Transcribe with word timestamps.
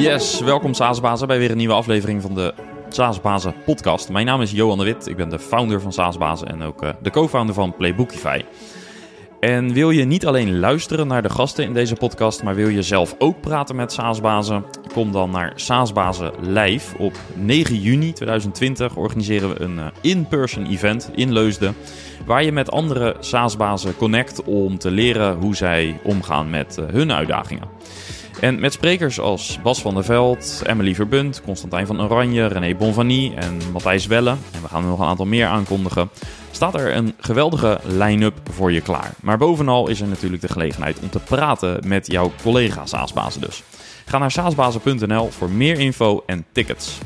Yes, 0.00 0.40
welkom 0.40 0.74
SaaSbazen 0.74 1.26
bij 1.26 1.38
weer 1.38 1.50
een 1.50 1.56
nieuwe 1.56 1.74
aflevering 1.74 2.22
van 2.22 2.34
de 2.34 2.54
SaaSbazen 2.88 3.54
podcast. 3.64 4.08
Mijn 4.10 4.26
naam 4.26 4.40
is 4.40 4.50
Johan 4.50 4.78
de 4.78 4.84
Wit, 4.84 5.06
ik 5.06 5.16
ben 5.16 5.28
de 5.28 5.38
founder 5.38 5.80
van 5.80 5.92
SaaSbazen 5.92 6.48
en 6.48 6.62
ook 6.62 6.82
uh, 6.82 6.90
de 7.02 7.10
co-founder 7.10 7.54
van 7.54 7.76
Playbookify. 7.76 8.44
En 9.40 9.72
wil 9.72 9.90
je 9.90 10.04
niet 10.04 10.26
alleen 10.26 10.58
luisteren 10.58 11.06
naar 11.06 11.22
de 11.22 11.30
gasten 11.30 11.64
in 11.64 11.72
deze 11.72 11.94
podcast, 11.94 12.42
maar 12.42 12.54
wil 12.54 12.68
je 12.68 12.82
zelf 12.82 13.14
ook 13.18 13.40
praten 13.40 13.76
met 13.76 13.92
SaaSbazen? 13.92 14.64
Kom 14.92 15.12
dan 15.12 15.30
naar 15.30 15.52
SaaSbazen 15.54 16.32
Live. 16.40 16.98
Op 16.98 17.16
9 17.34 17.80
juni 17.80 18.12
2020 18.12 18.96
organiseren 18.96 19.48
we 19.48 19.60
een 19.60 19.76
uh, 19.76 19.86
in-person 20.00 20.66
event 20.66 21.10
in 21.14 21.32
Leusden, 21.32 21.74
waar 22.26 22.44
je 22.44 22.52
met 22.52 22.70
andere 22.70 23.16
SaaSbazen 23.18 23.96
connect 23.96 24.42
om 24.44 24.78
te 24.78 24.90
leren 24.90 25.36
hoe 25.36 25.56
zij 25.56 26.00
omgaan 26.02 26.50
met 26.50 26.76
uh, 26.78 26.86
hun 26.88 27.12
uitdagingen. 27.12 27.68
En 28.40 28.60
met 28.60 28.72
sprekers 28.72 29.20
als 29.20 29.58
Bas 29.62 29.80
van 29.80 29.94
der 29.94 30.04
Veld, 30.04 30.62
Emily 30.66 30.94
Verbund, 30.94 31.42
Constantijn 31.42 31.86
van 31.86 32.02
Oranje, 32.02 32.46
René 32.46 32.74
Bonvanie 32.74 33.34
en 33.34 33.58
Matthijs 33.72 34.06
Welle, 34.06 34.30
en 34.30 34.62
we 34.62 34.68
gaan 34.68 34.82
er 34.82 34.88
nog 34.88 35.00
een 35.00 35.06
aantal 35.06 35.26
meer 35.26 35.46
aankondigen, 35.46 36.10
staat 36.50 36.74
er 36.74 36.96
een 36.96 37.14
geweldige 37.18 37.80
line-up 37.84 38.40
voor 38.50 38.72
je 38.72 38.80
klaar. 38.80 39.14
Maar 39.22 39.38
bovenal 39.38 39.88
is 39.88 40.00
er 40.00 40.08
natuurlijk 40.08 40.42
de 40.42 40.48
gelegenheid 40.48 40.98
om 41.00 41.10
te 41.10 41.18
praten 41.18 41.88
met 41.88 42.06
jouw 42.06 42.32
collega 42.42 42.86
SaaSbazen 42.86 43.40
dus. 43.40 43.62
Ga 44.06 44.18
naar 44.18 44.30
saasbazen.nl 44.30 45.30
voor 45.30 45.50
meer 45.50 45.78
info 45.78 46.22
en 46.26 46.44
tickets. 46.52 46.98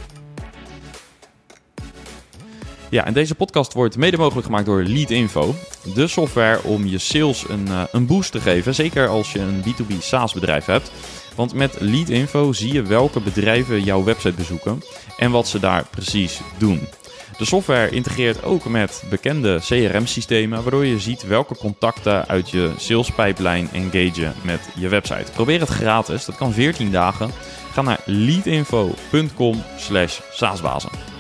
Ja, 2.95 3.05
en 3.05 3.13
deze 3.13 3.35
podcast 3.35 3.73
wordt 3.73 3.97
mede 3.97 4.17
mogelijk 4.17 4.47
gemaakt 4.47 4.67
door 4.67 4.83
Leadinfo. 4.83 5.55
De 5.95 6.07
software 6.07 6.63
om 6.63 6.87
je 6.87 6.99
sales 6.99 7.49
een, 7.49 7.67
uh, 7.69 7.83
een 7.93 8.07
boost 8.07 8.33
te 8.33 8.41
geven. 8.41 8.75
Zeker 8.75 9.09
als 9.09 9.33
je 9.33 9.39
een 9.39 9.63
B2B 9.63 9.99
SaaS 9.99 10.33
bedrijf 10.33 10.65
hebt. 10.65 10.91
Want 11.35 11.55
met 11.55 11.77
Leadinfo 11.81 12.53
zie 12.53 12.73
je 12.73 12.83
welke 12.83 13.21
bedrijven 13.21 13.83
jouw 13.83 14.05
website 14.05 14.35
bezoeken 14.35 14.83
en 15.19 15.31
wat 15.31 15.49
ze 15.49 15.61
daar 15.61 15.85
precies 15.91 16.41
doen. 16.59 16.89
De 17.39 17.45
software 17.45 17.91
integreert 17.91 18.45
ook 18.45 18.65
met 18.65 19.03
bekende 19.11 19.61
CRM-systemen, 19.61 20.63
waardoor 20.63 20.87
je 20.87 20.99
ziet 20.99 21.27
welke 21.27 21.57
contacten 21.57 22.29
uit 22.29 22.51
je 22.51 22.73
sales 22.77 23.11
pipeline 23.11 23.69
engagen 23.73 24.35
met 24.43 24.61
je 24.75 24.89
website. 24.89 25.33
Probeer 25.33 25.61
het 25.61 25.69
gratis, 25.69 26.25
dat 26.25 26.37
kan 26.37 26.53
14 26.53 26.91
dagen. 26.91 27.31
Ga 27.73 27.83
naar 27.83 28.01
leadinfo.com 28.05 29.63
slash 29.77 30.21
saasbazen. 30.33 31.14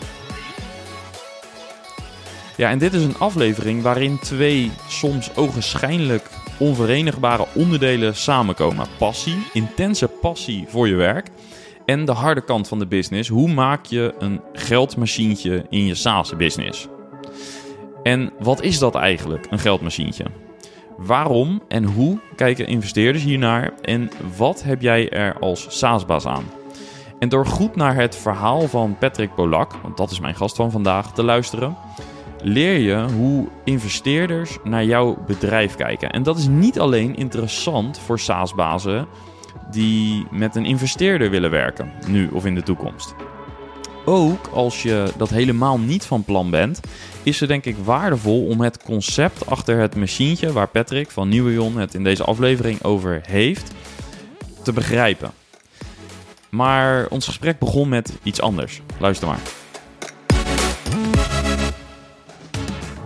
Ja, 2.56 2.70
en 2.70 2.78
dit 2.78 2.94
is 2.94 3.05
een 3.05 3.19
aflevering 3.19 3.83
waarin 3.83 4.19
twee 4.19 4.70
soms 4.88 5.36
ogenschijnlijk 5.36 6.30
onverenigbare 6.58 7.46
onderdelen 7.55 8.16
samenkomen. 8.16 8.86
Passie, 8.98 9.46
intense 9.52 10.08
passie 10.08 10.64
voor 10.69 10.88
je 10.88 10.94
werk 10.94 11.28
en 11.86 12.05
de 12.05 12.12
harde 12.12 12.44
kant 12.44 12.69
van 12.69 12.78
de 12.78 12.86
business. 12.86 13.28
Hoe 13.28 13.52
maak 13.52 13.86
je 13.86 14.14
een 14.19 14.41
geldmachientje 14.52 15.66
in 15.69 15.86
je 15.86 15.94
SaaS-business? 15.94 16.88
En 18.02 18.33
wat 18.38 18.62
is 18.62 18.78
dat 18.78 18.94
eigenlijk, 18.94 19.46
een 19.50 19.58
geldmachientje? 19.58 20.24
Waarom 20.96 21.62
en 21.68 21.84
hoe 21.84 22.18
kijken 22.36 22.66
investeerders 22.66 23.24
hiernaar 23.24 23.72
en 23.83 24.11
wat 24.36 24.62
heb 24.62 24.83
jij 24.83 25.11
er 25.11 25.39
als 25.39 25.66
SaaS-baas 25.78 26.27
aan? 26.27 26.44
En 27.18 27.28
door 27.28 27.46
goed 27.46 27.77
naar 27.77 27.94
het 27.94 28.16
verhaal 28.16 28.68
van 28.68 28.96
Patrick 28.98 29.34
Polak, 29.34 29.72
want 29.83 29.96
dat 29.96 30.11
is 30.11 30.20
mijn 30.20 30.34
gast 30.34 30.56
van 30.56 30.70
vandaag, 30.70 31.12
te 31.12 31.22
luisteren, 31.22 31.77
leer 32.44 32.78
je 32.78 33.12
hoe 33.12 33.48
investeerders 33.64 34.58
naar 34.64 34.84
jouw 34.84 35.24
bedrijf 35.26 35.74
kijken. 35.74 36.10
En 36.10 36.22
dat 36.22 36.38
is 36.38 36.48
niet 36.48 36.78
alleen 36.78 37.16
interessant 37.16 37.98
voor 37.98 38.18
SaaS-bazen 38.18 39.06
die 39.70 40.26
met 40.30 40.56
een 40.56 40.64
investeerder 40.64 41.30
willen 41.30 41.50
werken, 41.50 41.92
nu 42.08 42.28
of 42.32 42.46
in 42.46 42.54
de 42.54 42.62
toekomst. 42.62 43.14
Ook 44.04 44.46
als 44.46 44.82
je 44.82 45.12
dat 45.16 45.30
helemaal 45.30 45.78
niet 45.78 46.04
van 46.04 46.24
plan 46.24 46.50
bent, 46.50 46.80
is 47.22 47.40
het 47.40 47.48
denk 47.48 47.64
ik 47.64 47.76
waardevol 47.84 48.46
om 48.46 48.60
het 48.60 48.83
concept 48.83 49.46
achter 49.46 49.78
het 49.78 49.96
machientje 49.96 50.52
waar 50.52 50.68
Patrick 50.68 51.10
van 51.10 51.28
Nieuwion 51.28 51.78
het 51.78 51.94
in 51.94 52.04
deze 52.04 52.24
aflevering 52.24 52.83
over 52.83 53.20
heeft, 53.27 53.72
te 54.62 54.72
begrijpen. 54.72 55.30
Maar 56.48 57.06
ons 57.08 57.27
gesprek 57.27 57.58
begon 57.58 57.88
met 57.88 58.12
iets 58.22 58.40
anders. 58.40 58.80
Luister 58.98 59.28
maar. 59.28 59.40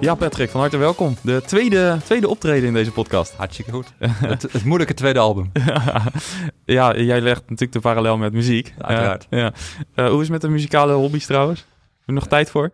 Ja, 0.01 0.15
Patrick, 0.15 0.51
van 0.51 0.61
harte 0.61 0.77
welkom. 0.77 1.17
De 1.23 1.43
tweede, 1.47 1.99
tweede 2.05 2.29
optreden 2.29 2.69
in 2.69 2.75
deze 2.75 2.93
podcast. 2.93 3.35
Hartstikke 3.37 3.71
goed. 3.71 3.93
het, 3.99 4.43
het, 4.43 4.65
moeilijke 4.65 4.95
tweede 4.95 5.19
album. 5.19 5.53
ja, 6.65 6.97
jij 6.97 7.21
legt 7.21 7.41
natuurlijk 7.41 7.73
de 7.73 7.81
parallel 7.81 8.17
met 8.17 8.33
muziek. 8.33 8.75
Uiteraard. 8.79 9.27
Uh, 9.31 9.41
ja. 9.41 9.53
Uh, 9.95 10.09
hoe 10.09 10.15
is 10.15 10.21
het 10.21 10.31
met 10.31 10.41
de 10.41 10.49
muzikale 10.49 10.93
hobby's 10.93 11.27
trouwens? 11.27 11.61
Heb 11.61 12.07
je 12.07 12.13
nog 12.13 12.27
tijd 12.27 12.51
voor? 12.51 12.71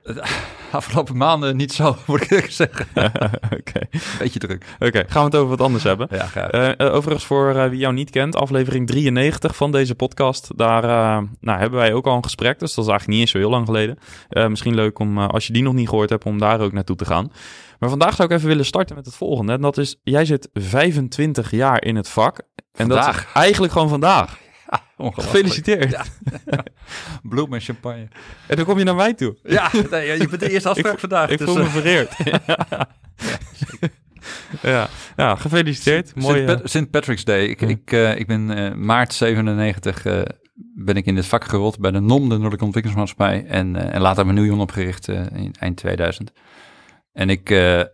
Afgelopen 0.74 1.16
maanden 1.16 1.56
niet 1.56 1.72
zo, 1.72 1.96
moet 2.06 2.22
ik 2.22 2.30
eerlijk 2.30 2.52
zeggen. 2.52 2.86
Oké. 3.58 3.80
Beetje 4.18 4.38
druk. 4.38 4.64
Oké, 4.74 4.86
okay. 4.86 5.04
gaan 5.08 5.20
we 5.20 5.30
het 5.30 5.36
over 5.36 5.48
wat 5.48 5.60
anders 5.60 5.84
hebben. 5.84 6.08
Ja, 6.10 6.26
graag. 6.26 6.78
Uh, 6.78 6.94
overigens, 6.94 7.24
voor 7.24 7.70
wie 7.70 7.78
jou 7.78 7.94
niet 7.94 8.10
kent, 8.10 8.36
aflevering 8.36 8.86
93 8.86 9.56
van 9.56 9.72
deze 9.72 9.94
podcast. 9.94 10.50
Daar 10.56 10.82
nou, 11.40 11.58
hebben 11.58 11.78
wij 11.78 11.92
ook 11.92 12.06
al 12.06 12.16
een 12.16 12.24
gesprek, 12.24 12.58
dus 12.58 12.74
dat 12.74 12.84
is 12.84 12.90
eigenlijk 12.90 13.06
niet 13.06 13.20
eens 13.20 13.30
zo 13.30 13.38
heel 13.38 13.50
lang 13.50 13.66
geleden. 13.66 13.98
misschien 14.50 14.74
leuk 14.74 14.98
om, 14.98 15.18
als 15.18 15.46
je 15.46 15.52
die 15.52 15.62
nog 15.62 15.74
niet 15.74 15.88
gehoord 15.88 16.10
hebt, 16.10 16.24
om 16.24 16.38
daar 16.38 16.60
ook 16.60 16.72
naartoe 16.72 16.96
te 16.96 17.04
gaan. 17.04 17.32
Maar 17.78 17.88
vandaag 17.88 18.14
zou 18.14 18.28
ik 18.28 18.34
even 18.34 18.48
willen 18.48 18.64
starten 18.64 18.96
met 18.96 19.06
het 19.06 19.16
volgende. 19.16 19.52
En 19.52 19.60
dat 19.60 19.78
is, 19.78 19.96
jij 20.02 20.24
zit 20.24 20.48
25 20.52 21.50
jaar 21.50 21.84
in 21.84 21.96
het 21.96 22.08
vak. 22.08 22.38
En 22.38 22.44
vandaag. 22.72 23.06
dat 23.06 23.14
is 23.24 23.32
eigenlijk 23.32 23.72
gewoon 23.72 23.88
vandaag. 23.88 24.38
Gefeliciteerd. 24.98 25.90
Ja. 25.90 26.04
Bloem 27.30 27.54
en 27.54 27.60
champagne. 27.60 28.08
En 28.46 28.56
dan 28.56 28.64
kom 28.64 28.78
je 28.78 28.84
naar 28.84 28.94
mij 28.94 29.14
toe. 29.14 29.36
Ja, 29.42 29.70
nee, 29.90 30.18
je 30.18 30.28
bent 30.28 30.40
de 30.40 30.50
eerste 30.50 30.68
afspraak 30.72 31.00
vandaag. 31.00 31.30
Ik 31.30 31.38
dus, 31.38 31.46
voel 31.48 31.56
me 31.56 31.62
uh, 31.62 31.70
vereerd. 31.70 32.16
ja, 34.62 34.88
ja, 35.16 35.36
gefeliciteerd. 35.36 36.14
Mooi, 36.14 36.58
St. 36.64 36.68
St. 36.68 36.90
Patrick's 36.90 37.24
Day. 37.24 37.44
Ik, 37.44 37.60
Ja. 37.60 37.66
ik, 37.68 37.92
uh, 37.92 38.18
ik 38.18 38.26
ben 38.26 38.58
uh, 38.58 38.74
maart 38.74 39.14
97 39.14 40.04
uh, 40.06 40.22
ben 40.74 40.96
ik 40.96 41.06
in 41.06 41.14
dit 41.14 41.26
vak 41.26 41.44
gerold 41.44 41.78
bij 41.78 41.90
de 41.90 42.00
NOM, 42.00 42.22
de 42.22 42.28
Noordelijke 42.28 42.64
Ontwikkelingsmaatschappij. 42.64 43.44
En, 43.46 43.92
en 43.92 44.00
later 44.00 44.24
mijn 44.24 44.38
Nieuwjon 44.38 44.60
opgericht 44.60 45.08
in 45.08 45.54
eind 45.58 45.76
2000. 45.76 46.32
En 47.12 47.30
ik, 47.30 47.50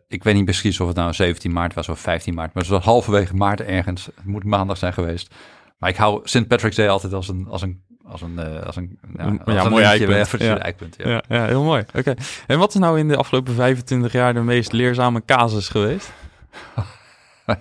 ik 0.09 0.25
weet 0.25 0.35
niet 0.35 0.45
precies 0.45 0.81
of 0.81 0.87
het 0.87 0.97
nou 0.97 1.13
17 1.13 1.53
maart 1.53 1.75
was 1.75 1.89
of 1.89 2.01
15 2.01 2.35
maart, 2.35 2.55
maar 2.55 2.63
het 2.63 2.73
was 2.73 2.85
halverwege 2.85 3.35
maart 3.35 3.61
ergens. 3.61 4.07
Het 4.07 4.25
moet 4.25 4.45
maandag 4.45 4.77
zijn 4.77 4.93
geweest. 4.93 5.35
Maar 5.81 5.91
ik 5.91 5.97
hou 5.97 6.21
St. 6.25 6.47
Patrick's 6.49 6.77
Day 6.77 6.89
altijd 6.89 7.13
als 7.13 7.29
een, 7.29 7.47
als 7.49 7.63
een, 7.63 7.83
als 8.05 8.23
een, 8.23 8.33
uh, 8.39 8.61
als 8.63 8.77
een, 8.77 8.99
Een- 9.17 9.45
als 9.45 9.55
ja, 9.55 9.65
een 9.65 9.71
mooi 9.71 9.85
eikpunt. 9.85 10.41
eh, 10.41 10.47
Ja. 10.47 10.59
eikpunt. 10.59 10.95
Ja. 10.99 11.09
Ja, 11.11 11.23
ja, 11.29 11.47
heel 11.47 11.63
mooi. 11.63 11.85
Oké. 11.95 12.15
En 12.47 12.59
wat 12.59 12.75
is 12.75 12.81
nou 12.81 12.99
in 12.99 13.09
de 13.09 13.17
afgelopen 13.17 13.55
25 13.55 14.13
jaar 14.13 14.35
de 14.35 14.41
meest 14.41 14.73
leerzame 14.73 15.23
casus 15.25 15.69
geweest? 15.69 16.13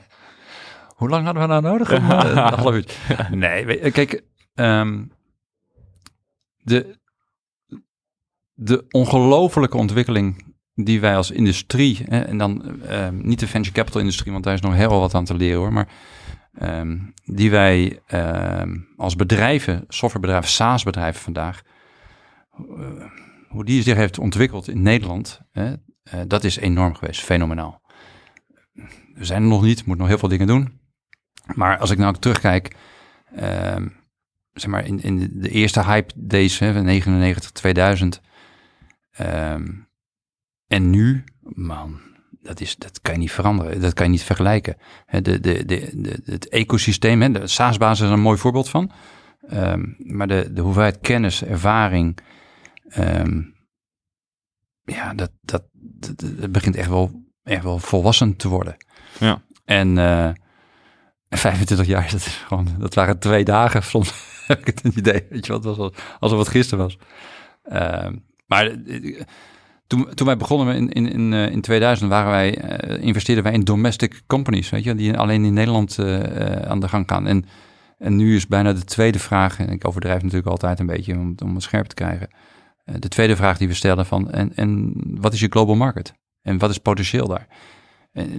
Hoe 0.96 1.10
lang 1.10 1.26
hadden 1.26 1.42
we 1.44 1.48
nou 1.50 1.62
nodig? 1.62 1.92
Om, 1.94 2.12
uh. 2.12 3.30
Nee, 3.32 3.66
je, 3.84 3.92
kijk, 3.92 4.24
ehm, 4.56 5.04
de, 6.58 6.98
de 8.54 8.86
ongelofelijke 8.90 9.78
ontwikkeling 9.78 10.56
die 10.76 11.00
wij 11.00 11.16
als 11.16 11.32
industrie, 11.32 12.06
hè, 12.10 12.20
en 12.20 12.38
dan 12.38 12.82
ehm, 12.82 13.18
niet 13.28 13.40
de 13.40 13.48
venture 13.48 13.74
capital 13.76 14.00
industrie, 14.02 14.32
want 14.32 14.44
daar 14.44 14.54
is 14.54 14.62
nog 14.62 14.74
heel 14.74 15.00
wat 15.00 15.14
aan 15.14 15.26
te 15.26 15.34
leren 15.36 15.58
hoor, 15.60 15.74
maar 15.74 15.88
ehm, 16.60 16.98
die 17.26 17.52
wij 17.52 18.00
ehm, 18.06 18.78
als 18.98 19.16
bedrijven, 19.16 19.84
softwarebedrijven, 19.88 20.50
SaaS-bedrijven 20.50 21.22
vandaag, 21.22 21.62
eh, 22.52 22.64
hoe 23.48 23.66
die 23.66 23.84
zich 23.84 23.96
heeft 23.96 24.20
ontwikkeld 24.20 24.68
in 24.68 24.82
Nederland, 24.82 25.42
eh, 25.52 25.72
dat 26.28 26.44
is 26.44 26.58
enorm 26.58 26.96
geweest, 26.96 27.22
fenomenaal. 27.22 27.82
We 29.14 29.26
zijn 29.26 29.42
er 29.42 29.48
nog 29.48 29.62
niet, 29.62 29.86
moet 29.86 29.98
nog 29.98 30.08
heel 30.08 30.18
veel 30.18 30.30
dingen 30.30 30.48
doen. 30.48 30.80
Maar 31.56 31.78
als 31.78 31.90
ik 31.90 31.98
nou 31.98 32.16
terugkijk, 32.16 32.76
ehm, 33.36 33.88
zeg 34.54 34.72
maar 34.72 34.86
in, 34.86 35.02
in 35.02 35.30
de, 35.34 35.50
eerste 35.50 35.84
hype 35.84 36.14
days, 36.16 36.60
hè, 36.60 36.74
van 36.74 36.84
99, 36.84 37.52
2000, 37.52 38.22
ehm, 39.12 39.68
en 40.68 40.90
nu, 40.90 41.24
man, 41.42 42.00
dat, 42.42 42.62
is, 42.62 42.76
dat 42.76 43.02
kan 43.02 43.14
je 43.14 43.20
niet 43.20 43.32
veranderen, 43.32 43.82
dat 43.82 43.94
kan 43.94 44.06
je 44.06 44.12
niet 44.12 44.24
vergelijken. 44.24 44.78
De, 45.22 45.40
de, 45.40 45.66
de, 45.66 46.22
het 46.26 46.50
ecosysteem, 46.50 47.34
de 47.34 47.48
SaaS-basis 47.48 48.06
is 48.06 48.12
een 48.12 48.20
mooi 48.20 48.38
voorbeeld 48.38 48.70
van, 48.70 48.92
Ehm, 49.50 49.84
maar 49.98 50.28
de, 50.28 50.54
de 50.54 50.62
hoeveelheid 50.62 51.00
kennis, 51.00 51.44
ervaring, 51.44 52.18
ehm, 52.90 53.42
ja, 54.84 55.14
dat, 55.14 55.32
dat, 55.42 55.64
dat, 55.74 56.20
dat 56.20 56.52
begint 56.52 56.76
echt 56.76 56.90
wel, 56.90 57.24
echt 57.44 57.64
wel 57.64 57.80
volwassen 57.80 58.36
te 58.36 58.48
worden. 58.48 58.78
Ja. 59.20 59.42
En 59.66 59.98
eh 59.98 60.32
25 61.30 61.88
jaar, 61.88 62.12
dat, 62.12 62.20
is 62.20 62.44
gewoon, 62.48 62.68
dat 62.78 62.94
waren 62.94 63.20
twee 63.20 63.44
dagen. 63.44 63.84
Soms 63.84 64.14
heb 64.48 64.60
ik 64.60 64.66
het 64.66 64.84
een 64.84 64.98
idee, 64.98 65.26
weet 65.30 65.46
je 65.46 65.52
wat, 65.52 65.64
was 65.64 65.78
als, 65.78 65.94
alsof 66.20 66.40
het 66.40 66.48
gisteren 66.48 66.84
was. 66.84 66.98
Ehm, 67.64 68.16
maar 68.46 68.66
eh, 68.66 69.22
toen, 69.90 70.08
toen 70.14 70.28
wij 70.28 70.38
begonnen 70.38 70.76
in, 70.76 70.90
in, 70.90 71.12
in, 71.12 71.34
eh, 71.34 71.52
in 71.52 71.62
2000, 71.62 72.10
waren 72.10 72.32
wij, 72.32 72.58
eh, 72.58 73.04
investeerden 73.04 73.44
wij 73.44 73.54
in 73.54 73.64
domestic 73.64 74.22
companies, 74.28 74.70
weet 74.70 74.84
je, 74.84 74.96
die 74.96 75.18
alleen 75.18 75.46
in 75.46 75.54
Nederland 75.54 75.98
eh, 75.98 76.22
aan 76.52 76.80
de 76.80 76.88
gang 76.88 77.04
gaan. 77.08 77.28
En 77.28 77.46
En 77.98 78.16
nu 78.16 78.36
is 78.36 78.48
bijna 78.48 78.74
de 78.74 78.84
tweede 78.84 79.20
vraag, 79.20 79.60
en 79.60 79.70
ik 79.70 79.88
overdrijf 79.88 80.22
natuurlijk 80.22 80.50
altijd 80.50 80.80
een 80.80 80.86
beetje 80.86 81.14
om, 81.14 81.36
om 81.44 81.54
het 81.54 81.64
scherp 81.64 81.86
te 81.86 81.96
krijgen. 81.96 82.30
De 83.00 83.08
tweede 83.08 83.36
vraag 83.36 83.58
die 83.58 83.68
we 83.68 83.74
stellen 83.74 84.06
van, 84.06 84.32
en, 84.32 84.56
en 84.56 84.94
wat 84.96 85.34
is 85.34 85.40
je 85.40 85.48
global 85.50 85.76
market? 85.76 86.14
En 86.42 86.58
wat 86.58 86.70
is 86.70 86.78
potentieel 86.78 87.28
daar? 87.28 87.48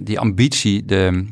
Die 0.03 0.19
ambitie, 0.19 0.85
de, 0.85 1.25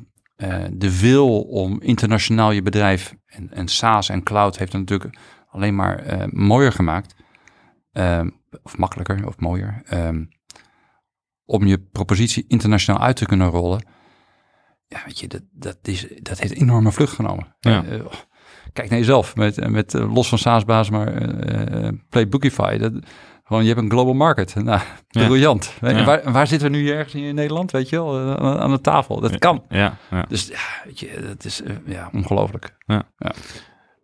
de 0.71 0.99
wil 0.99 1.41
om 1.41 1.81
internationaal 1.81 2.51
je 2.51 2.61
bedrijf, 2.61 3.15
en, 3.25 3.49
en 3.53 3.67
SaaS 3.67 4.09
en 4.09 4.23
cloud 4.23 4.57
heeft 4.57 4.71
het 4.71 4.81
natuurlijk 4.81 5.17
alleen 5.47 5.75
maar 5.75 6.27
mooier 6.31 6.71
gemaakt. 6.71 7.15
Um, 7.93 8.41
of 8.63 8.77
makkelijker, 8.77 9.27
of 9.27 9.37
mooier. 9.39 9.81
Um, 9.93 10.29
om 11.45 11.65
je 11.65 11.79
propositie 11.91 12.45
internationaal 12.47 13.01
uit 13.01 13.15
te 13.15 13.25
kunnen 13.25 13.49
rollen. 13.49 13.85
Ja, 14.87 15.01
weet 15.05 15.19
je, 15.19 15.27
dat, 15.27 15.41
dat, 15.51 15.77
is, 15.81 16.07
dat 16.21 16.39
heeft 16.39 16.53
enorme 16.53 16.91
vlucht 16.91 17.13
genomen. 17.13 17.55
Ja. 17.59 17.83
Uh, 17.83 18.05
kijk 18.73 18.89
naar 18.89 18.99
jezelf, 18.99 19.35
met, 19.35 19.69
met 19.69 19.93
los 19.93 20.29
van 20.29 20.37
SaaS-baas, 20.37 20.89
maar 20.89 21.11
Play 22.09 22.27
Bookify. 22.27 22.77
Dat, 22.77 22.93
gewoon, 23.43 23.63
je 23.63 23.69
hebt 23.69 23.81
een 23.81 23.89
global 23.91 24.13
market. 24.13 24.55
Nou, 24.63 24.81
Ja. 25.07 25.25
briljant. 25.25 25.73
Ja. 25.81 26.03
Waar, 26.03 26.31
waar 26.31 26.47
zitten 26.47 26.71
we 26.71 26.77
nu 26.77 26.89
ergens 26.89 27.13
in 27.15 27.35
Nederland, 27.35 27.71
weet 27.71 27.89
je 27.89 27.95
wel? 27.95 28.21
Uh, 28.27 28.33
aan, 28.35 28.59
aan 28.59 28.71
de 28.71 28.81
tafel. 28.81 29.19
Dat 29.19 29.37
kan. 29.37 29.63
Ja, 29.69 29.97
ja. 30.11 30.25
Dus 30.27 30.47
ja, 30.47 30.59
weet 30.85 30.99
je, 30.99 31.21
dat 31.27 31.45
is 31.45 31.61
uh, 31.61 31.75
ja, 31.85 32.09
ongelooflijk. 32.13 32.75
ja, 32.85 33.03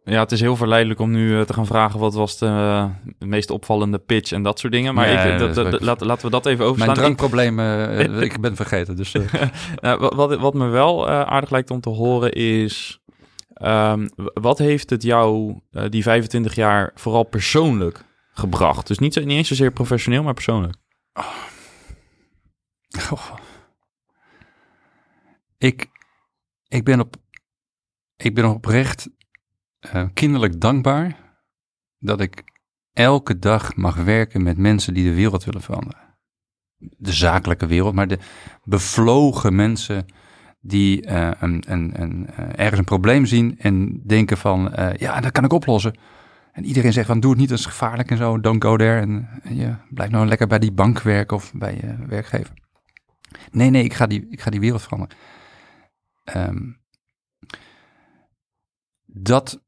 het 0.05 0.31
is 0.31 0.41
heel 0.41 0.55
verleidelijk 0.55 0.99
om 0.99 1.11
nu 1.11 1.29
uh, 1.29 1.41
te 1.41 1.53
gaan 1.53 1.65
vragen 1.65 1.99
wat 1.99 2.13
was 2.13 2.37
de 2.37 2.45
uh, 2.45 2.85
meest 3.19 3.49
opvallende 3.49 3.97
pitch 3.97 4.31
en 4.31 4.43
dat 4.43 4.59
soort 4.59 4.73
dingen. 4.73 4.93
Maar 4.93 5.09
ik, 5.09 5.39
dat, 5.39 5.55
dat 5.55 5.65
is 5.65 5.71
dat, 5.71 5.81
laat, 5.81 6.01
laten 6.01 6.25
we 6.25 6.31
dat 6.31 6.45
even 6.45 6.65
overslaan. 6.65 6.87
Mijn 6.87 6.99
drankprobleem, 6.99 7.59
uh, 7.59 8.21
ik 8.29 8.41
ben 8.41 8.55
vergeten. 8.55 8.95
Dus, 8.95 9.11
nou, 9.81 9.99
wat, 9.99 10.13
wat, 10.13 10.39
wat 10.39 10.53
me 10.53 10.67
wel 10.67 11.09
aardig 11.09 11.49
lijkt 11.49 11.71
om 11.71 11.81
te 11.81 11.89
horen 11.89 12.31
is... 12.31 12.99
Um, 13.63 14.09
wat 14.33 14.57
heeft 14.57 14.89
het 14.89 15.03
jou 15.03 15.59
die 15.89 16.03
25 16.03 16.55
jaar 16.55 16.91
vooral 16.95 17.23
persoonlijk 17.23 18.05
gebracht? 18.33 18.87
Dus 18.87 18.99
niet, 18.99 19.15
niet 19.15 19.37
eens 19.37 19.47
zozeer 19.47 19.71
professioneel, 19.71 20.23
maar 20.23 20.33
persoonlijk. 20.33 20.75
Oh. 21.13 21.25
Oh. 23.11 23.31
Ik, 25.57 25.89
ik, 26.67 26.83
ben 26.83 26.99
op, 26.99 27.15
ik 28.15 28.35
ben 28.35 28.45
oprecht 28.45 29.09
uh, 29.93 30.05
kinderlijk 30.13 30.61
dankbaar 30.61 31.15
dat 31.99 32.21
ik 32.21 32.43
elke 32.93 33.39
dag 33.39 33.75
mag 33.75 33.95
werken 33.95 34.43
met 34.43 34.57
mensen 34.57 34.93
die 34.93 35.03
de 35.03 35.15
wereld 35.15 35.43
willen 35.43 35.61
veranderen. 35.61 36.17
De 36.77 37.13
zakelijke 37.13 37.65
wereld, 37.65 37.93
maar 37.93 38.07
de 38.07 38.19
bevlogen 38.63 39.55
mensen 39.55 40.05
die 40.59 41.07
uh, 41.07 41.31
een, 41.39 41.63
een, 41.67 42.01
een, 42.01 42.27
uh, 42.29 42.45
ergens 42.55 42.79
een 42.79 42.85
probleem 42.85 43.25
zien 43.25 43.59
en 43.59 44.01
denken 44.05 44.37
van, 44.37 44.73
ja, 44.97 45.19
dat 45.19 45.31
kan 45.31 45.43
ik 45.43 45.53
oplossen. 45.53 45.97
En 46.51 46.65
iedereen 46.65 46.93
zegt 46.93 47.07
van, 47.07 47.19
doe 47.19 47.31
het 47.31 47.39
niet, 47.39 47.49
dat 47.49 47.57
is 47.57 47.65
gevaarlijk 47.65 48.11
en 48.11 48.17
zo, 48.17 48.39
don't 48.39 48.63
go 48.63 48.77
there. 48.77 48.99
En, 48.99 49.29
en 49.43 49.55
je 49.55 49.75
blijft 49.89 50.11
nou 50.11 50.27
lekker 50.27 50.47
bij 50.47 50.59
die 50.59 50.71
bank 50.71 51.01
werken 51.01 51.37
of 51.37 51.53
bij 51.53 51.75
je 51.75 52.05
werkgever. 52.07 52.53
Nee, 53.51 53.69
nee, 53.69 53.83
ik 53.83 53.93
ga 53.93 54.07
die, 54.07 54.27
ik 54.29 54.41
ga 54.41 54.49
die 54.49 54.59
wereld 54.59 54.81
veranderen. 54.81 55.17
Um, 56.35 56.83
dat 59.05 59.64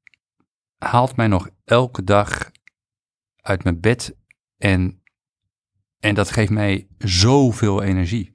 haalt 0.77 1.15
mij 1.15 1.27
nog 1.27 1.49
elke 1.65 2.03
dag 2.03 2.51
uit 3.41 3.63
mijn 3.63 3.79
bed 3.79 4.15
en, 4.57 5.01
en 5.99 6.15
dat 6.15 6.31
geeft 6.31 6.51
mij 6.51 6.87
zoveel 6.97 7.83
energie. 7.83 8.33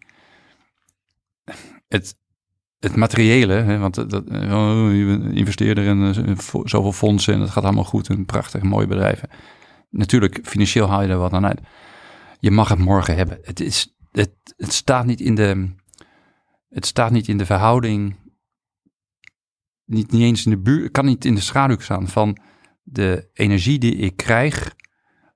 Het, 1.88 2.16
het 2.78 2.96
materiële, 2.96 3.54
hè, 3.54 3.78
want 3.78 3.94
dat, 3.94 4.30
oh, 4.30 4.92
je 4.92 5.30
investeert 5.32 5.78
er 5.78 5.84
in 5.84 6.28
uh, 6.28 6.38
zoveel 6.64 6.92
fondsen 6.92 7.34
en 7.34 7.40
dat 7.40 7.50
gaat 7.50 7.64
allemaal 7.64 7.84
goed 7.84 8.08
en 8.08 8.24
prachtig, 8.24 8.62
mooie 8.62 8.86
bedrijven. 8.86 9.28
Natuurlijk, 9.90 10.40
financieel 10.42 10.88
haal 10.88 11.02
je 11.02 11.08
er 11.08 11.18
wat 11.18 11.32
aan 11.32 11.46
uit. 11.46 11.60
Je 12.40 12.50
mag 12.50 12.68
het 12.68 12.78
morgen 12.78 13.16
hebben. 13.16 13.38
Het, 13.42 13.60
is, 13.60 13.94
het, 14.10 14.32
het, 14.56 14.72
staat, 14.72 15.06
niet 15.06 15.20
in 15.20 15.34
de, 15.34 15.70
het 16.68 16.86
staat 16.86 17.10
niet 17.10 17.28
in 17.28 17.38
de 17.38 17.46
verhouding, 17.46 18.16
niet, 19.92 20.10
niet 20.10 20.22
eens 20.22 20.44
in 20.44 20.50
de 20.50 20.58
buurt, 20.58 20.90
kan 20.90 21.04
niet 21.04 21.24
in 21.24 21.34
de 21.34 21.40
schaduw 21.40 21.78
staan 21.78 22.08
van 22.08 22.38
de 22.82 23.30
energie 23.32 23.78
die 23.78 23.96
ik 23.96 24.16
krijg 24.16 24.74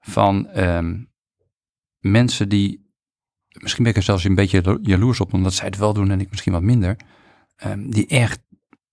van 0.01 0.49
um, 0.59 1.11
mensen 1.99 2.49
die, 2.49 2.91
misschien 3.49 3.83
ben 3.83 3.93
ik 3.93 3.99
er 3.99 4.05
zelfs 4.05 4.25
een 4.25 4.35
beetje 4.35 4.79
jaloers 4.83 5.21
op, 5.21 5.33
omdat 5.33 5.55
zij 5.55 5.67
het 5.67 5.77
wel 5.77 5.93
doen 5.93 6.11
en 6.11 6.21
ik 6.21 6.31
misschien 6.31 6.53
wat 6.53 6.63
minder, 6.63 6.97
um, 7.67 7.91
die 7.91 8.07
echt 8.07 8.41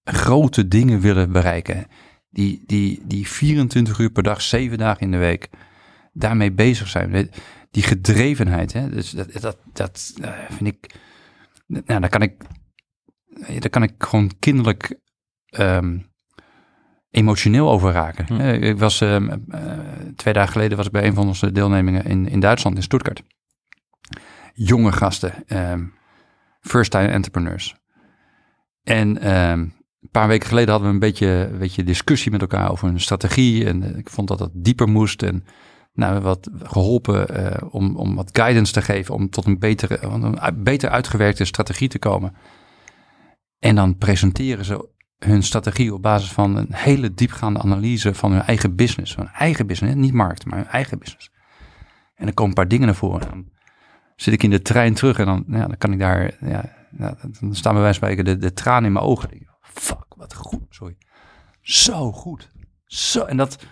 grote 0.04 0.68
dingen 0.68 1.00
willen 1.00 1.31
bereiken. 1.31 1.88
Die, 2.30 2.63
die, 2.66 3.01
die 3.06 3.27
24 3.27 4.00
uur 4.00 4.12
per 4.12 4.24
dag, 4.24 4.42
7 4.42 4.77
dagen 4.77 5.01
in 5.01 5.12
de 5.12 5.18
week 5.18 5.50
daarmee 6.13 6.51
bezig 6.51 6.88
zijn. 6.88 7.30
Die 7.71 7.83
gedrevenheid, 7.83 8.74
hè? 8.74 8.89
Dus 8.89 9.09
dat, 9.09 9.33
dat, 9.33 9.57
dat 9.74 10.13
uh, 10.21 10.31
vind 10.50 10.68
ik, 10.75 10.95
nou, 11.68 11.83
daar 11.86 12.09
kan 12.09 12.21
ik, 12.21 12.44
daar 13.59 13.69
kan 13.69 13.83
ik 13.83 13.94
gewoon 13.98 14.31
kinderlijk 14.39 15.00
um, 15.60 16.12
emotioneel 17.10 17.70
over 17.70 17.92
raken. 17.92 18.26
Hm. 18.26 18.64
Ik 18.64 18.78
was 18.78 19.02
uh, 19.02 19.20
uh, 19.20 19.32
twee 20.16 20.34
dagen 20.34 20.52
geleden 20.52 20.78
was 20.78 20.86
ik 20.86 20.92
bij 20.92 21.06
een 21.06 21.14
van 21.14 21.28
onze 21.28 21.52
deelnemingen 21.52 22.06
in, 22.06 22.28
in 22.28 22.40
Duitsland, 22.40 22.76
in 22.76 22.84
Stuttgart. 22.84 23.24
Jonge 24.54 24.92
gasten, 24.92 25.34
um, 25.72 25.94
first-time 26.62 27.08
entrepreneurs. 27.08 27.76
En 28.84 29.28
een 30.04 30.10
paar 30.12 30.28
weken 30.28 30.48
geleden 30.48 30.70
hadden 30.70 30.88
we 30.88 30.94
een 30.94 31.00
beetje, 31.00 31.28
een 31.28 31.58
beetje 31.58 31.84
discussie 31.84 32.32
met 32.32 32.42
elkaar 32.42 32.72
over 32.72 32.88
een 32.88 33.00
strategie. 33.00 33.66
En 33.66 33.84
uh, 33.84 33.98
ik 33.98 34.10
vond 34.10 34.28
dat 34.28 34.38
dat 34.38 34.52
dieper 34.54 34.90
moest. 34.90 35.24
En 35.24 35.46
nou, 35.94 36.20
wat 36.20 36.50
geholpen 36.64 37.40
uh, 37.40 37.74
om, 37.74 37.96
om 37.96 38.16
wat 38.16 38.30
guidance 38.34 38.74
te 38.74 38.82
geven. 38.82 39.14
Om 39.14 39.30
tot 39.30 39.46
een 39.46 39.60
betere, 39.60 40.02
een 40.02 40.64
beter 40.64 40.90
uitgewerkte 40.90 41.46
strategie 41.46 41.88
te 41.88 42.00
komen. 42.00 42.36
En 43.60 43.76
dan 43.76 43.98
presenteren 43.98 44.66
ze 44.66 44.90
hun 45.24 45.44
strategie 45.44 45.94
op 45.94 46.02
basis 46.02 46.31
van 46.31 46.56
een 46.56 46.74
hele 46.74 47.14
diepgaande 47.14 47.60
analyse 47.60 48.14
van 48.14 48.31
hun 48.31 48.42
eigen 48.42 48.75
business. 48.75 49.14
Van 49.14 49.30
eigen 49.30 49.68
business, 49.68 49.96
niet 49.96 50.14
markt, 50.14 50.46
maar 50.46 50.58
hun 50.58 50.68
eigen 50.68 51.00
business. 51.00 51.31
En 52.16 52.25
dan 52.25 52.34
komen 52.34 52.50
een 52.50 52.62
paar 52.62 52.68
dingen 52.68 52.86
naar 52.86 52.96
voren. 52.96 53.30
Dan 53.30 53.50
zit 54.16 54.34
ik 54.34 54.44
in 54.44 54.50
de 54.50 54.62
trein 54.62 54.94
terug 54.94 55.20
en 55.20 55.25
dan, 55.25 55.44
ja, 55.48 55.68
dan 55.68 55.78
kan 55.78 55.92
ik 55.92 56.00
daar, 56.00 56.38
ja, 56.40 56.75
ja, 56.98 57.16
dan 57.40 57.56
staan 57.56 57.74
bij 57.74 57.81
wijze 57.81 58.00
van 58.00 58.10
spreken 58.10 58.25
de, 58.25 58.38
de 58.38 58.54
tranen 58.54 58.86
in 58.86 58.92
mijn 58.92 59.06
ogen. 59.06 59.48
Fuck, 59.62 60.06
wat 60.16 60.34
goed, 60.34 60.62
sorry. 60.70 60.98
Zo 61.62 62.12
goed. 62.12 62.50
Zo, 62.86 63.24
en 63.24 63.38
dat, 63.38 63.66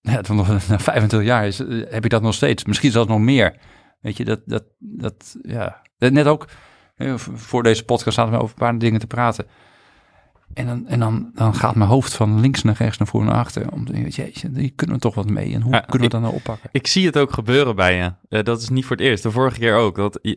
ja, 0.00 0.20
nog, 0.28 0.48
na 0.68 0.78
25 0.78 1.22
jaar 1.22 1.46
is, 1.46 1.58
heb 1.58 2.04
ik 2.04 2.10
dat 2.10 2.22
nog 2.22 2.34
steeds. 2.34 2.64
Misschien 2.64 2.90
zelfs 2.90 3.08
nog 3.08 3.20
meer. 3.20 3.56
Weet 4.00 4.16
je, 4.16 4.24
dat, 4.24 4.40
dat, 4.44 4.64
dat, 4.78 5.36
ja. 5.42 5.82
Net 5.98 6.26
ook, 6.26 6.48
voor 7.16 7.62
deze 7.62 7.84
podcast 7.84 8.16
zaten 8.16 8.32
we 8.32 8.38
over 8.38 8.50
een 8.50 8.64
paar 8.64 8.78
dingen 8.78 9.00
te 9.00 9.06
praten. 9.06 9.46
En, 10.54 10.66
dan, 10.66 10.86
en 10.86 10.98
dan, 10.98 11.30
dan 11.34 11.54
gaat 11.54 11.74
mijn 11.74 11.88
hoofd 11.88 12.14
van 12.14 12.40
links 12.40 12.62
naar 12.62 12.76
rechts, 12.78 12.98
naar 12.98 13.08
voren 13.08 13.26
naar 13.26 13.36
achter. 13.36 13.72
Om 13.72 13.84
te 13.84 13.92
denken, 13.92 14.10
jeetje, 14.10 14.50
hier 14.54 14.72
kunnen 14.72 14.96
we 14.96 15.02
toch 15.02 15.14
wat 15.14 15.30
mee. 15.30 15.54
En 15.54 15.60
hoe 15.60 15.72
ja, 15.72 15.80
kunnen 15.80 16.00
we 16.00 16.08
dat 16.08 16.20
nou 16.20 16.34
oppakken? 16.34 16.68
Ik 16.72 16.86
zie 16.86 17.06
het 17.06 17.18
ook 17.18 17.32
gebeuren 17.32 17.76
bij 17.76 17.96
je. 17.96 18.14
Uh, 18.28 18.42
dat 18.42 18.60
is 18.60 18.68
niet 18.68 18.84
voor 18.84 18.96
het 18.96 19.04
eerst. 19.04 19.22
De 19.22 19.30
vorige 19.30 19.58
keer 19.58 19.74
ook. 19.74 19.96
Dat, 19.96 20.18
uh, 20.22 20.32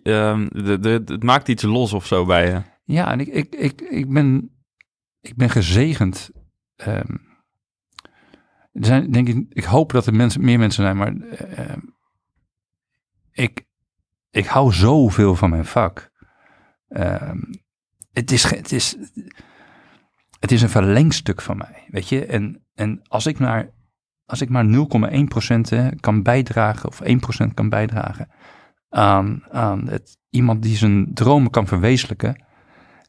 de, 0.49 0.77
de, 0.79 1.01
het 1.05 1.23
maakt 1.23 1.47
iets 1.47 1.63
los 1.63 1.93
of 1.93 2.05
zo 2.05 2.25
bij 2.25 2.49
je. 2.49 2.61
Ja, 2.83 3.11
en 3.11 3.19
ik, 3.19 3.27
ik, 3.27 3.55
ik, 3.55 3.81
ik, 3.81 4.09
ben, 4.13 4.51
ik 5.21 5.35
ben 5.35 5.49
gezegend. 5.49 6.31
Um, 6.87 7.25
er 8.71 8.85
zijn, 8.85 9.11
denk 9.11 9.27
ik, 9.27 9.45
ik 9.49 9.63
hoop 9.63 9.91
dat 9.91 10.05
er 10.05 10.13
mensen, 10.13 10.41
meer 10.41 10.59
mensen 10.59 10.83
zijn, 10.83 10.97
maar 10.97 11.13
uh, 11.13 11.75
ik, 13.31 13.65
ik 14.31 14.45
hou 14.45 14.73
zoveel 14.73 15.35
van 15.35 15.49
mijn 15.49 15.65
vak. 15.65 16.11
Um, 16.89 17.49
het 18.11 18.31
is, 18.31 18.43
het 18.43 18.71
is, 18.71 18.95
het 20.39 20.51
is 20.51 20.61
een 20.61 20.69
verlengstuk 20.69 21.41
van 21.41 21.57
mij, 21.57 21.87
weet 21.87 22.09
je. 22.09 22.25
En, 22.25 22.65
en 22.75 23.01
als 23.07 23.25
ik 23.25 23.39
maar, 23.39 23.69
als 24.25 24.41
ik 24.41 24.49
maar 24.49 24.65
0,1% 24.65 25.99
kan 25.99 26.23
bijdragen, 26.23 26.89
of 26.89 27.01
1% 27.03 27.53
kan 27.53 27.69
bijdragen 27.69 28.29
aan, 28.89 29.43
aan 29.51 29.87
het, 29.87 30.17
iemand 30.29 30.63
die 30.63 30.77
zijn 30.77 31.13
dromen 31.13 31.51
kan 31.51 31.67
verwezenlijken, 31.67 32.43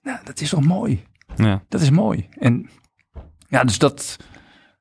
nou, 0.02 0.18
dat 0.24 0.40
is 0.40 0.50
toch 0.50 0.64
mooi. 0.64 1.04
Ja. 1.36 1.62
Dat 1.68 1.80
is 1.80 1.90
mooi. 1.90 2.28
En 2.30 2.68
ja, 3.48 3.64
dus 3.64 3.78
dat, 3.78 4.16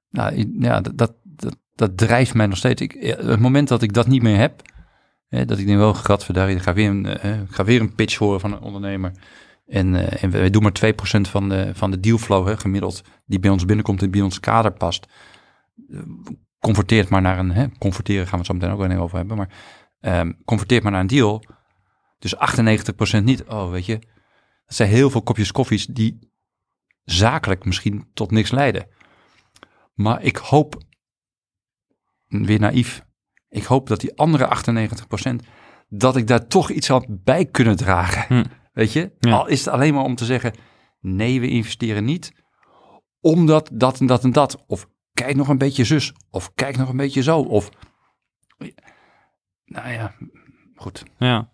nou, 0.10 0.54
ja, 0.60 0.82
dat, 0.82 0.98
dat, 0.98 1.16
dat, 1.24 1.58
dat 1.76 1.98
drijft 1.98 2.34
mij 2.34 2.48
nog 2.48 2.58
steeds. 2.58 2.82
Ik, 2.82 2.92
het 3.02 3.40
moment 3.40 3.68
dat 3.68 3.82
ik 3.82 3.94
dat 3.94 4.08
niet 4.08 4.22
meer 4.22 4.38
heb, 4.38 4.62
hè, 5.28 5.46
dat 5.46 5.58
ik 5.58 5.66
denk 5.66 5.78
wel, 5.78 5.94
gadverdarrie, 5.94 6.56
ik 6.56 6.62
ga 6.62 6.74
weer 6.74 6.90
een, 6.90 7.06
uh, 7.06 7.42
ik 7.42 7.52
ga 7.52 7.64
weer 7.64 7.82
een 7.82 7.96
pitch 7.96 8.18
horen 8.18 8.40
van 8.40 8.52
een 8.52 8.62
ondernemer. 8.62 9.12
En, 9.68 9.94
uh, 9.94 10.32
wij 10.32 10.50
doen 10.50 10.64
maar 10.64 10.80
2% 10.86 11.22
van 11.22 11.50
de, 11.50 11.72
van 11.74 11.92
de 11.92 12.00
dealflow 12.00 12.48
hè, 12.48 12.58
gemiddeld, 12.58 13.02
die 13.26 13.40
bij 13.40 13.50
ons 13.50 13.66
binnenkomt 13.66 14.02
en 14.02 14.12
bij 14.12 14.22
ons 14.22 14.40
kader 14.40 14.72
past. 14.72 15.08
Uh, 15.90 16.02
converteert 16.60 17.10
maar 17.10 17.22
naar 17.22 17.40
een, 17.40 17.52
hè, 17.52 17.66
converteren 17.78 18.28
gaan 18.28 18.32
we 18.32 18.38
het 18.38 18.46
zo 18.46 18.54
meteen 18.54 18.72
ook 18.72 18.88
wel 18.88 19.04
over 19.04 19.18
hebben, 19.18 19.38
maar 19.38 19.50
um, 20.00 20.38
converteert 20.46 20.84
maar 20.84 20.92
naar 20.92 21.02
een 21.02 21.08
deal. 21.08 21.44
Dus 22.20 22.36
98% 22.36 23.24
niet. 23.24 23.44
Oh, 23.44 23.72
weet 23.72 23.86
je, 23.86 24.00
dat 24.66 24.76
zijn 24.76 24.90
heel 24.90 25.10
veel 25.10 25.22
kopjes 25.22 25.52
koffies 25.52 25.86
die 25.86 26.32
zakelijk 27.04 27.66
misschien 27.66 28.10
tot 28.14 28.32
niks 28.32 28.52
leiden. 28.52 28.88
Maar 29.94 30.24
ik 30.24 30.38
hoop, 30.38 30.82
weer 32.28 32.60
naïef, 32.60 33.06
ik 33.50 33.64
hoop 33.64 33.88
dat 33.88 34.00
die 34.00 34.18
andere 34.18 34.62
98%, 35.42 35.48
dat 35.90 36.16
ik 36.16 36.28
daar 36.28 36.48
toch 36.48 36.70
iets 36.70 36.92
aan 36.92 37.06
bij 37.08 37.46
kunnen 37.46 37.76
dragen. 37.76 38.26
Hm. 38.28 38.50
Weet 38.78 38.94
je? 38.94 39.12
Ja. 39.20 39.32
Al 39.32 39.48
is 39.48 39.66
het 39.66 39.74
alleen 39.74 39.94
maar 39.94 40.04
om 40.04 40.16
te 40.16 40.26
zeggen, 40.26 40.54
nee, 41.00 41.40
we 41.40 41.50
investeren 41.50 42.06
niet, 42.06 42.32
omdat 43.20 43.70
dat 43.74 44.00
en 44.00 44.06
dat 44.06 44.24
en 44.24 44.32
dat. 44.32 44.64
Of 44.68 44.88
kijk 45.14 45.36
nog 45.36 45.48
een 45.48 45.58
beetje 45.58 45.84
zus, 45.84 46.14
of 46.30 46.54
kijk 46.54 46.78
nog 46.78 46.90
een 46.90 46.98
beetje 46.98 47.24
zo. 47.24 47.40
Of, 47.40 47.70
nou 49.66 49.90
ja, 49.90 50.16
goed. 50.76 51.04
Ja. 51.18 51.52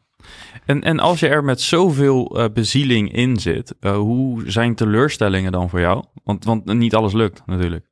En, 0.65 0.81
en 0.81 0.99
als 0.99 1.19
je 1.19 1.27
er 1.27 1.43
met 1.43 1.61
zoveel 1.61 2.39
eh, 2.39 2.53
bezieling 2.53 3.13
in 3.13 3.39
zit, 3.39 3.75
eh, 3.79 3.95
hoe 3.95 4.51
zijn 4.51 4.75
teleurstellingen 4.75 5.51
dan 5.51 5.69
voor 5.69 5.79
jou? 5.79 6.05
Want, 6.23 6.45
want 6.45 6.73
niet 6.73 6.95
alles 6.95 7.13
lukt 7.13 7.45
natuurlijk. 7.45 7.91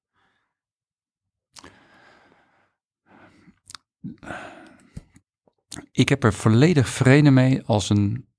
ik 5.92 6.10
heb 6.10 6.24
er 6.24 6.34
volledig 6.34 6.90
vrede 6.90 7.32
mee 7.32 7.64
als 7.66 7.90
een, 7.90 8.31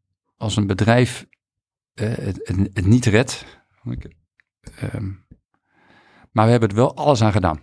als 0.43 0.57
een 0.57 0.67
bedrijf 0.67 1.27
eh, 1.95 2.15
het, 2.15 2.53
het, 2.73 2.87
niet 2.87 3.07
redt. 3.07 3.45
Ehm, 4.77 5.11
maar 6.33 6.45
we 6.45 6.51
hebben 6.51 6.69
er 6.69 6.75
wel 6.75 6.97
alles 6.97 7.23
aan 7.23 7.33
gedaan. 7.33 7.61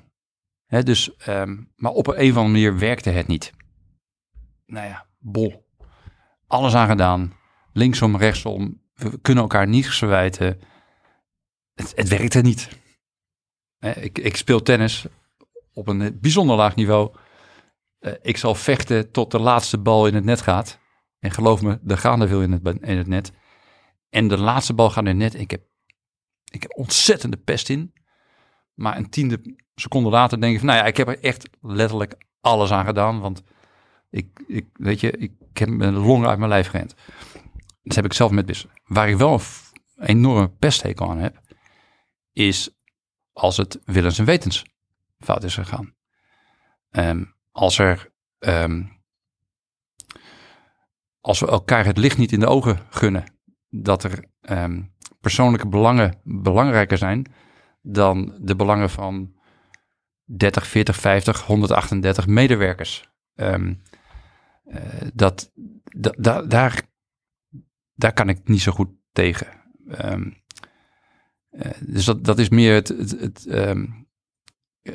Hè, 0.65 0.83
dus, 0.83 1.15
ehm, 1.15 1.63
maar 1.75 1.91
op 1.91 2.07
een, 2.07 2.13
of 2.13 2.37
andere 2.37 2.47
manier 2.47 2.77
werkte 2.77 3.09
het 3.09 3.27
niet. 3.27 3.51
Nou 4.65 4.87
ja, 4.87 5.07
bol. 5.17 5.67
Alles 6.47 6.73
aan 6.73 6.87
gedaan. 6.87 7.33
Linksom, 7.73 8.17
rechtsom. 8.17 8.81
We 8.93 9.19
kunnen 9.21 9.43
elkaar 9.43 9.67
niets 9.67 9.97
verwijten. 9.97 10.59
Het, 11.73 11.91
het 11.95 12.07
werkte 12.07 12.41
niet. 12.41 12.69
Hè, 13.77 13.91
ik, 13.91 14.17
ik 14.17 14.35
speel 14.35 14.61
tennis 14.61 15.05
op 15.73 15.87
een 15.87 16.19
bijzonder 16.19 16.55
laag 16.55 16.75
niveau. 16.75 17.15
Eh, 17.99 18.13
ik 18.21 18.37
zal 18.37 18.55
vechten 18.55 19.11
tot 19.11 19.31
de 19.31 19.39
laatste 19.39 19.77
bal 19.77 20.07
in 20.07 20.15
het 20.15 20.23
net 20.23 20.41
gaat. 20.41 20.79
En 21.19 21.31
geloof 21.31 21.61
me, 21.61 21.79
er 21.87 21.97
gaan 21.97 22.21
er 22.21 22.27
veel 22.27 22.41
in 22.41 22.51
het, 22.51 22.77
in 22.81 22.97
het 22.97 23.07
net. 23.07 23.31
En 24.09 24.27
de 24.27 24.37
laatste 24.37 24.73
bal 24.73 24.89
gaat 24.89 25.03
in 25.03 25.09
het 25.09 25.17
net. 25.17 25.33
Ik 25.41 25.51
heb, 25.51 25.61
ik 26.51 26.61
heb 26.61 26.77
ontzettende 26.77 27.37
pest 27.37 27.69
in. 27.69 27.93
Maar 28.73 28.97
een 28.97 29.09
tiende 29.09 29.55
seconde 29.75 30.09
later 30.09 30.41
denk 30.41 30.53
ik 30.53 30.59
van, 30.59 30.67
nou 30.67 30.79
ja, 30.79 30.85
ik 30.85 30.97
heb 30.97 31.07
er 31.07 31.23
echt 31.23 31.49
letterlijk 31.61 32.15
alles 32.41 32.71
aan 32.71 32.85
gedaan. 32.85 33.19
Want 33.19 33.43
ik, 34.09 34.43
ik 34.47 34.67
weet 34.73 34.99
je, 34.99 35.11
ik 35.11 35.57
heb 35.57 35.69
mijn 35.69 35.97
longen 35.97 36.29
uit 36.29 36.37
mijn 36.37 36.49
lijf 36.49 36.67
gerend. 36.67 36.95
Dat 37.83 37.95
heb 37.95 38.05
ik 38.05 38.13
zelf 38.13 38.31
met 38.31 38.45
wissen. 38.45 38.69
Waar 38.85 39.09
ik 39.09 39.17
wel 39.17 39.33
een 39.95 40.05
enorme 40.05 40.49
pesthekel 40.49 41.09
aan 41.09 41.17
heb, 41.17 41.41
is 42.33 42.69
als 43.33 43.57
het 43.57 43.79
willens 43.85 44.19
en 44.19 44.25
wetens 44.25 44.65
fout 45.19 45.43
is 45.43 45.53
gegaan. 45.53 45.95
Ehm, 46.89 47.23
als 47.51 47.77
er, 47.77 48.11
ehm, 48.39 48.83
als 51.21 51.39
we 51.39 51.47
elkaar 51.47 51.85
het 51.85 51.97
licht 51.97 52.17
niet 52.17 52.31
in 52.31 52.39
de 52.39 52.47
ogen 52.47 52.79
gunnen, 52.89 53.23
dat 53.69 54.03
er 54.03 54.25
ehm, 54.41 54.83
persoonlijke 55.21 55.67
belangen 55.67 56.19
belangrijker 56.23 56.97
zijn 56.97 57.25
dan 57.81 58.37
de 58.41 58.55
belangen 58.55 58.89
van 58.89 59.33
30, 60.23 60.67
40, 60.67 60.95
50, 60.95 61.41
138 61.45 62.27
medewerkers. 62.27 63.09
Eh, 64.65 65.09
dat, 65.13 65.51
da- 65.83 66.13
da- 66.17 66.41
daar, 66.41 66.81
daar 67.93 68.13
kan 68.13 68.29
ik 68.29 68.47
niet 68.47 68.61
zo 68.61 68.71
goed 68.71 68.89
tegen. 69.11 69.47
Ehm, 69.87 70.31
eh, 71.49 71.71
dus 71.85 72.05
dat, 72.05 72.23
dat 72.25 72.39
is 72.39 72.49
meer 72.49 72.73
het. 72.73 72.87
het, 73.19 73.45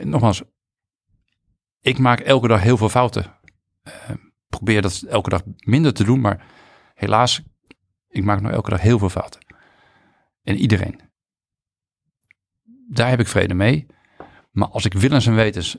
nogmaals, 0.04 0.42
ik 1.80 1.98
maak 1.98 2.20
elke 2.20 2.48
dag 2.48 2.62
heel 2.62 2.76
veel 2.76 2.88
fouten. 2.88 3.38
Probeer 4.56 4.82
dat 4.82 5.02
elke 5.08 5.30
dag 5.30 5.42
minder 5.56 5.94
te 5.94 6.04
doen, 6.04 6.20
maar 6.20 6.46
helaas, 6.94 7.42
ik 8.08 8.24
maak 8.24 8.40
nog 8.40 8.52
elke 8.52 8.70
dag 8.70 8.80
heel 8.80 8.98
veel 8.98 9.08
fouten. 9.08 9.40
En 10.42 10.56
iedereen. 10.56 11.00
Daar 12.90 13.08
heb 13.08 13.20
ik 13.20 13.26
vrede 13.28 13.54
mee. 13.54 13.86
Maar 14.50 14.68
als 14.68 14.84
ik 14.84 14.92
willens 14.92 15.26
en 15.26 15.34
wetens 15.34 15.76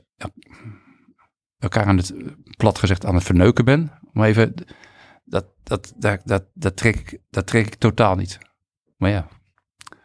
elkaar 1.58 1.86
aan 1.86 1.98
het, 1.98 2.16
eh, 2.16 2.28
plat 2.58 2.80
gezegd, 2.80 3.06
aan 3.06 3.16
het 3.16 3.24
verneuken 3.24 3.66
ben, 3.66 4.00
om 4.14 4.24
even, 4.24 4.54
dat, 5.24 5.46
dat, 5.64 5.94
dat, 5.98 6.22
dat, 6.26 6.46
dat, 6.54 6.76
trek, 6.78 6.96
ik, 6.96 7.20
dat 7.30 7.48
trek 7.48 7.66
ik 7.66 7.76
totaal 7.76 8.16
niet. 8.16 8.38
Maar 8.98 9.10
ja, 9.10 9.28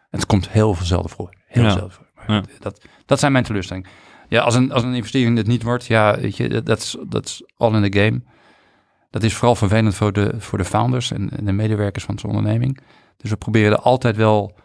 het 0.09 0.25
komt 0.25 0.49
heel 0.49 0.73
veel 0.73 0.85
zelden 0.85 1.09
voor. 1.11 1.35
Heel 1.45 1.63
Ja. 1.63 1.69
zelden 1.71 1.91
voor. 1.91 2.05
Ja. 2.27 2.43
dat, 2.59 2.85
dat 3.05 3.19
zijn 3.19 3.31
mijn 3.31 3.43
teleurstellingen. 3.43 3.89
Ja, 4.27 4.41
als 4.41 4.55
een, 4.55 4.71
als 4.71 4.83
een 4.83 4.93
investering 4.93 5.37
het 5.37 5.47
niet 5.47 5.63
wordt, 5.63 5.85
ja, 5.85 6.19
weet 6.19 6.37
je, 6.37 6.61
dat- 6.61 6.79
is 6.79 6.97
dat 7.07 7.25
is 7.25 7.43
all 7.55 7.75
in 7.83 7.91
the 7.91 7.99
game. 7.99 8.23
Dat 9.11 9.23
is 9.23 9.33
vooral 9.35 9.55
vervelend 9.55 9.95
voor 9.95 10.13
de, 10.13 10.33
voor 10.37 10.57
de 10.57 10.65
founders 10.65 11.11
en, 11.11 11.29
de 11.43 11.51
medewerkers 11.51 12.03
van 12.03 12.19
zo'n 12.19 12.29
onderneming. 12.29 12.79
Dus 13.17 13.29
we 13.29 13.37
proberen 13.37 13.71
er 13.71 13.79
altijd 13.79 14.15
wel 14.15 14.57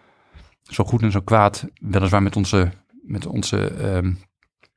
zo 0.63 0.85
goed 0.85 1.03
en 1.03 1.11
zo 1.11 1.21
kwaad, 1.21 1.67
weliswaar 1.81 2.23
met 2.23 2.37
onze, 2.37 2.71
met 3.03 3.27
onze 3.27 3.67
ehm, 3.67 4.13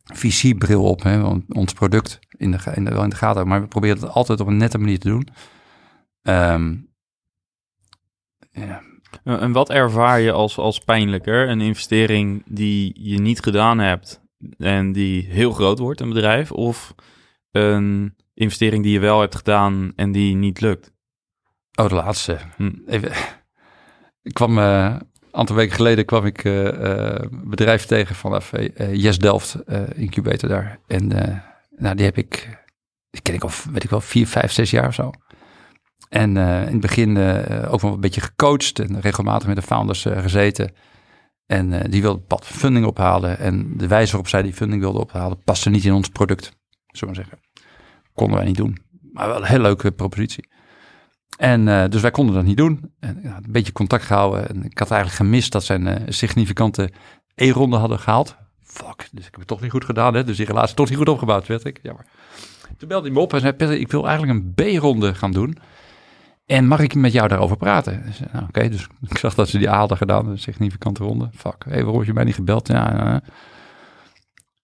visiebril 0.03 0.83
op, 0.83 1.03
hè, 1.03 1.23
ons 1.49 1.73
product 1.73 2.19
in 2.37 2.51
de, 2.51 2.59
wel 2.83 3.03
in 3.03 3.09
de 3.09 3.15
gaten, 3.15 3.47
maar 3.47 3.61
we 3.61 3.67
proberen 3.67 3.99
het 3.99 4.09
altijd 4.09 4.39
op 4.39 4.47
een 4.47 4.57
nette 4.57 4.77
manier 4.77 4.99
te 4.99 5.09
doen. 5.09 5.27
Ehm, 6.21 6.75
ja, 8.51 8.81
En 9.23 9.51
wat 9.51 9.69
ervaar 9.69 10.19
je 10.19 10.31
als, 10.31 10.57
als 10.57 10.79
pijnlijker? 10.79 11.49
Een 11.49 11.61
investering 11.61 12.43
die 12.45 13.09
je 13.09 13.19
niet 13.19 13.39
gedaan 13.39 13.79
hebt 13.79 14.21
en 14.57 14.91
die 14.91 15.25
heel 15.25 15.51
groot 15.51 15.79
wordt, 15.79 16.01
een 16.01 16.09
bedrijf? 16.09 16.51
Of 16.51 16.95
een 17.51 18.15
investering 18.39 18.83
die 18.83 18.91
je 18.93 18.99
wel 18.99 19.19
hebt 19.19 19.35
gedaan 19.35 19.93
en 19.95 20.11
die 20.11 20.35
niet 20.35 20.61
lukt? 20.61 20.91
Oh, 21.75 21.87
de 21.87 21.95
laatste. 21.95 22.37
Hm. 22.55 22.71
Even, 22.87 23.11
ik 24.21 24.33
kwam 24.33 24.57
eh, 24.57 24.95
een 25.31 25.31
aantal 25.31 25.55
weken 25.55 25.75
geleden 25.75 26.05
kwam 26.05 26.25
ik 26.25 26.43
eh, 26.43 26.67
eh, 26.67 27.27
een 27.31 27.49
bedrijf 27.49 27.85
tegen 27.85 28.15
vanaf 28.15 28.53
eh, 28.53 28.93
Yes 28.93 29.17
Delft, 29.17 29.55
eh, 29.55 29.81
incubator 29.95 30.49
daar. 30.49 30.79
En 30.87 31.11
eh, 31.11 31.37
nou, 31.77 31.95
die 31.95 32.05
heb 32.05 32.17
ik, 32.17 32.59
die 33.09 33.21
ken 33.21 33.33
ik 33.33 33.43
al, 33.43 33.51
weet 33.71 33.83
ik 33.83 33.89
wel, 33.89 34.01
vier, 34.01 34.27
vijf, 34.27 34.51
zes 34.51 34.71
jaar 34.71 34.87
of 34.87 34.93
zo. 34.93 35.11
En 36.09 36.37
eh, 36.37 36.61
in 36.65 36.71
het 36.71 36.81
begin 36.81 37.17
eh, 37.17 37.73
ook 37.73 37.81
wel 37.81 37.93
een 37.93 37.99
beetje 37.99 38.21
gecoacht 38.21 38.79
en 38.79 39.01
regelmatig 39.01 39.47
met 39.47 39.55
de 39.55 39.61
founders 39.61 40.05
eh, 40.05 40.21
gezeten. 40.21 40.73
En 41.45 41.73
eh, 41.73 41.91
die 41.91 42.01
wilde 42.01 42.19
pad 42.19 42.45
funding 42.45 42.85
ophalen. 42.85 43.39
En 43.39 43.77
de 43.77 43.87
wijze 43.87 44.11
waarop 44.11 44.29
zij 44.29 44.41
die 44.41 44.53
funding 44.53 44.81
wilde 44.81 44.99
ophalen, 44.99 45.43
paste 45.43 45.69
niet 45.69 45.85
in 45.85 45.93
ons 45.93 46.09
product, 46.09 46.43
zullen 46.43 46.59
we 46.99 47.05
maar 47.05 47.15
zeggen. 47.15 47.48
Konden 48.19 48.37
wij 48.37 48.45
niet 48.45 48.57
doen. 48.57 48.77
Maar 49.13 49.27
wel 49.27 49.37
een 49.37 49.43
hele 49.43 49.61
leuke 49.61 49.91
propositie. 49.91 50.49
En 51.37 51.67
eh, 51.67 51.89
dus 51.89 52.01
wij 52.01 52.11
konden 52.11 52.35
dat 52.35 52.43
niet 52.43 52.57
doen. 52.57 52.91
En, 52.99 53.25
een 53.25 53.51
beetje 53.51 53.71
contact 53.71 54.03
gehouden. 54.03 54.49
En 54.49 54.63
ik 54.63 54.79
had 54.79 54.91
eigenlijk 54.91 55.21
gemist 55.21 55.51
dat 55.51 55.63
zij 55.63 55.75
een 55.75 55.87
eh, 55.87 56.03
significante 56.07 56.91
E-ronde 57.35 57.77
hadden 57.77 57.99
gehaald. 57.99 58.35
Fuck, 58.63 59.09
dus 59.11 59.25
ik 59.25 59.31
heb 59.31 59.39
het 59.39 59.47
toch 59.47 59.61
niet 59.61 59.71
goed 59.71 59.85
gedaan. 59.85 60.13
Hè? 60.13 60.23
Dus 60.23 60.37
die 60.37 60.45
relatie 60.45 60.75
toch 60.75 60.89
niet 60.89 60.97
goed 60.97 61.09
opgebouwd, 61.09 61.47
werd 61.47 61.65
ik. 61.65 61.79
Jammer. 61.83 62.05
Toen 62.77 62.87
belde 62.87 63.05
hij 63.05 63.15
me 63.15 63.21
op 63.21 63.33
en 63.33 63.39
zei, 63.39 63.53
Peter, 63.53 63.79
ik 63.79 63.91
wil 63.91 64.07
eigenlijk 64.07 64.39
een 64.39 64.53
B-ronde 64.53 65.15
gaan 65.15 65.31
doen. 65.31 65.57
En 66.45 66.67
mag 66.67 66.79
ik 66.79 66.95
met 66.95 67.11
jou 67.11 67.27
daarover 67.27 67.57
praten? 67.57 68.03
Nou, 68.31 68.45
Oké, 68.47 68.69
dus 68.69 68.87
ik 69.09 69.17
zag 69.17 69.35
dat 69.35 69.49
ze 69.49 69.57
die 69.57 69.69
A 69.69 69.77
hadden 69.77 69.97
gedaan, 69.97 70.27
een 70.27 70.39
significante 70.39 71.03
ronde. 71.03 71.29
Fuck, 71.35 71.65
hey, 71.67 71.77
waarom 71.77 71.97
heb 71.97 72.07
je 72.07 72.13
mij 72.13 72.23
niet 72.23 72.35
gebeld? 72.35 72.67
Ja. 72.67 73.21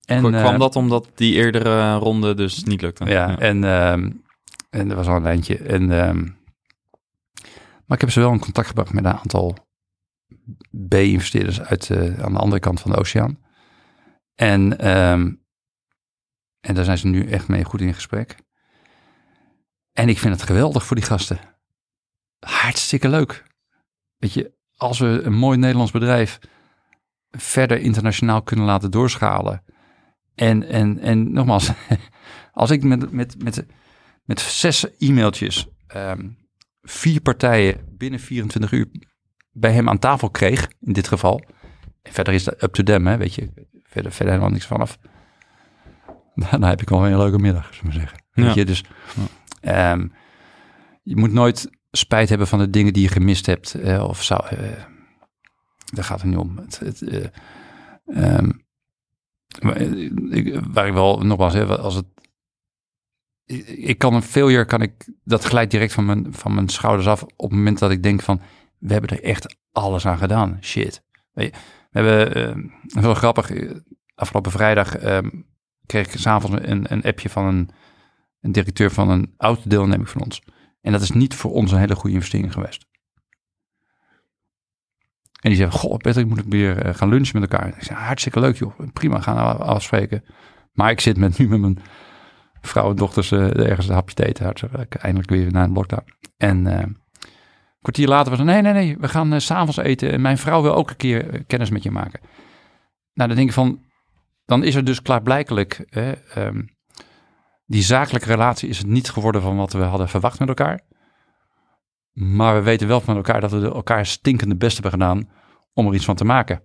En, 0.06 0.20
Kwam 0.20 0.34
eh, 0.34 0.60
dat 0.60 0.76
omdat 0.76 1.08
die 1.16 1.34
eerdere 1.34 1.96
ronde 1.96 2.34
dus 2.34 2.64
niet 2.64 2.82
lukte? 2.82 3.06
ja, 3.06 3.40
en, 3.40 3.64
ehm, 3.64 4.12
en 4.70 4.90
er 4.90 4.96
was 4.96 5.08
al 5.08 5.16
een 5.16 5.22
lijntje. 5.22 5.58
En, 5.58 5.92
ehm, 5.92 6.24
maar 7.86 7.98
ik 7.98 8.02
heb 8.02 8.12
ze 8.12 8.20
wel 8.20 8.32
in 8.32 8.40
contact 8.40 8.68
gebracht 8.68 8.94
met 8.94 9.06
een 9.06 9.12
aantal 9.12 9.58
B-investeerders 10.88 11.62
uit 11.62 11.90
eh, 11.90 12.24
aan 12.24 12.34
de 12.34 12.40
andere 12.40 12.60
kant 12.60 12.80
van 12.80 12.92
de 12.92 12.98
oceaan. 12.98 13.38
En, 14.36 14.80
ehm, 14.80 15.32
en 16.60 16.76
daar 16.76 16.84
zijn 16.84 16.98
ze 16.98 17.08
nu 17.08 17.28
echt 17.28 17.48
mee 17.48 17.64
goed 17.64 17.82
in 17.82 17.94
gesprek. 17.94 18.36
En 19.92 20.10
ik 20.10 20.20
vind 20.20 20.34
het 20.34 20.44
geweldig 20.44 20.86
voor 20.86 20.96
die 20.96 21.06
gasten. 21.06 21.40
Hartstikke 22.40 23.10
leuk. 23.10 23.44
Weet 24.18 24.34
je, 24.34 24.54
als 24.76 25.00
we 25.00 25.22
een 25.24 25.34
mooi 25.34 25.58
Nederlands 25.58 25.92
bedrijf 25.92 26.40
verder 27.32 27.80
internationaal 27.80 28.42
kunnen 28.42 28.66
laten 28.66 28.92
doorschalen. 28.92 29.64
En, 30.36 30.63
en, 30.63 31.00
en 31.00 31.32
nogmaals, 31.32 31.72
als 32.51 32.72
ik 32.72 32.84
met, 32.84 33.12
met, 33.12 33.44
met, 33.44 33.65
met 34.24 34.39
zes 34.39 34.86
e-mailtjes 34.98 35.68
ehm, 35.88 36.27
vier 36.82 37.22
partijen 37.22 37.77
binnen 37.98 38.20
24 38.20 38.72
uur 38.72 38.88
bij 39.51 39.72
hem 39.72 39.89
aan 39.89 40.00
tafel 40.00 40.30
kreeg, 40.30 40.68
in 40.82 40.94
dit 40.94 41.08
geval. 41.08 41.44
En 42.01 42.13
verder 42.13 42.34
is 42.34 42.44
dat 42.44 42.63
up 42.63 42.74
to 42.74 42.84
them, 42.84 43.08
hè, 43.08 43.18
weet 43.18 43.36
je. 43.36 43.50
Verder, 43.84 44.12
verder 44.12 44.34
helemaal 44.34 44.54
niks 44.54 44.65
vanaf. 44.65 44.98
Dan 46.51 46.63
heb 46.63 46.82
ik 46.82 46.89
wel 46.89 47.06
een 47.08 47.18
leuke 47.18 47.39
middag, 47.39 47.74
zullen 47.74 47.94
we 47.94 48.00
zeggen. 48.00 48.24
Weet 48.32 48.54
je, 48.54 48.65
dus 48.65 48.84
ehm, 49.62 50.08
je 51.04 51.15
moet 51.15 51.32
nooit 51.32 51.70
spijt 51.92 52.30
hebben 52.30 52.48
van 52.48 52.60
de 52.60 52.70
dingen 52.70 52.94
die 52.94 53.01
je 53.01 53.08
gemist 53.10 53.46
hebt. 53.46 53.74
eh, 53.74 54.04
of 54.04 54.24
zou, 54.24 54.48
eh, 54.48 54.84
daar 55.94 56.04
gaat 56.04 56.22
het 56.22 56.30
niet 56.30 56.38
om. 56.38 56.58
Het, 56.58 56.80
het, 56.80 57.01
eh, 57.01 57.25
ehm, 58.06 58.50
waar, 59.60 59.82
ik, 59.82 60.60
waar 60.72 60.88
ik 60.88 60.94
wel 60.94 61.20
nogmaals, 61.20 61.54
hè, 61.54 61.78
als 61.78 61.96
het 61.96 62.06
ik, 63.66 63.98
kan 63.98 64.14
een 64.14 64.22
failure, 64.22 64.66
kan 64.66 64.82
ik, 64.82 65.10
dat 65.24 65.44
glijdt 65.44 65.72
direct 65.72 65.94
van 65.94 66.06
mijn, 66.06 66.34
van 66.34 66.54
mijn 66.54 66.70
schouders 66.70 67.08
af 67.08 67.24
op 67.24 67.50
het 67.50 67.52
moment 67.52 67.80
dat 67.80 67.92
ik 67.92 68.04
denk 68.04 68.22
van, 68.22 68.42
we 68.78 68.94
hebben 68.94 69.10
er 69.10 69.24
echt 69.24 69.56
alles 69.72 70.06
aan 70.06 70.18
gedaan. 70.18 70.58
Shit. 70.62 71.04
We 71.34 71.52
hebben, 71.92 72.38
uh, 72.38 73.02
heel 73.02 73.14
grappig, 73.14 73.52
eh, 73.52 73.72
afgelopen 74.16 74.52
vrijdag 74.52 74.98
ehm, 74.98 75.30
kreeg 75.86 76.14
ik 76.14 76.20
s'avonds 76.20 76.58
een, 76.62 76.92
een 76.92 77.04
appje 77.04 77.30
van 77.30 77.46
een, 77.46 77.70
een 78.42 78.52
directeur 78.52 78.92
van 78.92 79.10
een 79.10 79.34
oud 79.38 79.70
deelneming 79.70 80.10
van 80.10 80.22
ons. 80.22 80.42
En 80.82 80.92
dat 80.92 81.02
is 81.02 81.12
niet 81.12 81.34
voor 81.34 81.52
ons 81.52 81.72
een 81.72 81.80
hele 81.80 81.96
goede 81.96 82.16
investering 82.16 82.54
geweest. 82.54 82.86
En 85.46 85.52
die 85.52 85.60
zei, 85.60 85.72
goh, 85.72 85.98
Patrick, 85.98 86.28
moet 86.28 86.40
ik 86.40 86.46
weer 86.50 86.78
eh, 86.78 86.94
gaan 86.94 87.10
lunchen 87.10 87.40
met 87.40 87.52
elkaar. 87.52 87.68
Ik 87.68 87.84
zei, 87.84 88.00
hartstikke 88.00 88.40
leuk 88.40 88.58
joh, 88.58 88.80
prima, 88.94 89.20
gaan 89.20 89.36
we 89.36 89.64
afspreken. 89.64 90.24
Maar 90.74 90.92
ik 90.92 91.00
zit 91.00 91.18
met, 91.18 91.38
nu 91.38 91.48
met 91.48 91.60
mijn 91.60 91.80
vrouw 92.62 92.90
en 92.90 92.96
dochters 92.96 93.32
uh, 93.32 93.70
ergens 93.70 93.88
een 93.88 93.94
hapje 93.94 94.16
te 94.16 94.25
eten. 94.25 94.44
Hartstikke 94.44 94.98
eindelijk 94.98 95.30
weer 95.30 95.52
naar 95.52 95.64
een 95.64 95.74
lockdown. 95.74 96.04
En 96.38 96.66
uh, 96.66 96.84
kwartier 97.82 98.08
later 98.08 98.30
was 98.30 98.46
nee, 98.46 98.62
nee, 98.62 98.74
nee, 98.74 98.98
we 99.00 99.08
gaan 99.08 99.34
uh, 99.34 99.40
s'avonds 99.40 99.78
eten. 99.78 100.12
En 100.12 100.22
mijn 100.22 100.38
vrouw 100.38 100.62
wil 100.62 100.75
ook 100.75 100.90
een 100.90 100.96
keer 100.96 101.44
kennis 101.48 101.70
met 101.70 101.84
je 101.84 101.92
maken. 101.92 102.20
Nou, 103.14 103.28
dan 103.30 103.38
denk 103.38 103.50
ik 103.50 103.56
van, 103.56 103.80
dan 104.46 104.64
is 104.64 104.75
er 104.75 104.86
dus 104.86 105.02
klaarblijkelijk, 105.02 105.86
um, 106.38 106.70
die 107.66 107.84
zakelijke 107.84 108.28
relatie 108.28 108.70
is 108.70 108.78
het 108.78 108.88
niet 108.88 109.10
geworden 109.10 109.42
van 109.42 109.56
wat 109.58 109.74
we 109.74 109.84
hadden 109.84 110.10
verwacht 110.10 110.40
met 110.40 110.48
elkaar. 110.48 110.82
Maar 112.15 112.55
we 112.55 112.62
weten 112.62 112.88
wel 112.88 113.01
van 113.01 113.15
elkaar 113.15 113.41
dat 113.41 113.51
we 113.51 113.72
elkaar 113.72 114.05
stinkende 114.05 114.55
best 114.55 114.74
hebben 114.74 114.91
gedaan 114.91 115.29
om 115.74 115.88
er 115.88 115.93
iets 115.93 116.05
van 116.05 116.15
te 116.15 116.25
maken. 116.25 116.62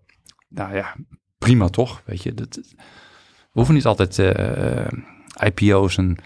Nou 0.48 0.74
ja, 0.74 0.94
prima 1.38 1.68
toch? 1.68 2.02
Weet 2.04 2.22
je, 2.22 2.34
dat, 2.34 2.54
we 2.56 3.50
hoeven 3.50 3.74
niet 3.74 3.86
altijd 3.86 4.18
uh, 4.18 4.86
IPO's 5.44 5.96
en 5.96 6.16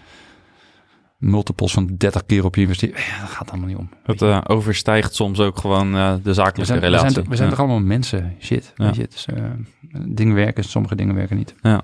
multiples 1.17 1.73
van 1.73 1.95
30 1.97 2.25
keer 2.25 2.45
op 2.45 2.55
je 2.55 2.61
investeren. 2.61 2.99
Ja, 2.99 3.19
dat 3.19 3.29
gaat 3.29 3.49
allemaal 3.49 3.67
niet 3.67 3.77
om. 3.77 3.89
Het 4.03 4.21
uh, 4.21 4.41
overstijgt 4.47 5.15
soms 5.15 5.39
ook 5.39 5.57
gewoon 5.57 5.95
uh, 5.95 6.13
de 6.23 6.33
zakelijke 6.33 6.59
we 6.59 6.65
zijn, 6.65 6.79
relatie. 6.79 7.07
We 7.07 7.13
zijn, 7.13 7.29
we 7.29 7.35
zijn 7.35 7.49
ja. 7.49 7.55
toch 7.55 7.65
allemaal 7.65 7.85
mensen? 7.85 8.35
Shit. 8.39 8.73
Ja. 8.75 8.85
Weet 8.85 8.95
je, 8.95 9.07
dus, 9.07 9.27
dingen 10.07 10.35
werken, 10.35 10.63
sommige 10.63 10.95
dingen 10.95 11.15
werken 11.15 11.37
niet. 11.37 11.55
Ja. 11.61 11.81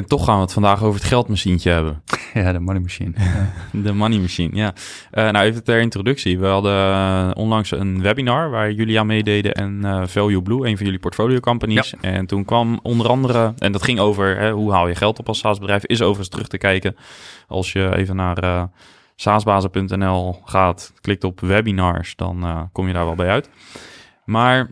En 0.00 0.06
toch 0.06 0.24
gaan 0.24 0.34
we 0.34 0.40
het 0.40 0.52
vandaag 0.52 0.82
over 0.82 1.00
het 1.00 1.08
geldmachientje 1.08 1.70
hebben. 1.70 2.02
Ja, 2.34 2.52
de 2.52 2.60
money 2.60 2.80
machine. 2.80 3.12
de 3.72 3.92
money 3.92 4.18
machine, 4.18 4.56
ja. 4.56 4.74
Uh, 5.12 5.30
nou, 5.30 5.44
even 5.46 5.64
ter 5.64 5.80
introductie. 5.80 6.38
We 6.38 6.46
hadden 6.46 6.72
uh, 6.72 7.30
onlangs 7.34 7.70
een 7.70 8.02
webinar 8.02 8.50
waar 8.50 8.72
jullie 8.72 8.98
aan 8.98 9.06
meededen 9.06 9.54
en 9.54 9.80
uh, 9.84 10.02
Value 10.06 10.42
Blue, 10.42 10.66
een 10.66 10.76
van 10.76 10.86
jullie 10.86 11.00
portfolio 11.00 11.40
companies. 11.40 11.94
Ja. 12.00 12.10
En 12.10 12.26
toen 12.26 12.44
kwam 12.44 12.80
onder 12.82 13.08
andere, 13.08 13.52
en 13.58 13.72
dat 13.72 13.82
ging 13.82 13.98
over 13.98 14.38
hè, 14.38 14.50
hoe 14.52 14.72
haal 14.72 14.88
je 14.88 14.94
geld 14.94 15.18
op 15.18 15.28
als 15.28 15.38
SaaS-bedrijf, 15.38 15.84
is 15.84 16.00
overigens 16.00 16.28
terug 16.28 16.48
te 16.48 16.58
kijken. 16.58 16.96
Als 17.48 17.72
je 17.72 17.96
even 17.96 18.16
naar 18.16 18.68
saasbazen.nl 19.16 20.40
gaat, 20.44 20.92
klikt 21.00 21.24
op 21.24 21.40
webinars, 21.40 22.16
dan 22.16 22.68
kom 22.72 22.86
je 22.86 22.92
daar 22.92 23.04
wel 23.04 23.14
bij 23.14 23.28
uit. 23.28 23.50
Maar 24.24 24.70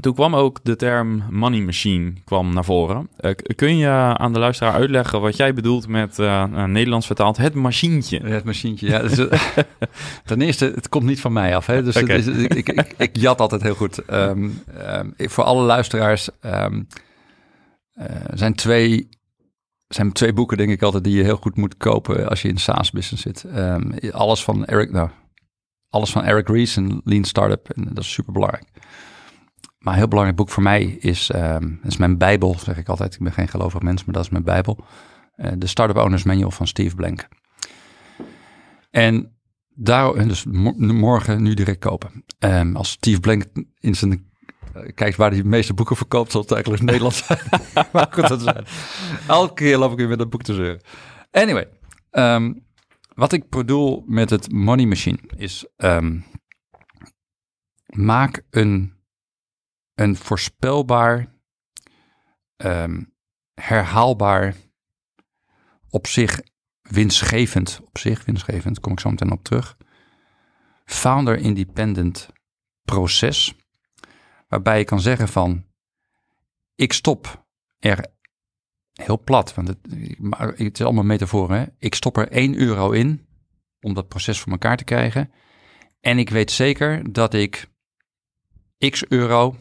toen 0.00 0.14
kwam 0.14 0.34
ook 0.34 0.58
de 0.62 0.76
term 0.76 1.22
money 1.30 1.60
machine 1.60 2.12
kwam 2.24 2.54
naar 2.54 2.64
voren. 2.64 3.08
Uh, 3.20 3.30
kun 3.56 3.76
je 3.76 3.88
aan 4.16 4.32
de 4.32 4.38
luisteraar 4.38 4.72
uitleggen 4.72 5.20
wat 5.20 5.36
jij 5.36 5.54
bedoelt 5.54 5.88
met 5.88 6.18
uh, 6.18 6.44
Nederlands 6.66 7.06
vertaald 7.06 7.36
het 7.36 7.54
machientje? 7.54 8.18
Het 8.18 8.44
machientje, 8.44 8.88
ja. 8.88 8.98
Dus, 8.98 9.16
ten 10.24 10.40
eerste, 10.40 10.72
het 10.74 10.88
komt 10.88 11.04
niet 11.04 11.20
van 11.20 11.32
mij 11.32 11.56
af. 11.56 11.66
Hè? 11.66 11.82
Dus 11.82 11.96
okay. 11.96 12.16
is, 12.16 12.26
ik, 12.26 12.54
ik, 12.54 12.68
ik, 12.68 12.94
ik, 12.96 13.16
jat 13.16 13.40
altijd 13.40 13.62
heel 13.62 13.74
goed. 13.74 14.10
Um, 14.10 14.62
um, 14.78 15.14
voor 15.16 15.44
alle 15.44 15.62
luisteraars 15.62 16.28
um, 16.44 16.86
uh, 17.94 18.04
zijn 18.34 18.54
twee 18.54 19.08
zijn 19.88 20.12
twee 20.12 20.32
boeken, 20.32 20.56
denk 20.56 20.70
ik 20.70 20.82
altijd, 20.82 21.04
die 21.04 21.16
je 21.16 21.22
heel 21.22 21.36
goed 21.36 21.56
moet 21.56 21.76
kopen 21.76 22.28
als 22.28 22.42
je 22.42 22.48
in 22.48 22.54
de 22.54 22.60
SaaS-business 22.60 23.22
zit. 23.22 23.46
alles 24.12 24.44
van 24.44 24.64
Eric, 24.64 24.92
nou, 24.92 25.08
alles 25.90 26.10
van 26.10 26.24
Eric 26.24 26.48
Ries 26.48 26.76
en 26.76 27.00
Lean 27.04 27.24
Startup. 27.24 27.70
En 27.70 27.88
dat 27.92 28.04
is 28.04 28.12
super 28.12 28.32
belangrijk. 28.32 28.66
Maar 29.88 29.96
een 29.96 30.02
heel 30.02 30.12
belangrijk 30.12 30.40
boek 30.40 30.54
voor 30.54 30.62
mij 30.62 30.84
is, 30.84 31.30
um, 31.34 31.80
is 31.82 31.96
mijn 31.96 32.18
Bijbel, 32.18 32.58
zeg 32.58 32.76
ik 32.76 32.88
altijd. 32.88 33.14
Ik 33.14 33.20
ben 33.20 33.32
geen 33.32 33.48
gelovig 33.48 33.82
mens, 33.82 34.04
maar 34.04 34.14
dat 34.14 34.24
is 34.24 34.30
mijn 34.30 34.44
Bijbel. 34.44 34.84
Uh, 35.36 35.52
de 35.58 35.66
Startup 35.66 35.96
Owners 35.96 36.22
Manual 36.22 36.50
van 36.50 36.66
Steve 36.66 36.94
Blank. 36.94 37.28
En 38.90 39.38
daar, 39.74 40.28
dus 40.28 40.44
morgen 40.76 41.42
nu 41.42 41.54
direct 41.54 41.78
kopen. 41.78 42.24
Um, 42.38 42.76
als 42.76 42.90
Steve 42.90 43.20
Blank 43.20 43.44
in 43.80 43.94
zijn 43.94 44.30
uh, 44.76 44.82
kijkt 44.94 45.16
waar 45.16 45.30
hij 45.30 45.42
de 45.42 45.48
meeste 45.48 45.74
boeken 45.74 45.96
verkoopt, 45.96 46.32
zal 46.32 46.40
het 46.40 46.52
eigenlijk 46.52 46.82
Nederland 46.82 47.14
zijn. 47.14 47.38
maar 47.92 48.08
goed, 48.10 48.28
dat 48.28 48.42
zijn. 48.42 48.64
Elke 49.28 49.54
keer 49.54 49.78
loop 49.78 49.92
ik 49.92 49.98
weer 49.98 50.08
met 50.08 50.18
dat 50.18 50.30
boek 50.30 50.42
te 50.42 50.54
zeuren. 50.54 50.80
Anyway, 51.30 51.68
um, 52.10 52.66
wat 53.14 53.32
ik 53.32 53.48
bedoel 53.50 54.04
met 54.06 54.30
het 54.30 54.52
money 54.52 54.86
machine 54.86 55.18
is 55.36 55.66
maak 57.86 58.42
een 58.50 58.96
een 59.98 60.16
voorspelbaar, 60.16 61.34
um, 62.56 63.14
herhaalbaar, 63.54 64.54
op 65.90 66.06
zich 66.06 66.40
winstgevend, 66.80 67.80
op 67.84 67.98
zich 67.98 68.24
winstgevend, 68.24 68.80
kom 68.80 68.92
ik 68.92 69.00
zo 69.00 69.10
meteen 69.10 69.32
op 69.32 69.44
terug, 69.44 69.76
founder 70.84 71.36
independent 71.36 72.28
proces, 72.82 73.54
waarbij 74.48 74.78
je 74.78 74.84
kan 74.84 75.00
zeggen 75.00 75.28
van, 75.28 75.66
ik 76.74 76.92
stop 76.92 77.46
er 77.78 78.06
heel 78.92 79.22
plat, 79.22 79.54
want 79.54 79.68
het, 79.68 79.78
het 80.58 80.78
is 80.78 80.84
allemaal 80.84 81.04
metaforen, 81.04 81.58
hè? 81.58 81.66
ik 81.78 81.94
stop 81.94 82.16
er 82.16 82.28
1 82.28 82.58
euro 82.58 82.90
in 82.90 83.26
om 83.80 83.94
dat 83.94 84.08
proces 84.08 84.40
voor 84.40 84.52
elkaar 84.52 84.76
te 84.76 84.84
krijgen. 84.84 85.32
En 86.00 86.18
ik 86.18 86.30
weet 86.30 86.50
zeker 86.50 87.12
dat 87.12 87.34
ik 87.34 87.68
x 88.78 89.04
euro 89.08 89.56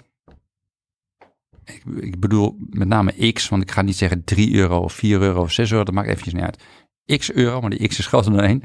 ik, 1.68 1.84
ik, 2.00 2.20
bedoel 2.20 2.58
met 2.70 2.88
name 2.88 3.32
x, 3.32 3.50
want 3.50 3.62
ik 3.62 3.72
ga 3.72 3.82
niet 3.82 3.96
zeggen 3.96 4.24
3 4.24 4.56
euro 4.56 4.80
of 4.80 4.94
4 4.94 5.22
euro 5.22 5.42
of 5.42 5.52
6 5.52 5.72
euro, 5.72 5.84
dat 5.84 5.94
maakt 5.94 6.08
eventjes 6.08 6.34
niet 6.34 6.44
uit. 6.44 6.64
X 7.20 7.32
euro, 7.32 7.62
maar 7.62 7.70
die 7.70 7.88
x 7.88 8.00
is 8.00 8.08
groter 8.08 8.32
dan 8.32 8.42
1, 8.42 8.64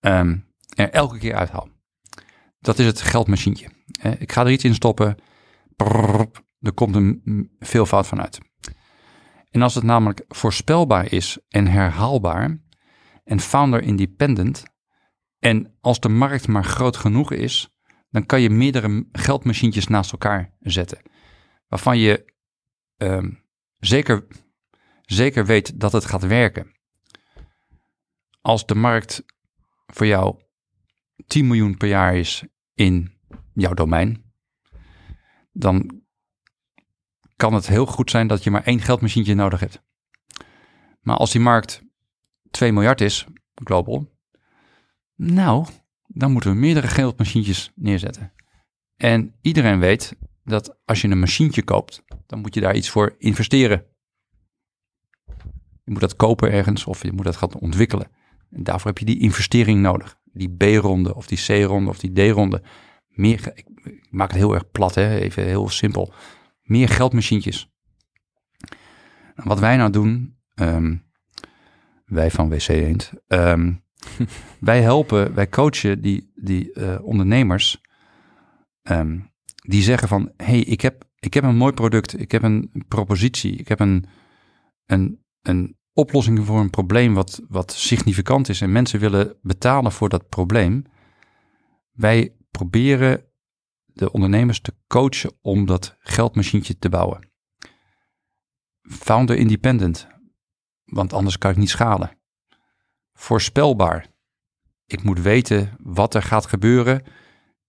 um, 0.00 0.46
er 0.74 0.90
elke 0.90 1.18
keer 1.18 1.34
uithaal. 1.34 1.68
Dat 2.58 2.78
is 2.78 2.86
het 2.86 3.00
geldmachientje. 3.00 3.68
Ik 4.18 4.32
ga 4.32 4.44
er 4.44 4.50
iets 4.50 4.64
in 4.64 4.74
stoppen, 4.74 5.16
er 6.60 6.72
komt 6.74 6.94
een 6.94 7.50
veelvoud 7.58 8.06
van 8.06 8.20
uit. 8.20 8.38
En 9.50 9.62
als 9.62 9.74
het 9.74 9.84
namelijk 9.84 10.24
voorspelbaar 10.28 11.12
is 11.12 11.38
en 11.48 11.66
herhaalbaar 11.66 12.60
en 13.24 13.40
founder 13.40 13.82
independent, 13.82 14.62
en 15.38 15.76
als 15.80 16.00
de 16.00 16.08
markt 16.08 16.48
maar 16.48 16.64
groot 16.64 16.96
genoeg 16.96 17.32
is, 17.32 17.68
dan 18.10 18.26
kan 18.26 18.40
je 18.40 18.50
meerdere 18.50 19.06
geldmachientjes 19.12 19.86
naast 19.86 20.12
elkaar 20.12 20.54
zetten 20.60 20.98
waarvan 21.70 21.98
je 21.98 22.34
um, 22.96 23.44
zeker, 23.78 24.26
zeker 25.02 25.46
weet 25.46 25.80
dat 25.80 25.92
het 25.92 26.04
gaat 26.04 26.22
werken. 26.22 26.72
Als 28.40 28.66
de 28.66 28.74
markt 28.74 29.24
voor 29.86 30.06
jou 30.06 30.42
10 31.26 31.46
miljoen 31.46 31.76
per 31.76 31.88
jaar 31.88 32.16
is 32.16 32.44
in 32.74 33.18
jouw 33.54 33.74
domein, 33.74 34.32
dan 35.52 36.02
kan 37.36 37.54
het 37.54 37.66
heel 37.66 37.86
goed 37.86 38.10
zijn 38.10 38.26
dat 38.26 38.44
je 38.44 38.50
maar 38.50 38.64
één 38.64 38.80
geldmachientje 38.80 39.34
nodig 39.34 39.60
hebt. 39.60 39.82
Maar 41.00 41.16
als 41.16 41.32
die 41.32 41.40
markt 41.40 41.82
2 42.50 42.72
miljard 42.72 43.00
is, 43.00 43.26
global, 43.54 44.18
nou, 45.14 45.66
dan 46.06 46.32
moeten 46.32 46.50
we 46.50 46.56
meerdere 46.56 46.88
geldmachientjes 46.88 47.72
neerzetten. 47.74 48.32
En 48.96 49.34
iedereen 49.40 49.78
weet 49.78 50.16
dat 50.50 50.78
als 50.84 51.00
je 51.00 51.08
een 51.08 51.18
machientje 51.18 51.62
koopt, 51.62 52.02
dan 52.26 52.40
moet 52.40 52.54
je 52.54 52.60
daar 52.60 52.76
iets 52.76 52.90
voor 52.90 53.14
investeren. 53.18 53.84
Je 55.84 55.96
moet 55.96 56.00
dat 56.00 56.16
kopen 56.16 56.52
ergens 56.52 56.84
of 56.84 57.02
je 57.02 57.12
moet 57.12 57.24
dat 57.24 57.36
gaan 57.36 57.54
ontwikkelen. 57.54 58.10
En 58.50 58.62
daarvoor 58.62 58.86
heb 58.86 58.98
je 58.98 59.04
die 59.04 59.20
investering 59.20 59.80
nodig. 59.80 60.18
Die 60.32 60.56
B-ronde 60.56 61.14
of 61.14 61.26
die 61.26 61.38
C-ronde 61.38 61.90
of 61.90 61.98
die 61.98 62.12
D-ronde. 62.12 62.62
Meer, 63.08 63.52
ik, 63.54 63.66
maak 64.10 64.28
het 64.28 64.38
heel 64.38 64.54
erg 64.54 64.70
plat, 64.70 64.94
hè? 64.94 65.18
even 65.18 65.44
heel 65.44 65.68
simpel. 65.68 66.12
Meer 66.62 66.88
geldmachientjes. 66.88 67.70
En 69.34 69.44
wat 69.44 69.58
wij 69.58 69.76
nou 69.76 69.90
doen, 69.90 70.36
um, 70.54 71.04
wij 72.04 72.30
van 72.30 72.48
WC 72.48 72.68
Eend, 72.68 73.12
um, 73.28 73.84
wij 74.60 74.82
helpen, 74.82 75.34
wij 75.34 75.48
coachen 75.48 76.00
die, 76.00 76.32
die 76.34 76.70
uh, 76.74 76.98
ondernemers 77.02 77.80
um, 78.82 79.29
die 79.60 79.82
zeggen 79.82 80.08
van, 80.08 80.32
hey, 80.36 80.58
ik 80.58 80.80
heb, 80.80 81.04
ik 81.18 81.34
heb 81.34 81.44
een 81.44 81.56
mooi 81.56 81.72
product, 81.72 82.20
ik 82.20 82.32
heb 82.32 82.42
een 82.42 82.84
propositie, 82.88 83.56
ik 83.56 83.68
heb 83.68 83.80
een, 83.80 84.04
een, 84.86 85.24
een 85.42 85.78
oplossing 85.92 86.46
voor 86.46 86.60
een 86.60 86.70
probleem 86.70 87.14
wat, 87.14 87.40
wat 87.48 87.72
significant 87.72 88.48
is 88.48 88.60
en 88.60 88.72
mensen 88.72 89.00
willen 89.00 89.36
betalen 89.42 89.92
voor 89.92 90.08
dat 90.08 90.28
probleem. 90.28 90.84
Wij 91.90 92.34
proberen 92.50 93.24
de 93.84 94.12
ondernemers 94.12 94.60
te 94.60 94.74
coachen 94.86 95.32
om 95.40 95.66
dat 95.66 95.96
geldmachientje 95.98 96.78
te 96.78 96.88
bouwen. 96.88 97.28
Founder 98.82 99.36
independent, 99.36 100.08
want 100.84 101.12
anders 101.12 101.38
kan 101.38 101.50
ik 101.50 101.56
niet 101.56 101.70
schalen. 101.70 102.18
Voorspelbaar. 103.12 104.06
Ik 104.86 105.02
moet 105.02 105.20
weten 105.20 105.76
wat 105.82 106.14
er 106.14 106.22
gaat 106.22 106.46
gebeuren. 106.46 107.02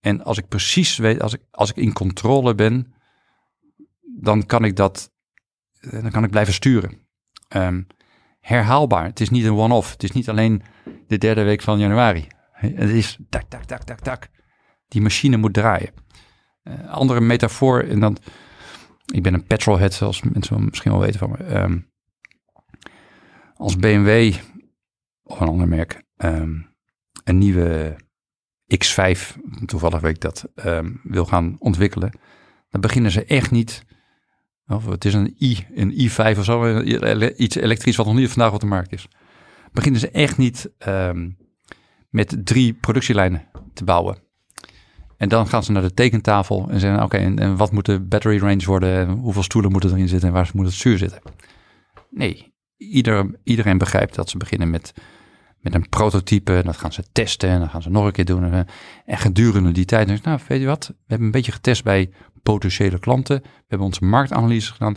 En 0.01 0.23
als 0.23 0.37
ik 0.37 0.47
precies 0.47 0.97
weet, 0.97 1.21
als 1.21 1.33
ik, 1.33 1.41
als 1.51 1.69
ik 1.69 1.75
in 1.75 1.93
controle 1.93 2.55
ben, 2.55 2.93
dan 4.19 4.45
kan 4.45 4.63
ik 4.63 4.75
dat, 4.75 5.11
eh, 5.79 6.01
dan 6.01 6.11
kan 6.11 6.23
ik 6.23 6.29
blijven 6.29 6.53
sturen. 6.53 6.99
Ehm, 7.47 7.81
herhaalbaar. 8.39 9.05
Het 9.05 9.19
is 9.19 9.29
niet 9.29 9.45
een 9.45 9.55
one-off. 9.55 9.91
Het 9.91 10.03
is 10.03 10.11
niet 10.11 10.29
alleen 10.29 10.61
de 11.07 11.17
derde 11.17 11.43
week 11.43 11.61
van 11.61 11.79
januari. 11.79 12.27
Het 12.51 12.89
is 12.89 13.17
tak, 13.29 13.43
tak, 13.43 13.63
tak, 13.63 13.83
tak, 13.83 13.99
tak. 13.99 14.29
Die 14.87 15.01
machine 15.01 15.37
moet 15.37 15.53
draaien. 15.53 15.93
Uh, 16.63 16.89
andere 16.89 17.21
metafoor, 17.21 17.79
en 17.79 17.99
dan, 17.99 18.17
ik 19.13 19.23
ben 19.23 19.33
een 19.33 19.47
petrolhead, 19.47 19.93
zoals 19.93 20.21
mensen 20.21 20.65
misschien 20.65 20.91
wel 20.91 21.01
weten 21.01 21.19
van 21.19 21.29
me. 21.29 21.37
Ehm, 21.37 21.79
als 23.53 23.75
BMW 23.75 24.33
of 25.23 25.39
een 25.39 25.47
ander 25.47 25.67
merk 25.67 26.03
um, 26.17 26.75
een 27.23 27.37
nieuwe 27.37 27.95
X5, 28.75 29.35
toevallig 29.65 29.99
weet 29.99 30.15
ik 30.15 30.21
dat, 30.21 30.45
um, 30.65 30.99
wil 31.03 31.25
gaan 31.25 31.55
ontwikkelen, 31.59 32.19
dan 32.69 32.81
beginnen 32.81 33.11
ze 33.11 33.25
echt 33.25 33.51
niet. 33.51 33.85
Of 34.67 34.85
het 34.85 35.05
is 35.05 35.13
een 35.13 35.35
i, 35.41 35.65
een 35.75 36.09
i5 36.09 36.37
of 36.37 36.43
zo, 36.43 36.81
iets 37.35 37.55
elektrisch 37.55 37.95
wat 37.95 38.05
nog 38.05 38.15
niet 38.15 38.29
vandaag 38.29 38.53
op 38.53 38.59
de 38.59 38.65
markt 38.65 38.93
is. 38.93 39.07
Beginnen 39.71 39.99
ze 39.99 40.11
echt 40.11 40.37
niet 40.37 40.71
met 42.09 42.37
drie 42.43 42.73
productielijnen 42.73 43.47
te 43.73 43.83
bouwen. 43.83 44.17
En 45.17 45.29
dan 45.29 45.47
gaan 45.47 45.63
ze 45.63 45.71
naar 45.71 45.81
de 45.81 45.93
tekentafel 45.93 46.67
en 46.69 46.79
zeggen: 46.79 47.03
Oké, 47.03 47.17
en, 47.17 47.39
en, 47.39 47.57
wat 47.57 47.71
moet 47.71 47.85
de 47.85 47.99
battery 47.99 48.39
range 48.39 48.65
worden? 48.65 49.07
En 49.07 49.09
hoeveel 49.09 49.43
stoelen 49.43 49.71
moeten 49.71 49.91
erin 49.91 50.07
zitten 50.07 50.27
en 50.27 50.33
waar 50.33 50.49
moet 50.53 50.65
het 50.65 50.73
zuur 50.73 50.97
zitten? 50.97 51.21
Nee, 52.09 52.53
ieder, 52.77 53.39
iedereen 53.43 53.77
begrijpt 53.77 54.15
dat 54.15 54.29
ze 54.29 54.37
beginnen 54.37 54.69
met, 54.69 54.93
met 55.61 55.73
een 55.73 55.89
prototype. 55.89 56.61
Dat 56.65 56.77
gaan 56.77 56.93
ze 56.93 57.03
testen 57.11 57.49
en 57.49 57.59
dan 57.59 57.69
gaan 57.69 57.81
ze 57.81 57.89
nog 57.89 58.05
een 58.05 58.11
keer 58.11 58.25
doen. 58.25 58.43
En, 58.43 58.67
en 59.05 59.17
gedurende 59.17 59.71
die 59.71 59.85
tijd, 59.85 60.07
dus, 60.07 60.21
nou, 60.21 60.39
weet 60.47 60.61
je 60.61 60.67
wat? 60.67 60.87
We 60.87 60.95
hebben 61.07 61.25
een 61.25 61.33
beetje 61.33 61.51
getest 61.51 61.83
bij 61.83 62.09
potentiële 62.43 62.99
klanten. 62.99 63.41
We 63.41 63.65
hebben 63.67 63.87
onze 63.87 64.05
marktanalyse 64.05 64.71
gedaan. 64.71 64.95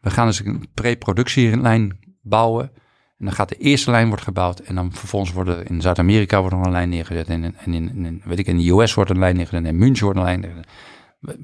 We 0.00 0.10
gaan 0.10 0.26
eens 0.26 0.44
een 0.44 0.68
pre-productielijn 0.74 1.98
bouwen. 2.22 2.70
En 3.18 3.24
dan 3.24 3.32
gaat 3.32 3.48
de 3.48 3.56
eerste 3.56 3.90
lijn 3.90 4.08
wordt 4.08 4.22
gebouwd. 4.22 4.60
En 4.60 4.74
dan 4.74 4.92
vervolgens 4.92 5.32
worden 5.32 5.66
in 5.66 5.80
Zuid-Amerika 5.80 6.40
wordt 6.40 6.54
er 6.54 6.64
een 6.64 6.70
lijn 6.70 6.88
neergezet. 6.88 7.28
En, 7.28 7.44
in, 7.44 7.54
in, 7.64 8.04
in, 8.04 8.22
weet 8.24 8.38
ik, 8.38 8.46
in 8.46 8.56
de 8.56 8.70
US 8.70 8.94
wordt 8.94 9.10
een 9.10 9.18
lijn 9.18 9.36
neergezet. 9.36 9.64
En 9.64 9.70
in 9.70 9.78
München 9.78 10.04
wordt 10.04 10.18
een 10.18 10.24
lijn. 10.24 10.64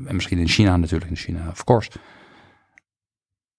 En 0.06 0.14
misschien 0.14 0.38
in 0.38 0.48
China 0.48 0.76
natuurlijk. 0.76 1.10
In 1.10 1.16
China, 1.16 1.48
of 1.48 1.64
course. 1.64 1.90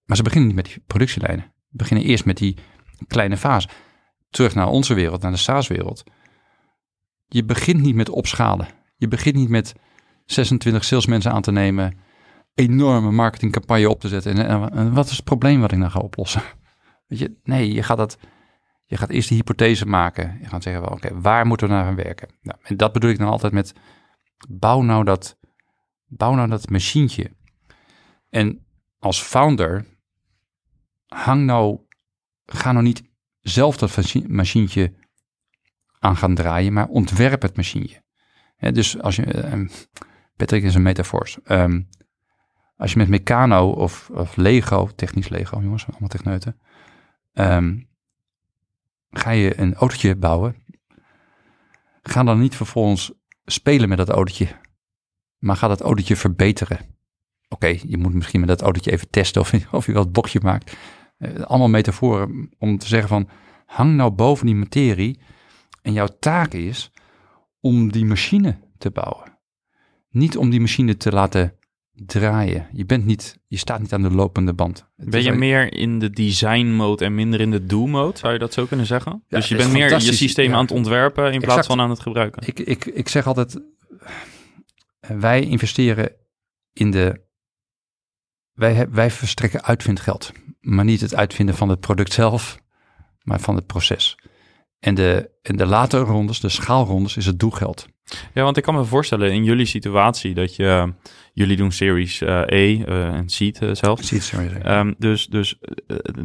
Maar 0.06 0.18
ze 0.18 0.24
beginnen 0.24 0.48
niet 0.48 0.58
met 0.58 0.66
die 0.66 0.84
productielijnen. 0.88 1.46
Ze 1.70 1.78
beginnen 1.78 2.06
eerst 2.06 2.26
met 2.26 2.38
die 2.38 2.58
kleine 3.08 3.38
fase. 3.38 3.68
Terug 4.32 4.56
naar 4.56 4.67
onze 4.67 4.94
wereld, 4.94 5.22
naar 5.22 5.32
de 5.32 5.38
SaaS-wereld. 5.38 6.04
Je 7.28 7.46
begint 7.46 7.82
niet 7.82 7.96
met 7.96 8.10
opschalen. 8.10 8.67
Je 8.96 9.08
begint 9.08 9.36
niet 9.36 9.50
met 9.50 9.74
26 10.26 10.84
salesmensen 10.84 11.32
aan 11.32 11.41
te 11.41 11.52
nemen. 11.52 11.98
Enorme 12.54 13.12
marketingcampagne 13.12 13.89
op 13.89 14.00
te 14.00 14.08
zetten. 14.08 14.46
En, 14.72 14.94
wat 14.94 15.10
is 15.10 15.15
het 15.15 15.26
probleem 15.26 15.62
wat 15.62 15.72
ik 15.72 15.78
nou 15.78 15.91
ga 15.91 16.00
oplossen? 16.00 16.41
Weet 17.08 17.20
je, 17.20 17.39
nee, 17.44 17.74
je 17.74 17.84
gaat 17.84 17.98
dat. 17.98 18.17
Je 18.86 18.98
gaat 18.98 19.10
eerst 19.10 19.30
de 19.30 19.36
hypothese 19.36 19.86
maken. 19.86 20.38
Je 20.41 20.48
gaat 20.48 20.63
zeggen, 20.63 20.91
oké, 20.91 21.22
waar 21.22 21.46
moeten 21.46 21.67
we 21.67 21.74
naar 21.74 21.86
gaan 21.86 21.96
werken? 21.96 22.30
Nou, 22.41 22.60
en 22.63 22.78
dat 22.78 22.94
bedoel 22.94 23.10
ik 23.10 23.17
dan 23.17 23.28
altijd 23.28 23.54
met, 23.54 23.74
bouw 24.50 24.82
nou 24.82 25.04
dat, 25.04 25.38
bouw 26.06 26.34
nou 26.34 26.50
dat 26.50 26.70
machientje. 26.70 27.32
En 28.30 28.65
als 29.00 29.22
founder, 29.22 29.86
hang 31.08 31.46
nou, 31.46 31.80
ga 32.46 32.72
nou 32.72 32.84
niet 32.84 33.11
zelf 33.42 33.78
dat 33.78 34.14
machientje 34.28 34.94
aan 36.00 36.18
gaan 36.18 36.36
draaien, 36.36 36.74
maar 36.74 36.88
ontwerp 36.88 37.42
het 37.42 37.56
machientje. 37.56 38.04
dus 38.58 39.00
als 39.00 39.16
je, 39.16 39.52
um, 39.52 39.70
Patrick 40.36 40.64
is 40.64 40.76
een 40.76 40.82
metafoor. 40.82 41.30
Um, 41.46 41.88
als 42.76 42.92
je 42.92 42.98
met 42.98 43.08
Meccano 43.08 43.70
of, 43.70 44.10
of 44.10 44.36
Lego, 44.36 44.90
technisch 44.96 45.30
Lego, 45.30 45.62
jongens, 45.62 45.88
allemaal 45.88 46.10
techneuten, 46.10 46.60
Um, 47.34 47.90
ga 49.10 49.30
je 49.30 49.60
een 49.60 49.76
autootje 49.76 50.16
bouwen, 50.16 50.56
ga 52.02 52.24
dan 52.24 52.40
niet 52.40 52.56
vervolgens 52.56 53.12
spelen 53.46 53.90
met 53.90 53.98
dat 53.98 54.10
autootje, 54.10 54.48
maar 55.38 55.56
ga 55.56 55.68
dat 55.68 55.82
autootje 55.82 56.16
verbeteren. 56.16 56.80
Oké, 57.48 57.68
je 57.68 57.98
moet 57.98 58.14
misschien 58.14 58.40
met 58.40 58.50
dat 58.50 58.62
autootje 58.62 58.92
even 58.92 59.10
testen 59.10 59.42
of, 59.42 59.54
of 59.72 59.86
je 59.86 59.94
wat 59.94 60.12
bokje 60.12 60.40
maakt. 60.44 60.78
Uh, 61.22 61.40
allemaal 61.40 61.70
metaforen 61.70 62.50
om 62.58 62.78
te 62.78 62.88
zeggen 62.88 63.10
van, 63.10 63.30
hang 63.66 63.96
nou 63.96 64.12
boven 64.12 64.46
die 64.46 64.56
materie 64.56 65.20
en 65.82 65.94
jouw 65.94 66.08
taak 66.20 66.54
is 66.54 66.92
om 67.60 67.92
die 67.92 68.06
machine 68.06 68.58
te 68.78 68.92
bouwen. 68.92 69.40
Niet 70.10 70.38
om 70.38 70.50
die 70.50 70.60
machine 70.60 70.98
te 70.98 71.12
laten 71.12 71.56
draaien. 72.06 72.68
Je, 72.74 72.86
bent 72.86 73.06
niet, 73.06 73.40
je 73.48 73.58
staat 73.58 73.80
niet 73.80 73.94
aan 73.94 74.02
de 74.02 74.12
lopende 74.12 74.54
band. 74.54 74.86
ben 74.96 75.24
je 75.24 75.32
meer 75.32 75.74
in 75.74 76.00
de 76.00 76.10
design 76.10 76.66
mode 76.66 77.06
en 77.06 77.16
minder 77.16 77.42
in 77.42 77.52
de 77.52 77.66
do 77.66 77.88
mode? 77.88 78.18
Zou 78.18 78.34
je 78.34 78.40
dat 78.40 78.54
zo 78.54 78.66
kunnen 78.66 78.86
zeggen? 78.86 79.24
dus 79.28 79.50
je 79.50 79.56
bent 79.56 79.72
meer 79.72 79.90
je 79.90 80.14
systeem 80.14 80.54
aan 80.54 80.62
het 80.62 80.72
ontwerpen 80.72 81.34
in 81.34 81.42
plaats 81.42 81.68
van 81.68 81.80
aan 81.80 81.90
het 81.90 82.00
gebruiken. 82.00 82.48
Ik, 82.48 82.60
ik, 82.60 82.86
ik 82.86 83.08
zeg 83.08 83.28
altijd, 83.28 83.62
wij 85.00 85.42
investeren 85.42 86.12
in 86.74 86.92
de... 86.92 87.30
Wij, 88.52 88.90
wij 88.90 89.12
verstrekken 89.12 89.64
uitvindgeld. 89.64 90.32
Maar 90.62 90.86
niet 90.86 91.02
het 91.02 91.15
uitvinden 91.15 91.56
van 91.56 91.69
het 91.69 91.80
product 91.80 92.13
zelf, 92.13 92.60
maar 93.24 93.39
van 93.39 93.56
het 93.56 93.65
proces. 93.65 94.17
En 94.80 94.95
de, 94.95 95.32
en 95.41 95.56
de 95.56 95.65
latere 95.65 96.04
rondes, 96.04 96.39
de 96.39 96.50
schaalrondes, 96.50 97.17
is 97.17 97.26
het 97.26 97.39
doelgeld. 97.39 97.88
Ja, 98.34 98.43
want 98.43 98.58
ik 98.58 98.63
kan 98.63 98.76
me 98.76 98.84
voorstellen 98.84 99.32
in 99.32 99.43
jullie 99.43 99.65
situatie 99.65 100.34
dat 100.34 100.56
je, 100.56 100.93
jullie 101.34 101.58
doen 101.58 101.71
Series 101.71 102.21
uh, 102.21 102.41
E 102.45 102.78
uh, 102.78 103.06
en 103.06 103.30
Seed 103.30 103.62
uh, 103.62 103.69
zelf. 103.74 104.04
Seed 104.04 104.24
Series 104.24 104.52
um, 104.65 104.95
dus 104.97 105.28
dus 105.28 105.60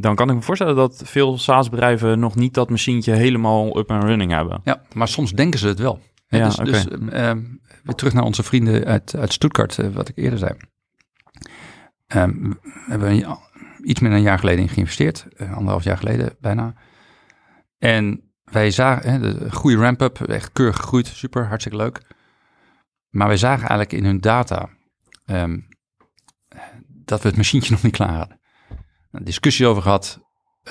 dan 0.01 0.15
kan 0.15 0.29
ik 0.29 0.35
me 0.35 0.43
voorstellen 0.43 0.77
dat 0.77 1.03
veel 1.05 1.39
SaaS-bedrijven 1.39 2.19
nog 2.19 2.35
niet 2.35 2.55
dat 2.55 2.71
machientje 2.71 3.13
helemaal 3.13 3.79
up 3.79 3.91
and 3.91 4.03
running 4.03 4.33
hebben. 4.33 4.61
Ja, 4.65 4.83
maar 4.93 5.09
soms 5.09 5.33
denken 5.33 5.59
ze 5.59 5.67
het 5.67 5.79
wel. 5.79 6.01
Ja, 6.29 6.45
dus, 6.45 6.59
okay. 6.59 6.73
dus 6.73 6.87
um, 6.93 7.61
weer 7.83 7.95
terug 7.95 8.13
naar 8.13 8.25
onze 8.25 8.43
vrienden 8.43 8.85
uit, 8.85 9.15
uit 9.17 9.33
Stuttgart, 9.33 9.93
wat 9.93 10.09
ik 10.09 10.17
eerder 10.17 10.39
zei. 10.39 10.53
Um, 12.15 12.59
we 12.63 12.71
hebben 12.87 13.27
iets 13.87 14.01
meer 14.01 14.11
dan 14.11 14.19
een 14.19 14.25
jaar 14.25 14.39
geleden 14.39 14.63
in 14.63 14.69
geïnvesteerd, 14.69 15.27
anderhalf 15.39 15.85
jaar 15.85 15.97
geleden 15.97 16.37
bijna. 16.41 16.75
En 17.79 18.33
wij 18.45 18.71
zagen 18.71 19.11
hè, 19.11 19.19
de 19.19 19.53
goede 19.53 19.77
ramp-up, 19.77 20.21
echt 20.21 20.53
keurig 20.53 20.77
gegroeid, 20.77 21.07
super, 21.07 21.47
hartstikke 21.47 21.79
leuk. 21.79 22.01
Maar 23.09 23.27
wij 23.27 23.37
zagen 23.37 23.69
eigenlijk 23.69 23.93
in 23.93 24.05
hun 24.05 24.21
data 24.21 24.69
um, 25.27 25.69
dat 26.87 27.23
we 27.23 27.29
het 27.29 27.37
machientje 27.37 27.73
nog 27.75 27.83
niet 27.83 27.97
klaar 27.97 28.17
hadden. 28.17 28.41
Een 29.11 29.25
discussie 29.25 29.67
over 29.67 29.83
gehad, 29.83 30.21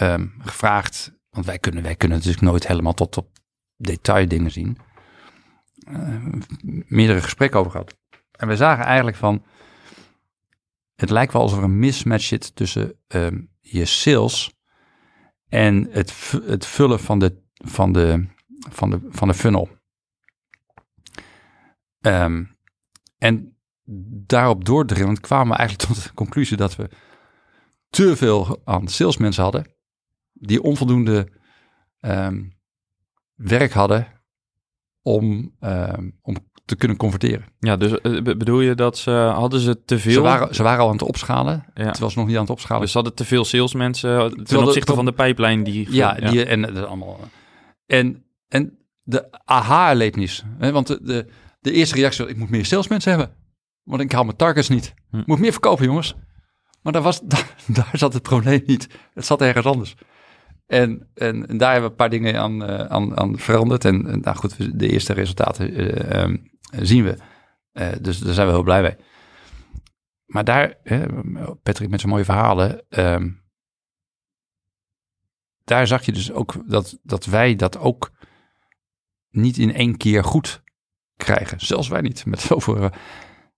um, 0.02 0.34
gevraagd, 0.40 1.12
want 1.30 1.46
wij 1.46 1.60
kunnen, 1.60 1.84
wij 1.84 1.96
kunnen 1.96 2.18
natuurlijk 2.18 2.46
nooit 2.46 2.68
helemaal 2.68 2.94
tot 2.94 3.18
op 3.18 3.30
detail 3.78 4.28
dingen 4.28 4.52
zien. 4.52 4.78
Uh, 5.90 6.34
meerdere 6.88 7.22
gesprekken 7.22 7.60
over 7.60 7.72
gehad. 7.72 7.98
En 8.32 8.48
we 8.48 8.56
zagen 8.56 8.86
eigenlijk 8.86 9.18
van, 9.18 9.46
het 10.96 11.10
lijkt 11.10 11.34
wel 11.34 11.42
alsof 11.42 11.58
er 11.58 11.64
een 11.64 11.80
mismatch 11.80 12.26
zit 12.26 12.56
tussen 12.56 13.00
um, 13.08 13.50
je 13.62 13.86
sales 13.86 14.54
en 15.48 15.88
het, 15.92 16.32
het 16.46 16.66
vullen 16.66 17.00
van 17.00 17.20
de 17.20 17.44
van 17.66 17.92
de, 17.92 18.28
van 18.70 18.90
de, 18.90 19.00
van 19.10 19.28
de 19.28 19.34
funnel. 19.34 19.70
Um, 22.02 22.58
en 23.18 23.58
daarop 24.26 24.66
doordrillend 24.66 25.20
kwamen 25.20 25.52
we 25.52 25.58
eigenlijk 25.58 25.90
tot 25.94 26.04
de 26.04 26.14
conclusie 26.14 26.58
dat 26.58 26.76
we 26.76 26.90
te 27.90 28.16
veel 28.16 28.62
aan 28.64 28.88
salesmensen 28.88 29.44
hadden, 29.44 29.76
die 30.34 30.62
onvoldoende 30.62 31.32
um, 32.00 32.58
werk 33.36 33.72
hadden 33.72 34.08
om, 35.02 35.56
um, 35.60 36.20
om 36.22 36.36
te 36.66 36.76
kunnen 36.76 36.98
converteren. 36.98 37.46
Ja, 37.60 37.76
dus 37.76 37.92
uh, 38.04 38.22
bedoel 38.22 38.62
je 38.62 38.76
dat 38.76 38.98
ze 38.98 39.12
hadden 39.12 39.60
ze 39.60 39.84
te 39.84 40.00
veel? 40.00 40.12
Ze 40.12 40.22
waren, 40.22 40.56
ze 40.56 40.64
waren 40.64 40.80
al 40.80 40.88
aan 40.88 40.94
het 40.94 41.02
opschalen. 41.02 41.66
Ja. 41.74 41.86
Het 41.86 42.00
was 42.00 42.16
nog 42.16 42.28
niet 42.28 42.36
aan 42.36 42.42
het 42.42 42.52
opschalen. 42.52 42.82
Dus 42.82 42.92
ze 42.92 42.98
hadden 42.98 43.16
te 43.16 43.26
veel 43.26 43.46
salesmensen 43.46 44.44
ten 44.44 44.64
opzichte 44.64 44.94
van 44.94 45.06
de 45.06 45.12
pipeline 45.12 45.64
die. 45.64 45.88
Ja, 45.92 46.18
ja. 46.20 46.30
Die, 46.30 46.46
en 46.46 46.62
dat 46.62 46.86
allemaal. 46.86 47.20
En, 47.86 48.24
en 48.48 48.78
de 49.04 49.42
aha-erlevenis. 49.46 50.44
Want 50.60 50.88
de, 50.88 51.00
de, 51.02 51.26
de, 51.60 51.72
eerste 51.72 51.96
reactie 51.96 52.24
was, 52.24 52.34
ik 52.34 52.40
moet 52.40 52.50
meer 52.50 52.66
salesmensen 52.66 53.12
hebben. 53.12 53.36
Want 53.84 54.02
ik 54.02 54.12
haal 54.12 54.24
mijn 54.24 54.38
targets 54.38 54.70
niet. 54.70 54.94
Hm. 55.10 55.18
Ik 55.18 55.28
moet 55.28 55.40
meer 55.40 55.52
verkopen, 55.52 55.86
jongens. 55.86 56.16
Maar 56.82 56.94
daar, 56.94 57.02
was, 57.02 57.22
daar, 57.26 57.56
daar, 57.68 57.90
zat 57.94 58.14
het 58.14 58.24
probleem 58.24 58.64
niet. 58.66 58.88
Het 59.14 59.26
zat 59.26 59.42
ergens 59.42 59.66
anders. 59.66 59.96
En, 60.66 61.10
en, 61.14 61.48
en 61.48 61.58
daar 61.58 61.72
hebben 61.72 61.90
we 61.90 61.90
een 61.90 62.10
paar 62.10 62.10
dingen 62.10 62.40
aan, 62.40 62.70
uh, 62.70 62.80
aan, 62.80 63.18
aan 63.18 63.40
veranderd. 63.40 63.86
En, 63.86 64.08
en 64.08 64.20
nou 64.20 64.38
goed, 64.38 64.80
de 64.80 64.90
eerste 64.90 65.14
resultaten 65.14 65.80
uh, 65.80 66.22
um, 66.22 66.52
zien 66.72 67.04
we. 67.04 67.18
Uh, 67.74 67.88
dus 68.02 68.20
daar 68.20 68.34
zijn 68.34 68.48
we 68.48 68.54
heel 68.54 68.64
blij 68.64 68.82
mee. 68.82 68.96
Maar 70.26 70.44
daar, 70.44 70.78
Patrick 71.64 71.90
met 71.90 72.00
zijn 72.00 72.12
mooie 72.12 72.26
verhalen, 72.26 72.84
um, 72.90 73.44
daar 75.64 75.88
zag 75.88 76.06
je 76.06 76.12
dus 76.12 76.32
ook 76.32 76.70
dat, 76.70 77.00
dat 77.04 77.26
wij 77.26 77.56
dat 77.56 77.78
ook 77.78 78.12
niet 79.30 79.58
in 79.58 79.74
één 79.74 79.98
keer 79.98 80.24
goed 80.24 80.64
krijgen. 81.16 81.60
Zelfs 81.60 81.88
wij 81.88 82.02
niet. 82.02 82.26
Met 82.26 82.40
zoveel, 82.40 82.90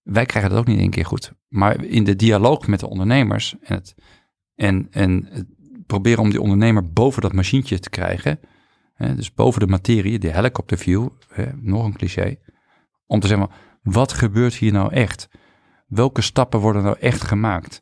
wij 0.04 0.26
krijgen 0.26 0.52
dat 0.52 0.60
ook 0.60 0.68
niet 0.68 0.76
in 0.76 0.82
één 0.82 0.92
keer 0.92 1.06
goed. 1.06 1.34
Maar 1.48 1.84
in 1.84 2.04
de 2.04 2.16
dialoog 2.16 2.68
met 2.68 2.80
de 2.80 2.90
ondernemers 2.90 3.56
en 3.62 3.76
het, 3.76 3.96
en, 4.56 4.88
en 4.92 5.26
het 5.30 5.46
proberen 5.88 6.24
om 6.24 6.30
die 6.30 6.42
ondernemer 6.42 6.92
boven 6.92 7.22
dat 7.22 7.34
machientje 7.34 7.80
te 7.80 7.90
krijgen. 7.90 8.40
Hè, 8.94 9.16
dus 9.16 9.34
boven 9.34 9.60
de 9.60 9.68
materie, 9.68 10.20
de 10.20 10.32
helicopter 10.32 10.78
view, 10.78 11.08
hè, 11.30 11.46
nog 11.56 11.86
een 11.86 11.96
cliché. 11.96 12.36
Om 13.06 13.20
te 13.20 13.28
zeggen, 13.28 13.50
wat 13.82 14.14
gebeurt 14.14 14.54
hier 14.54 14.72
nou 14.72 14.94
echt? 14.94 15.30
Welke 15.88 16.22
stappen 16.22 16.60
worden 16.60 16.84
nou 16.84 16.98
echt 17.00 17.24
gemaakt? 17.24 17.82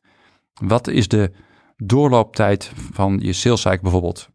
Wat 0.54 0.88
is 0.88 1.08
de 1.08 1.32
doorlooptijd 1.78 2.72
van 2.91 3.20
je 3.22 3.34
sales 3.34 3.62
cycle 3.62 3.82
bijvoorbeeld? 3.82 4.30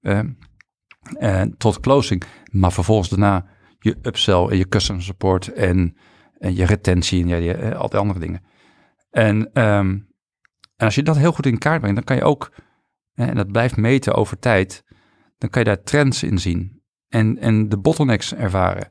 Eh, 1.18 1.42
tot 1.58 1.80
closing, 1.80 2.22
maar 2.50 2.72
vervolgens 2.72 3.08
daarna 3.08 3.46
je 3.78 3.96
upsell 4.02 4.46
en 4.46 4.56
je 4.56 4.68
customer 4.68 5.02
support 5.02 5.52
en, 5.52 5.96
en 6.38 6.54
je 6.54 6.64
retentie 6.64 7.22
en 7.22 7.42
ja, 7.42 7.54
eh, 7.54 7.78
al 7.78 7.88
die 7.88 7.98
andere 7.98 8.18
dingen. 8.18 8.42
En, 9.10 9.52
ehm, 9.52 9.88
en 10.76 10.86
als 10.86 10.94
je 10.94 11.02
dat 11.02 11.16
heel 11.16 11.32
goed 11.32 11.46
in 11.46 11.58
kaart 11.58 11.80
brengt, 11.80 11.96
dan 11.96 12.04
kan 12.04 12.16
je 12.16 12.22
ook, 12.22 12.52
en 13.28 13.34
dat 13.34 13.52
blijft 13.52 13.76
meten 13.76 14.14
over 14.14 14.38
tijd, 14.38 14.84
dan 15.38 15.50
kan 15.50 15.62
je 15.62 15.68
daar 15.68 15.82
trends 15.82 16.22
in 16.22 16.38
zien 16.38 16.82
en, 17.08 17.38
en 17.38 17.68
de 17.68 17.78
bottlenecks 17.78 18.34
ervaren. 18.34 18.90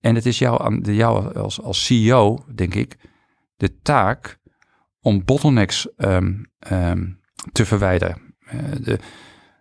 En 0.00 0.14
het 0.14 0.26
is 0.26 0.38
jou, 0.38 0.80
jou 0.92 1.34
als, 1.34 1.60
als 1.60 1.84
CEO, 1.84 2.44
denk 2.54 2.74
ik, 2.74 2.96
de 3.56 3.78
taak 3.78 4.38
om 5.00 5.24
bottlenecks 5.24 5.88
um, 5.96 6.50
um, 6.72 7.20
te 7.52 7.66
verwijderen. 7.66 8.34
Uh, 8.54 8.60
de, 8.80 8.98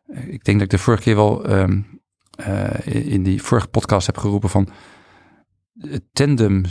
ik 0.07 0.43
denk 0.43 0.57
dat 0.57 0.61
ik 0.61 0.69
de 0.69 0.77
vorige 0.77 1.03
keer 1.03 1.15
wel 1.15 1.49
um, 1.51 2.01
uh, 2.47 2.85
in 2.85 3.23
die 3.23 3.41
vorige 3.41 3.67
podcast 3.67 4.05
heb 4.05 4.17
geroepen 4.17 4.49
van 4.49 4.69
tandem 6.13 6.63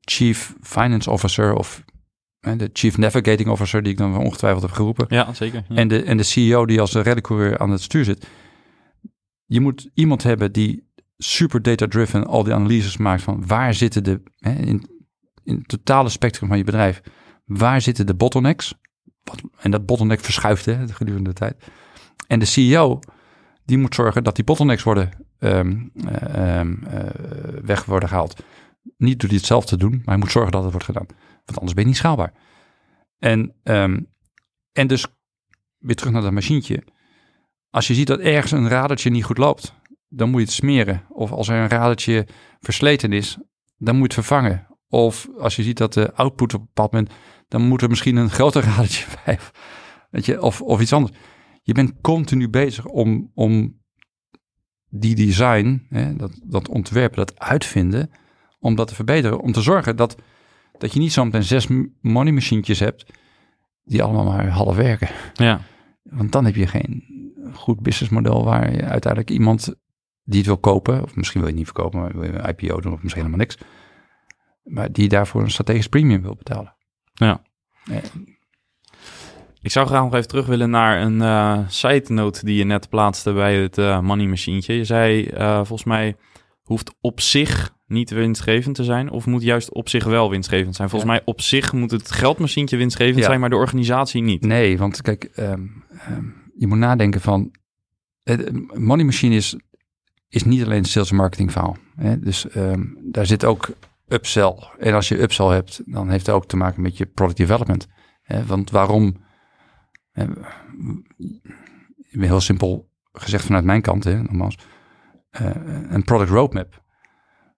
chief 0.00 0.54
finance 0.60 1.10
officer 1.10 1.54
of 1.54 1.84
de 2.42 2.70
chief 2.72 2.98
navigating 2.98 3.48
officer 3.48 3.82
die 3.82 3.92
ik 3.92 3.98
dan 3.98 4.16
ongetwijfeld 4.16 4.62
heb 4.62 4.72
geroepen. 4.72 5.06
Ja, 5.08 5.34
zeker. 5.34 5.64
En, 5.68 5.88
de, 5.88 6.02
en 6.02 6.16
de 6.16 6.22
CEO 6.22 6.66
die 6.66 6.80
als 6.80 6.92
rallycoureur 6.92 7.58
aan 7.58 7.70
het 7.70 7.82
stuur 7.82 8.04
zit. 8.04 8.26
Je 9.44 9.60
moet 9.60 9.90
iemand 9.94 10.22
hebben 10.22 10.52
die 10.52 10.90
super 11.16 11.62
data-driven 11.62 12.26
al 12.26 12.44
die 12.44 12.54
analyses 12.54 12.96
maakt 12.96 13.22
van 13.22 13.46
waar 13.46 13.74
zitten 13.74 14.04
de, 14.04 14.22
hè, 14.38 14.52
in, 14.52 14.86
in 15.44 15.56
het 15.56 15.68
totale 15.68 16.08
spectrum 16.08 16.48
van 16.48 16.58
je 16.58 16.64
bedrijf, 16.64 17.00
waar 17.44 17.80
zitten 17.80 18.06
de 18.06 18.14
bottlenecks? 18.14 18.74
Wat, 19.22 19.42
en 19.58 19.70
dat 19.70 19.86
bottleneck 19.86 20.20
verschuift 20.20 20.64
hè, 20.64 20.88
gedurende 20.88 21.28
de 21.28 21.34
tijd. 21.34 21.64
En 22.26 22.38
de 22.38 22.44
CEO, 22.44 23.00
die 23.64 23.78
moet 23.78 23.94
zorgen 23.94 24.24
dat 24.24 24.36
die 24.36 24.44
bottlenecks 24.44 24.82
worden 24.82 25.10
um, 25.38 25.92
um, 26.36 26.82
uh, 26.86 27.00
weg 27.62 27.84
worden 27.84 28.08
gehaald. 28.08 28.42
Niet 28.96 29.20
door 29.20 29.28
die 29.28 29.38
het 29.38 29.46
zelf 29.46 29.64
te 29.64 29.76
doen, 29.76 29.90
maar 29.90 30.02
hij 30.04 30.16
moet 30.16 30.30
zorgen 30.30 30.52
dat 30.52 30.62
het 30.62 30.70
wordt 30.70 30.86
gedaan. 30.86 31.06
Want 31.44 31.58
anders 31.58 31.74
ben 31.74 31.82
je 31.82 31.88
niet 31.88 31.98
schaalbaar. 31.98 32.32
En, 33.18 33.54
um, 33.62 34.06
en 34.72 34.86
dus 34.86 35.06
weer 35.78 35.96
terug 35.96 36.12
naar 36.12 36.22
dat 36.22 36.32
machientje. 36.32 36.82
Als 37.70 37.86
je 37.86 37.94
ziet 37.94 38.06
dat 38.06 38.20
ergens 38.20 38.52
een 38.52 38.68
radertje 38.68 39.10
niet 39.10 39.24
goed 39.24 39.38
loopt, 39.38 39.74
dan 40.08 40.30
moet 40.30 40.40
je 40.40 40.46
het 40.46 40.54
smeren. 40.54 41.06
Of 41.08 41.32
als 41.32 41.48
er 41.48 41.56
een 41.56 41.68
radertje 41.68 42.26
versleten 42.60 43.12
is, 43.12 43.38
dan 43.76 43.96
moet 43.96 44.12
je 44.12 44.16
het 44.18 44.26
vervangen. 44.26 44.66
Of 44.88 45.28
als 45.38 45.56
je 45.56 45.62
ziet 45.62 45.76
dat 45.76 45.92
de 45.92 46.14
output 46.14 46.54
op 46.54 46.60
een 46.60 46.66
bepaald 46.66 46.92
moment, 46.92 47.12
dan 47.48 47.62
moet 47.62 47.82
er 47.82 47.88
misschien 47.88 48.16
een 48.16 48.30
groter 48.30 48.64
radertje 48.74 49.06
bij. 49.24 49.38
Weet 50.10 50.26
je, 50.26 50.42
of, 50.42 50.62
of 50.62 50.80
iets 50.80 50.92
anders. 50.92 51.16
Je 51.62 51.72
bent 51.72 52.00
continu 52.00 52.48
bezig 52.48 52.86
om, 52.86 53.30
om 53.34 53.80
die 54.88 55.14
design, 55.14 55.86
hè, 55.88 56.16
dat, 56.16 56.40
dat 56.44 56.68
ontwerpen, 56.68 57.16
dat 57.16 57.38
uitvinden, 57.38 58.10
om 58.58 58.74
dat 58.74 58.88
te 58.88 58.94
verbeteren. 58.94 59.40
Om 59.40 59.52
te 59.52 59.60
zorgen 59.60 59.96
dat, 59.96 60.16
dat 60.82 60.92
je 60.92 60.98
niet 60.98 61.12
zometeen 61.12 61.42
zes 61.42 61.66
money 62.00 62.32
machientjes 62.32 62.78
hebt 62.80 63.12
die 63.84 64.02
allemaal 64.02 64.24
maar 64.24 64.48
half 64.48 64.76
werken. 64.76 65.08
Ja. 65.34 65.60
Want 66.02 66.32
dan 66.32 66.44
heb 66.44 66.54
je 66.54 66.66
geen 66.66 67.04
goed 67.52 67.80
businessmodel 67.80 68.44
waar 68.44 68.72
je 68.72 68.82
uiteindelijk 68.82 69.30
iemand 69.30 69.74
die 70.24 70.38
het 70.38 70.46
wil 70.46 70.58
kopen, 70.58 71.02
of 71.02 71.16
misschien 71.16 71.40
wil 71.40 71.50
je 71.50 71.56
het 71.56 71.64
niet 71.64 71.74
verkopen, 71.74 72.00
maar 72.00 72.12
wil 72.12 72.22
je 72.22 72.32
een 72.32 72.48
IPO 72.48 72.80
doen 72.80 72.92
of 72.92 73.02
misschien 73.02 73.24
helemaal 73.24 73.46
niks, 73.46 73.58
maar 74.62 74.92
die 74.92 75.08
daarvoor 75.08 75.42
een 75.42 75.50
strategisch 75.50 75.88
premium 75.88 76.22
wil 76.22 76.34
betalen. 76.36 76.76
Ja. 77.12 77.42
Ik 79.60 79.70
zou 79.70 79.86
graag 79.86 80.02
nog 80.02 80.14
even 80.14 80.28
terug 80.28 80.46
willen 80.46 80.70
naar 80.70 81.02
een 81.02 81.20
uh, 81.20 81.58
side 81.68 82.12
note 82.12 82.44
die 82.44 82.56
je 82.56 82.64
net 82.64 82.88
plaatste 82.88 83.32
bij 83.32 83.56
het 83.56 83.78
uh, 83.78 84.00
money 84.00 84.26
machientje. 84.26 84.74
Je 84.74 84.84
zei 84.84 85.26
uh, 85.26 85.56
volgens 85.56 85.84
mij 85.84 86.16
hoeft 86.62 86.94
op 87.00 87.20
zich 87.20 87.76
niet 87.92 88.10
winstgevend 88.10 88.74
te 88.74 88.84
zijn 88.84 89.10
of 89.10 89.26
moet 89.26 89.42
juist 89.42 89.72
op 89.72 89.88
zich 89.88 90.04
wel 90.04 90.30
winstgevend 90.30 90.76
zijn. 90.76 90.88
Volgens 90.88 91.10
mij 91.10 91.22
op 91.24 91.40
zich 91.40 91.72
moet 91.72 91.90
het 91.90 92.10
geldmachientje 92.10 92.76
winstgevend 92.76 93.24
zijn, 93.24 93.40
maar 93.40 93.50
de 93.50 93.56
organisatie 93.56 94.22
niet. 94.22 94.44
Nee, 94.44 94.78
want 94.78 95.02
kijk, 95.02 95.30
um, 95.36 95.84
um, 96.08 96.34
je 96.56 96.66
moet 96.66 96.78
nadenken 96.78 97.20
van 97.20 97.50
money 98.74 99.04
machine 99.04 99.34
is, 99.34 99.56
is 100.28 100.44
niet 100.44 100.64
alleen 100.64 100.78
een 100.78 100.84
sales 100.84 101.10
en 101.10 101.16
marketing 101.16 101.52
verhaal. 101.52 101.76
Hè? 101.96 102.18
Dus 102.18 102.56
um, 102.56 102.98
daar 103.02 103.26
zit 103.26 103.44
ook 103.44 103.70
upsell. 104.08 104.54
En 104.78 104.94
als 104.94 105.08
je 105.08 105.22
upsell 105.22 105.46
hebt, 105.46 105.82
dan 105.84 106.10
heeft 106.10 106.26
het 106.26 106.34
ook 106.34 106.46
te 106.46 106.56
maken 106.56 106.82
met 106.82 106.96
je 106.96 107.06
product 107.06 107.38
development. 107.38 107.88
Hè? 108.22 108.46
Want 108.46 108.70
waarom 108.70 109.16
heel 112.10 112.40
simpel 112.40 112.90
gezegd 113.12 113.44
vanuit 113.44 113.64
mijn 113.64 113.82
kant, 113.82 114.04
hè, 114.04 114.22
nogmaals, 114.22 114.58
uh, 115.40 115.50
een 115.88 116.04
product 116.04 116.30
roadmap 116.30 116.82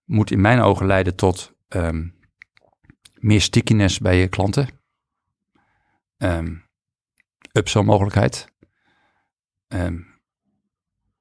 moet 0.05 0.31
in 0.31 0.41
mijn 0.41 0.61
ogen 0.61 0.87
leiden 0.87 1.17
tot 1.17 1.57
um, 1.69 2.15
meer 3.15 3.41
stickiness 3.41 3.99
bij 3.99 4.21
je 4.21 4.29
klanten, 4.29 4.69
um, 6.17 6.69
upsell 7.53 7.83
mogelijkheid, 7.83 8.53
um, 9.69 10.07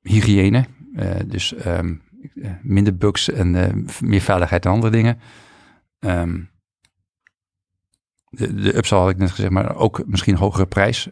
hygiëne, 0.01 0.65
uh, 0.93 1.15
dus 1.25 1.53
minder 2.61 2.97
bugs 2.97 3.29
en 3.29 3.53
uh, 3.53 4.01
meer 4.01 4.21
veiligheid 4.21 4.65
en 4.65 4.71
andere 4.71 4.91
dingen. 4.91 5.19
De, 8.29 8.53
de 8.53 8.77
upsell 8.77 8.97
had 8.97 9.09
ik 9.09 9.17
net 9.17 9.31
gezegd, 9.31 9.51
maar 9.51 9.75
ook 9.75 10.05
misschien 10.05 10.35
hogere 10.35 10.67
prijs, 10.67 11.09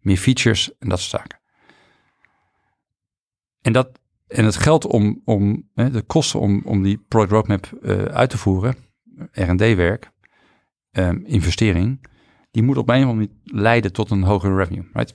meer 0.00 0.16
features 0.16 0.78
en 0.78 0.88
dat 0.88 1.00
soort 1.00 1.22
zaken. 1.22 1.40
En, 3.60 3.72
dat, 3.72 4.00
en 4.32 4.44
het 4.44 4.56
geld 4.56 4.86
om, 4.86 5.22
om 5.24 5.68
hè, 5.74 5.90
de 5.90 6.02
kosten 6.02 6.40
om, 6.40 6.62
om 6.64 6.82
die 6.82 7.04
product 7.08 7.32
roadmap 7.32 7.70
uh, 7.82 8.02
uit 8.02 8.30
te 8.30 8.38
voeren, 8.38 8.76
R&D-werk, 9.32 10.10
um, 10.90 11.22
investering, 11.24 12.06
die 12.50 12.62
moet 12.62 12.76
op 12.76 12.88
een 12.88 13.02
of 13.02 13.08
andere 13.08 13.14
manier 13.14 13.62
leiden 13.62 13.92
tot 13.92 14.10
een 14.10 14.22
hogere 14.22 14.56
revenue, 14.56 14.88
right? 14.92 15.14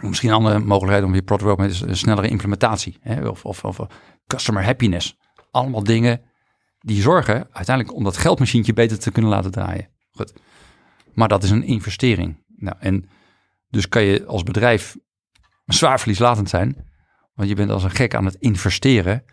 Misschien 0.00 0.28
een 0.28 0.34
andere 0.34 0.58
mogelijkheid 0.58 1.04
om 1.04 1.14
je 1.14 1.22
product 1.22 1.48
roadmap 1.48 1.68
is 1.68 1.80
een 1.80 1.96
snellere 1.96 2.28
implementatie, 2.28 2.96
hè, 3.00 3.28
of, 3.28 3.44
of, 3.44 3.64
of 3.64 3.80
customer 4.26 4.64
happiness. 4.64 5.18
Allemaal 5.50 5.84
dingen 5.84 6.20
die 6.78 7.02
zorgen 7.02 7.48
uiteindelijk 7.52 7.96
om 7.96 8.04
dat 8.04 8.16
geldmachientje 8.16 8.72
beter 8.72 8.98
te 8.98 9.10
kunnen 9.10 9.30
laten 9.30 9.50
draaien. 9.50 9.88
Goed. 10.10 10.32
Maar 11.14 11.28
dat 11.28 11.42
is 11.42 11.50
een 11.50 11.62
investering. 11.62 12.44
Nou, 12.56 12.76
en 12.80 13.08
dus 13.68 13.88
kan 13.88 14.02
je 14.02 14.26
als 14.26 14.42
bedrijf 14.42 14.96
zwaar 15.64 15.98
verlieslatend 15.98 16.48
zijn, 16.48 16.89
want 17.40 17.52
je 17.52 17.58
bent 17.58 17.70
als 17.70 17.84
een 17.84 17.90
gek 17.90 18.14
aan 18.14 18.24
het 18.24 18.34
investeren 18.34 19.24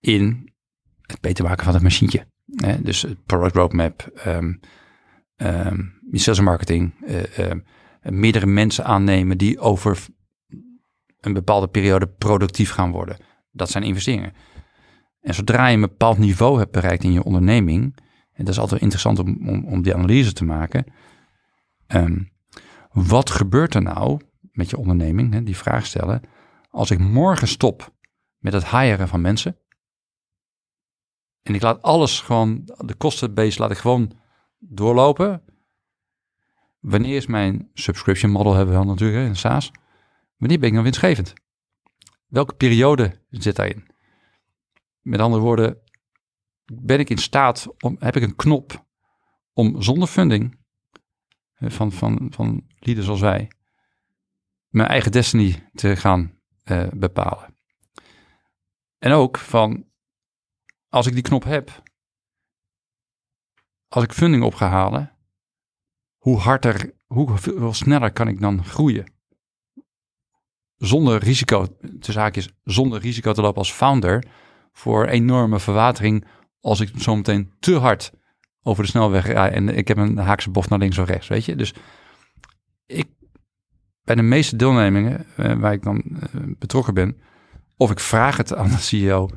in 0.00 0.52
het 1.02 1.20
beter 1.20 1.44
maken 1.44 1.64
van 1.64 1.74
het 1.74 1.82
machientje. 1.82 2.26
Hè? 2.54 2.82
Dus 2.82 3.06
product 3.26 3.54
roadmap, 3.54 4.22
um, 4.26 4.60
sales 6.12 6.38
en 6.38 6.44
marketing, 6.44 6.94
uh, 7.08 7.38
uh, 7.38 7.52
meerdere 8.00 8.46
mensen 8.46 8.84
aannemen 8.84 9.38
die 9.38 9.58
over 9.58 10.06
een 11.20 11.32
bepaalde 11.32 11.68
periode 11.68 12.06
productief 12.06 12.70
gaan 12.70 12.90
worden. 12.90 13.16
Dat 13.52 13.70
zijn 13.70 13.84
investeringen. 13.84 14.32
En 15.20 15.34
zodra 15.34 15.66
je 15.66 15.74
een 15.74 15.80
bepaald 15.80 16.18
niveau 16.18 16.58
hebt 16.58 16.72
bereikt 16.72 17.04
in 17.04 17.12
je 17.12 17.22
onderneming, 17.22 17.82
en 18.32 18.44
dat 18.44 18.54
is 18.54 18.60
altijd 18.60 18.80
interessant 18.80 19.18
om, 19.18 19.64
om, 19.66 19.82
die 19.82 19.94
analyse 19.94 20.32
te 20.32 20.44
maken. 20.44 20.84
Wat 22.92 23.30
gebeurt 23.30 23.74
er 23.74 23.82
nou 23.82 24.20
met 24.52 24.70
je 24.70 24.76
onderneming, 24.76 25.32
hè, 25.32 25.42
die 25.42 25.56
vraag 25.56 25.86
stellen, 25.86 26.22
als 26.68 26.90
ik 26.90 26.98
morgen 26.98 27.48
stop 27.48 27.94
met 28.38 28.52
het 28.52 28.70
hiren 28.70 29.08
van 29.08 29.20
mensen, 29.20 29.58
en 31.48 31.54
ik 31.54 31.62
laat 31.62 31.82
alles 31.82 32.20
gewoon, 32.20 32.62
de 32.64 32.94
kostenbase 32.94 33.60
laat 33.60 33.70
ik 33.70 33.76
gewoon 33.76 34.12
doorlopen. 34.58 35.42
Wanneer 36.80 37.16
is 37.16 37.26
mijn 37.26 37.70
subscription 37.74 38.30
model, 38.30 38.54
hebben 38.54 38.74
we 38.74 38.80
dan 38.80 38.88
natuurlijk 38.88 39.26
in 39.26 39.36
SaaS. 39.36 39.70
Wanneer 40.36 40.58
ben 40.58 40.68
ik 40.68 40.74
dan 40.74 40.82
winstgevend? 40.82 41.32
Welke 42.26 42.54
periode 42.54 43.20
zit 43.30 43.56
daarin? 43.56 43.86
Met 45.00 45.20
andere 45.20 45.42
woorden, 45.42 45.78
ben 46.64 46.98
ik 46.98 47.10
in 47.10 47.18
staat, 47.18 47.66
om, 47.82 47.96
heb 47.98 48.16
ik 48.16 48.22
een 48.22 48.36
knop 48.36 48.86
om 49.52 49.82
zonder 49.82 50.08
funding 50.08 50.58
van, 51.54 51.92
van, 51.92 52.26
van 52.30 52.66
lieden 52.78 53.04
zoals 53.04 53.20
wij, 53.20 53.50
mijn 54.68 54.88
eigen 54.88 55.12
destiny 55.12 55.68
te 55.74 55.96
gaan 55.96 56.37
eh, 56.70 56.88
bepalen. 56.92 57.56
En 58.98 59.12
ook 59.12 59.38
van, 59.38 59.84
als 60.88 61.06
ik 61.06 61.12
die 61.12 61.22
knop 61.22 61.44
heb, 61.44 61.82
als 63.88 64.04
ik 64.04 64.12
funding 64.12 64.42
op 64.42 64.54
ga 64.54 64.68
halen, 64.68 65.16
hoe 66.16 66.38
harder, 66.38 66.94
hoe 67.06 67.74
sneller 67.74 68.12
kan 68.12 68.28
ik 68.28 68.40
dan 68.40 68.64
groeien? 68.64 69.12
Zonder 70.76 71.18
risico, 71.18 71.66
de 71.80 72.12
zaak 72.12 72.36
is 72.36 72.48
zonder 72.64 73.00
risico 73.00 73.32
te 73.32 73.40
lopen 73.40 73.58
als 73.58 73.72
founder 73.72 74.24
voor 74.72 75.06
enorme 75.06 75.60
verwatering 75.60 76.26
als 76.60 76.80
ik 76.80 76.90
zometeen 76.96 77.52
te 77.60 77.74
hard 77.76 78.12
over 78.62 78.82
de 78.82 78.88
snelweg 78.88 79.26
rij 79.26 79.50
en 79.50 79.68
ik 79.68 79.88
heb 79.88 79.96
een 79.96 80.16
haakse 80.16 80.50
bocht 80.50 80.68
naar 80.68 80.78
links 80.78 80.98
of 80.98 81.08
rechts, 81.08 81.28
weet 81.28 81.44
je. 81.44 81.56
Dus 81.56 81.74
ik, 82.86 83.08
bij 84.08 84.16
de 84.16 84.22
meeste 84.22 84.56
deelnemingen 84.56 85.26
eh, 85.36 85.54
waar 85.54 85.72
ik 85.72 85.82
dan 85.82 86.02
eh, 86.04 86.40
betrokken 86.58 86.94
ben, 86.94 87.16
of 87.76 87.90
ik 87.90 88.00
vraag 88.00 88.36
het 88.36 88.54
aan 88.54 88.68
de 88.68 88.78
CEO, 88.78 89.28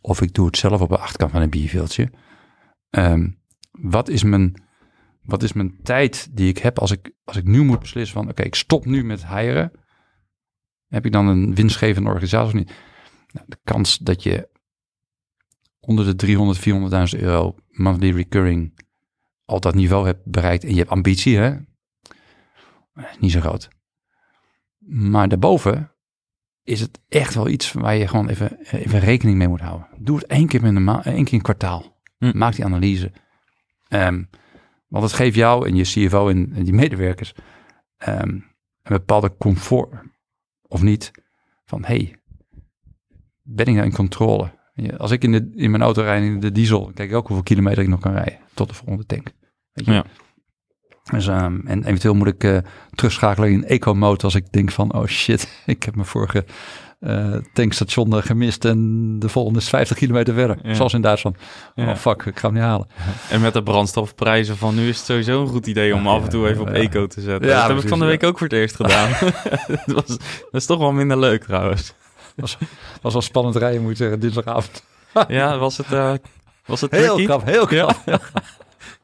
of 0.00 0.20
ik 0.20 0.34
doe 0.34 0.46
het 0.46 0.56
zelf 0.56 0.80
op 0.80 0.88
de 0.88 0.98
achterkant 0.98 1.30
van 1.30 1.42
een 1.42 1.50
bierveeltje. 1.50 2.10
Ehm, 2.90 3.28
wat 3.70 4.08
is 4.08 4.22
mijn 4.22 4.64
wat 5.22 5.42
is 5.42 5.52
mijn 5.52 5.82
tijd 5.82 6.28
die 6.36 6.48
ik 6.48 6.58
heb 6.58 6.78
als 6.78 6.90
ik, 6.90 7.12
als 7.24 7.36
ik 7.36 7.44
nu 7.44 7.62
moet 7.62 7.78
beslissen 7.78 8.16
van 8.16 8.28
oké, 8.28 8.42
ik 8.42 8.54
stop 8.54 8.84
nu 8.84 9.04
met 9.04 9.26
hiren. 9.26 9.72
Heb 10.86 11.06
ik 11.06 11.12
dan 11.12 11.26
een 11.26 11.54
winstgevende 11.54 12.08
organisatie 12.08 12.46
of 12.46 12.54
niet? 12.54 12.72
Nou, 13.32 13.46
de 13.48 13.58
kans 13.64 13.98
dat 13.98 14.22
je 14.22 14.48
onder 15.80 16.04
de 16.04 16.14
300, 16.14 17.14
400.000 17.16 17.20
euro 17.20 17.54
monthly 17.68 18.10
recurring 18.10 18.80
al 19.44 19.60
dat 19.60 19.74
niveau 19.74 20.06
hebt 20.06 20.24
bereikt 20.24 20.64
en 20.64 20.70
je 20.70 20.78
hebt 20.78 20.90
ambitie, 20.90 21.36
hè? 21.36 21.56
Niet 23.18 23.32
zo 23.32 23.40
groot. 23.40 23.68
Maar 24.86 25.28
daarboven 25.28 25.92
is 26.62 26.80
het 26.80 27.00
echt 27.08 27.34
wel 27.34 27.48
iets 27.48 27.72
waar 27.72 27.96
je 27.96 28.08
gewoon 28.08 28.28
even, 28.28 28.58
even 28.70 28.98
rekening 28.98 29.38
mee 29.38 29.48
moet 29.48 29.60
houden. 29.60 29.86
Doe 29.98 30.16
het 30.16 30.26
één 30.26 30.46
keer, 30.46 30.64
een, 30.64 30.84
ma 30.84 31.04
één 31.04 31.14
keer 31.24 31.32
in 31.32 31.34
een 31.34 31.42
kwartaal. 31.42 32.00
Hm. 32.18 32.38
Maak 32.38 32.54
die 32.54 32.64
analyse. 32.64 33.12
Um, 33.88 34.28
want 34.88 35.04
het 35.04 35.12
geeft 35.12 35.34
jou 35.34 35.68
en 35.68 35.76
je 35.76 35.82
CFO 35.82 36.28
en, 36.28 36.52
die 36.64 36.72
medewerkers 36.72 37.34
um, 38.08 38.54
een 38.82 38.96
bepaalde 38.96 39.36
comfort, 39.36 39.92
of 40.62 40.82
niet, 40.82 41.10
van 41.64 41.84
hey, 41.84 42.16
ben 43.42 43.66
ik 43.66 43.74
nou 43.74 43.86
in 43.86 43.92
controle? 43.92 44.54
Als 44.96 45.10
ik 45.10 45.22
in, 45.22 45.32
de, 45.32 45.52
in 45.54 45.70
mijn 45.70 45.82
auto 45.82 46.02
rijd 46.02 46.22
in 46.22 46.40
de 46.40 46.52
diesel, 46.52 46.90
kijk 46.94 47.10
ik 47.10 47.16
ook 47.16 47.26
hoeveel 47.26 47.44
kilometer 47.44 47.82
ik 47.82 47.88
nog 47.88 48.00
kan 48.00 48.12
rijden 48.12 48.38
tot 48.54 48.68
de 48.68 48.74
volgende 48.74 49.06
tank. 49.06 49.32
Weet 49.72 49.86
je? 49.86 49.92
Ja. 49.92 50.04
Dus, 51.12 51.26
um, 51.26 51.62
en 51.66 51.84
eventueel 51.84 52.14
moet 52.14 52.26
ik 52.26 52.44
uh, 52.44 52.58
terugschakelen 52.94 53.50
in 53.50 53.64
eco-mode 53.64 54.22
als 54.22 54.34
ik 54.34 54.52
denk 54.52 54.70
van, 54.70 54.94
oh 54.94 55.06
shit, 55.06 55.48
ik 55.66 55.82
heb 55.82 55.94
mijn 55.94 56.06
vorige 56.06 56.44
uh, 57.00 57.36
tankstation 57.52 58.22
gemist 58.22 58.64
en 58.64 59.18
de 59.18 59.28
volgende 59.28 59.58
is 59.58 59.68
50 59.68 59.96
kilometer 59.96 60.34
verder. 60.34 60.58
Zoals 60.74 60.94
in 60.94 61.00
Duitsland. 61.00 61.36
Oh 61.74 61.94
fuck, 61.94 62.22
ik 62.22 62.38
ga 62.38 62.46
hem 62.46 62.56
niet 62.56 62.66
halen. 62.66 62.86
En 63.30 63.40
met 63.40 63.52
de 63.52 63.62
brandstofprijzen 63.62 64.56
van 64.56 64.74
nu 64.74 64.88
is 64.88 64.96
het 64.96 65.06
sowieso 65.06 65.42
een 65.42 65.48
goed 65.48 65.66
idee 65.66 65.94
om 65.94 66.06
af 66.06 66.22
en 66.22 66.28
toe 66.28 66.48
even 66.48 66.62
op 66.62 66.68
eco 66.68 67.06
te 67.06 67.20
zetten. 67.20 67.48
Ja, 67.48 67.60
dat 67.60 67.68
heb 67.68 67.84
ik 67.84 67.88
van 67.88 67.98
de 67.98 68.04
week 68.04 68.22
ook 68.22 68.38
voor 68.38 68.46
het 68.46 68.56
eerst 68.56 68.76
gedaan. 68.76 69.10
dat, 69.86 69.94
was, 69.94 70.06
dat 70.06 70.48
is 70.50 70.66
toch 70.66 70.78
wel 70.78 70.92
minder 70.92 71.18
leuk 71.18 71.44
trouwens. 71.44 71.94
was, 72.36 72.56
was 73.02 73.12
wel 73.12 73.22
spannend 73.22 73.56
rijden 73.56 73.82
moet 73.82 73.90
ik 73.90 73.96
zeggen, 73.96 74.20
dinsdagavond. 74.20 74.84
ja, 75.28 75.58
was 75.58 75.76
het... 75.76 75.92
Uh, 75.92 76.12
was 76.66 76.80
het 76.80 76.90
heel 76.90 77.24
krap, 77.24 77.44
heel 77.44 77.66
krap. 77.66 77.96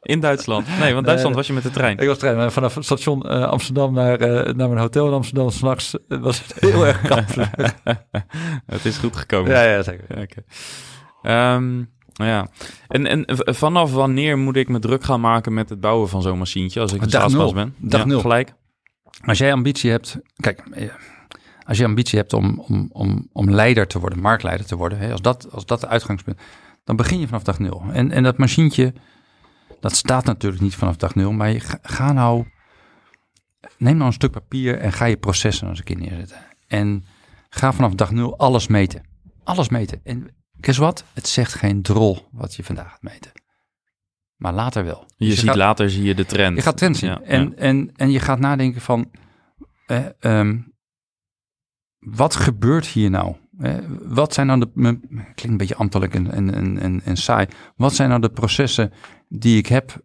In 0.02 0.20
Duitsland? 0.20 0.66
Nee, 0.78 0.94
want 0.94 1.06
Duitsland 1.06 1.34
was 1.34 1.46
je 1.46 1.52
met 1.52 1.62
de 1.62 1.70
trein. 1.70 1.98
Ik 1.98 2.06
was 2.06 2.18
trein. 2.18 2.52
Vanaf 2.52 2.74
het 2.74 2.84
station 2.84 3.22
uh, 3.26 3.48
Amsterdam 3.48 3.92
naar, 3.92 4.20
uh, 4.20 4.54
naar 4.54 4.68
mijn 4.68 4.78
hotel 4.80 5.06
in 5.06 5.12
Amsterdam. 5.12 5.50
S'nachts 5.50 5.94
uh, 6.08 6.20
was 6.20 6.42
het 6.42 6.60
heel 6.60 6.86
erg 6.86 7.00
koud. 7.00 7.34
het 8.74 8.84
is 8.84 8.98
goed 8.98 9.16
gekomen. 9.16 9.50
Ja, 9.50 9.62
ja 9.62 9.82
zeker. 9.82 10.04
Ja, 10.08 10.22
okay. 10.22 11.54
um, 11.54 11.90
ja. 12.12 12.48
En, 12.88 13.06
en 13.06 13.24
vanaf 13.54 13.92
wanneer 13.92 14.38
moet 14.38 14.56
ik 14.56 14.68
me 14.68 14.78
druk 14.78 15.04
gaan 15.04 15.20
maken 15.20 15.54
met 15.54 15.68
het 15.68 15.80
bouwen 15.80 16.08
van 16.08 16.22
zo'n 16.22 16.38
machientje? 16.38 16.80
Als 16.80 16.92
ik 16.92 17.02
een 17.02 17.08
staatspas 17.08 17.52
ben? 17.52 17.74
Dag 17.78 18.00
ja, 18.00 18.06
nul. 18.06 18.20
Gelijk. 18.20 18.54
Als 19.24 19.38
jij 19.38 19.52
ambitie 19.52 19.90
hebt... 19.90 20.18
Kijk, 20.36 20.62
als 21.66 21.78
je 21.78 21.84
ambitie 21.84 22.18
hebt 22.18 22.32
om, 22.32 22.64
om, 22.68 22.88
om, 22.92 23.28
om 23.32 23.50
leider 23.50 23.86
te 23.86 23.98
worden, 23.98 24.18
marktleider 24.18 24.66
te 24.66 24.76
worden. 24.76 24.98
Hè, 24.98 25.10
als, 25.12 25.22
dat, 25.22 25.48
als 25.52 25.66
dat 25.66 25.80
de 25.80 25.88
uitgangspunt... 25.88 26.40
Dan 26.84 26.96
begin 26.96 27.20
je 27.20 27.26
vanaf 27.26 27.42
dag 27.42 27.58
nul. 27.58 27.82
En, 27.92 28.10
en 28.10 28.22
dat 28.22 28.38
machientje 28.38 28.92
dat 29.82 29.96
staat 29.96 30.24
natuurlijk 30.24 30.62
niet 30.62 30.74
vanaf 30.74 30.96
dag 30.96 31.14
nul, 31.14 31.32
maar 31.32 31.50
je, 31.50 31.60
ga 31.82 32.12
nou, 32.12 32.46
neem 33.78 33.94
nou 33.94 34.06
een 34.06 34.12
stuk 34.12 34.30
papier 34.30 34.78
en 34.78 34.92
ga 34.92 35.04
je 35.04 35.16
processen 35.16 35.68
als 35.68 35.78
een 35.78 35.84
keer 35.84 35.96
neerzetten. 35.96 36.38
En 36.66 37.04
ga 37.48 37.72
vanaf 37.72 37.94
dag 37.94 38.10
nul 38.10 38.38
alles 38.38 38.66
meten. 38.66 39.02
Alles 39.44 39.68
meten. 39.68 40.00
En 40.04 40.34
guess 40.60 40.78
wat? 40.78 41.04
Het 41.12 41.28
zegt 41.28 41.54
geen 41.54 41.82
drol 41.82 42.28
wat 42.32 42.54
je 42.54 42.64
vandaag 42.64 42.90
gaat 42.90 43.02
meten. 43.02 43.32
Maar 44.36 44.52
later 44.52 44.84
wel. 44.84 45.06
Je, 45.16 45.28
dus 45.28 45.38
ziet 45.38 45.54
later 45.54 45.90
zie 45.90 46.02
je 46.02 46.14
de 46.14 46.26
trend. 46.26 46.56
Je 46.56 46.62
gaat 46.62 46.76
trend 46.76 46.96
zien. 46.96 47.24
en, 47.24 47.58
En, 47.58 47.90
en 47.94 48.10
je 48.10 48.20
gaat 48.20 48.38
nadenken 48.38 48.80
van, 48.80 49.10
eh, 49.86 50.04
um, 50.20 50.74
wat 51.98 52.36
gebeurt 52.36 52.86
hier 52.86 53.10
nou? 53.10 53.36
Eh, 53.58 53.74
wat 54.02 54.34
zijn 54.34 54.46
nou 54.46 54.58
de, 54.60 54.70
klinkt 55.14 55.42
een 55.44 55.56
beetje 55.56 55.76
ambtelijk 55.76 56.14
en, 56.14 56.30
en, 56.30 56.78
en, 56.78 57.02
en 57.04 57.16
saai. 57.16 57.46
Wat 57.76 57.94
zijn 57.94 58.08
nou 58.08 58.20
de 58.20 58.30
processen 58.30 58.92
die 59.38 59.58
ik 59.58 59.66
heb 59.66 60.04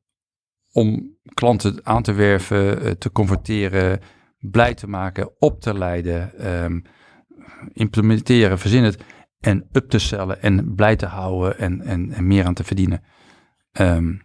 om 0.72 1.18
klanten 1.34 1.86
aan 1.86 2.04
te 2.04 2.13
werven, 2.13 2.82
eh, 2.82 2.92
te 2.92 3.12
converteren, 3.12 4.00
blij 4.40 4.74
te 4.74 4.88
maken, 4.88 5.42
op 5.42 5.62
te 5.62 5.78
leiden, 5.78 6.48
um, 6.63 6.82
implementeren, 7.74 8.60
verzin 8.60 8.84
het 8.84 9.04
en 9.40 9.68
up 9.72 9.90
te 9.90 10.00
stellen 10.00 10.42
en 10.42 10.76
blij 10.76 10.96
te 10.96 11.06
houden 11.06 11.58
en, 11.58 11.82
en, 11.82 12.12
en 12.12 12.28
meer 12.28 12.46
aan 12.46 12.54
te 12.54 12.63
verdienen. 12.63 13.04
Um, 13.80 14.22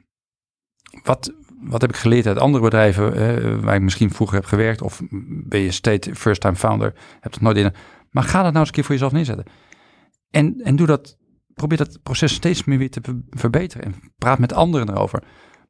wat, 1.03 1.35
wat 1.61 1.81
heb 1.81 1.91
ik 1.91 1.97
geleerd 1.97 2.27
uit 2.27 2.39
andere 2.39 2.65
bedrijven 2.65 3.17
uh, 3.17 3.63
waar 3.65 3.75
ik 3.75 3.83
misschien 3.83 4.11
vroeger 4.11 4.37
heb 4.37 4.47
gewerkt 4.47 4.83
of 4.83 5.01
ben 5.45 5.61
je 5.61 5.71
state 5.71 6.15
first 6.15 6.41
time 6.41 6.57
founder, 6.57 6.95
heb 7.21 7.33
het 7.33 7.41
nooit 7.41 7.57
in. 7.57 7.73
Maar 8.11 8.25
ga 8.25 8.43
dat 8.43 8.53
nou 8.53 8.59
eens 8.59 8.69
een 8.69 8.75
keer 8.75 8.85
voor 8.85 8.95
jezelf 8.95 9.13
neerzetten. 9.13 9.47
En, 10.31 10.61
en 10.65 10.77
doe 10.77 10.87
dat 10.87 11.19
probeer 11.55 11.79
dat 11.79 12.03
proces 12.03 12.35
steeds 12.35 12.65
meer 12.65 12.79
weer 12.79 12.91
te 12.91 13.23
verbeteren. 13.31 13.85
En 13.85 13.95
praat 14.19 14.39
met 14.39 14.53
anderen 14.53 14.89
erover. 14.89 15.23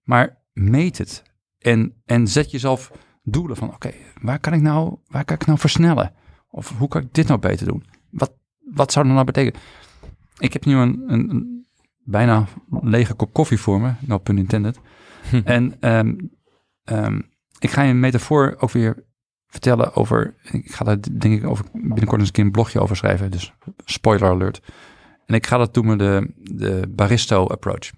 Maar 0.03 0.42
meet 0.53 0.99
het. 0.99 1.23
En, 1.59 1.95
en 2.05 2.27
zet 2.27 2.51
jezelf 2.51 2.92
doelen 3.23 3.57
van 3.57 3.75
oké, 3.75 3.92
waar 4.21 4.38
kan 4.38 4.53
ik 4.53 4.61
nou, 4.61 4.97
waar 5.07 5.25
kan 5.25 5.37
ik 5.37 5.47
nou 5.47 5.59
versnellen? 5.59 6.12
Of 6.51 6.79
hoe 6.79 6.88
kan 6.88 7.03
ik 7.03 7.14
dit 7.14 7.27
nou 7.27 7.40
beter 7.40 7.66
doen? 7.66 7.85
Wat, 8.11 8.33
wat 8.59 8.92
zou 8.92 9.05
dat 9.05 9.14
nou 9.14 9.27
betekenen? 9.27 9.61
Ik 10.38 10.53
heb 10.53 10.64
nu 10.64 10.77
een, 10.77 11.03
een, 11.07 11.66
bijna 12.05 12.47
lege 12.81 13.14
kop 13.14 13.33
koffie 13.33 13.59
voor 13.59 13.81
me, 13.81 13.92
no 14.01 14.18
pun 14.18 14.38
intended. 14.38 14.79
en 15.45 15.77
um, 15.81 16.31
um, 16.85 17.31
ik 17.59 17.71
ga 17.71 17.83
je 17.83 17.90
een 17.90 18.01
metafoor 18.01 18.57
ook 18.59 18.71
weer 18.71 19.05
vertellen 19.47 19.95
over, 19.95 20.35
ik 20.42 20.75
ga 20.75 20.85
daar 20.85 20.99
denk 21.18 21.42
ik 21.42 21.47
over 21.47 21.64
binnenkort 21.73 22.18
eens 22.18 22.29
een 22.29 22.35
keer 22.35 22.45
een 22.45 22.51
blogje 22.51 22.81
over 22.81 22.97
schrijven, 22.97 23.31
dus 23.31 23.53
spoiler 23.85 24.29
alert. 24.29 24.62
En 25.26 25.35
ik 25.35 25.46
ga 25.46 25.56
dat 25.56 25.74
doen 25.74 25.87
met 25.87 25.98
de, 25.98 26.32
de 26.37 26.82
Baristo 26.88 27.46
approach. 27.46 27.90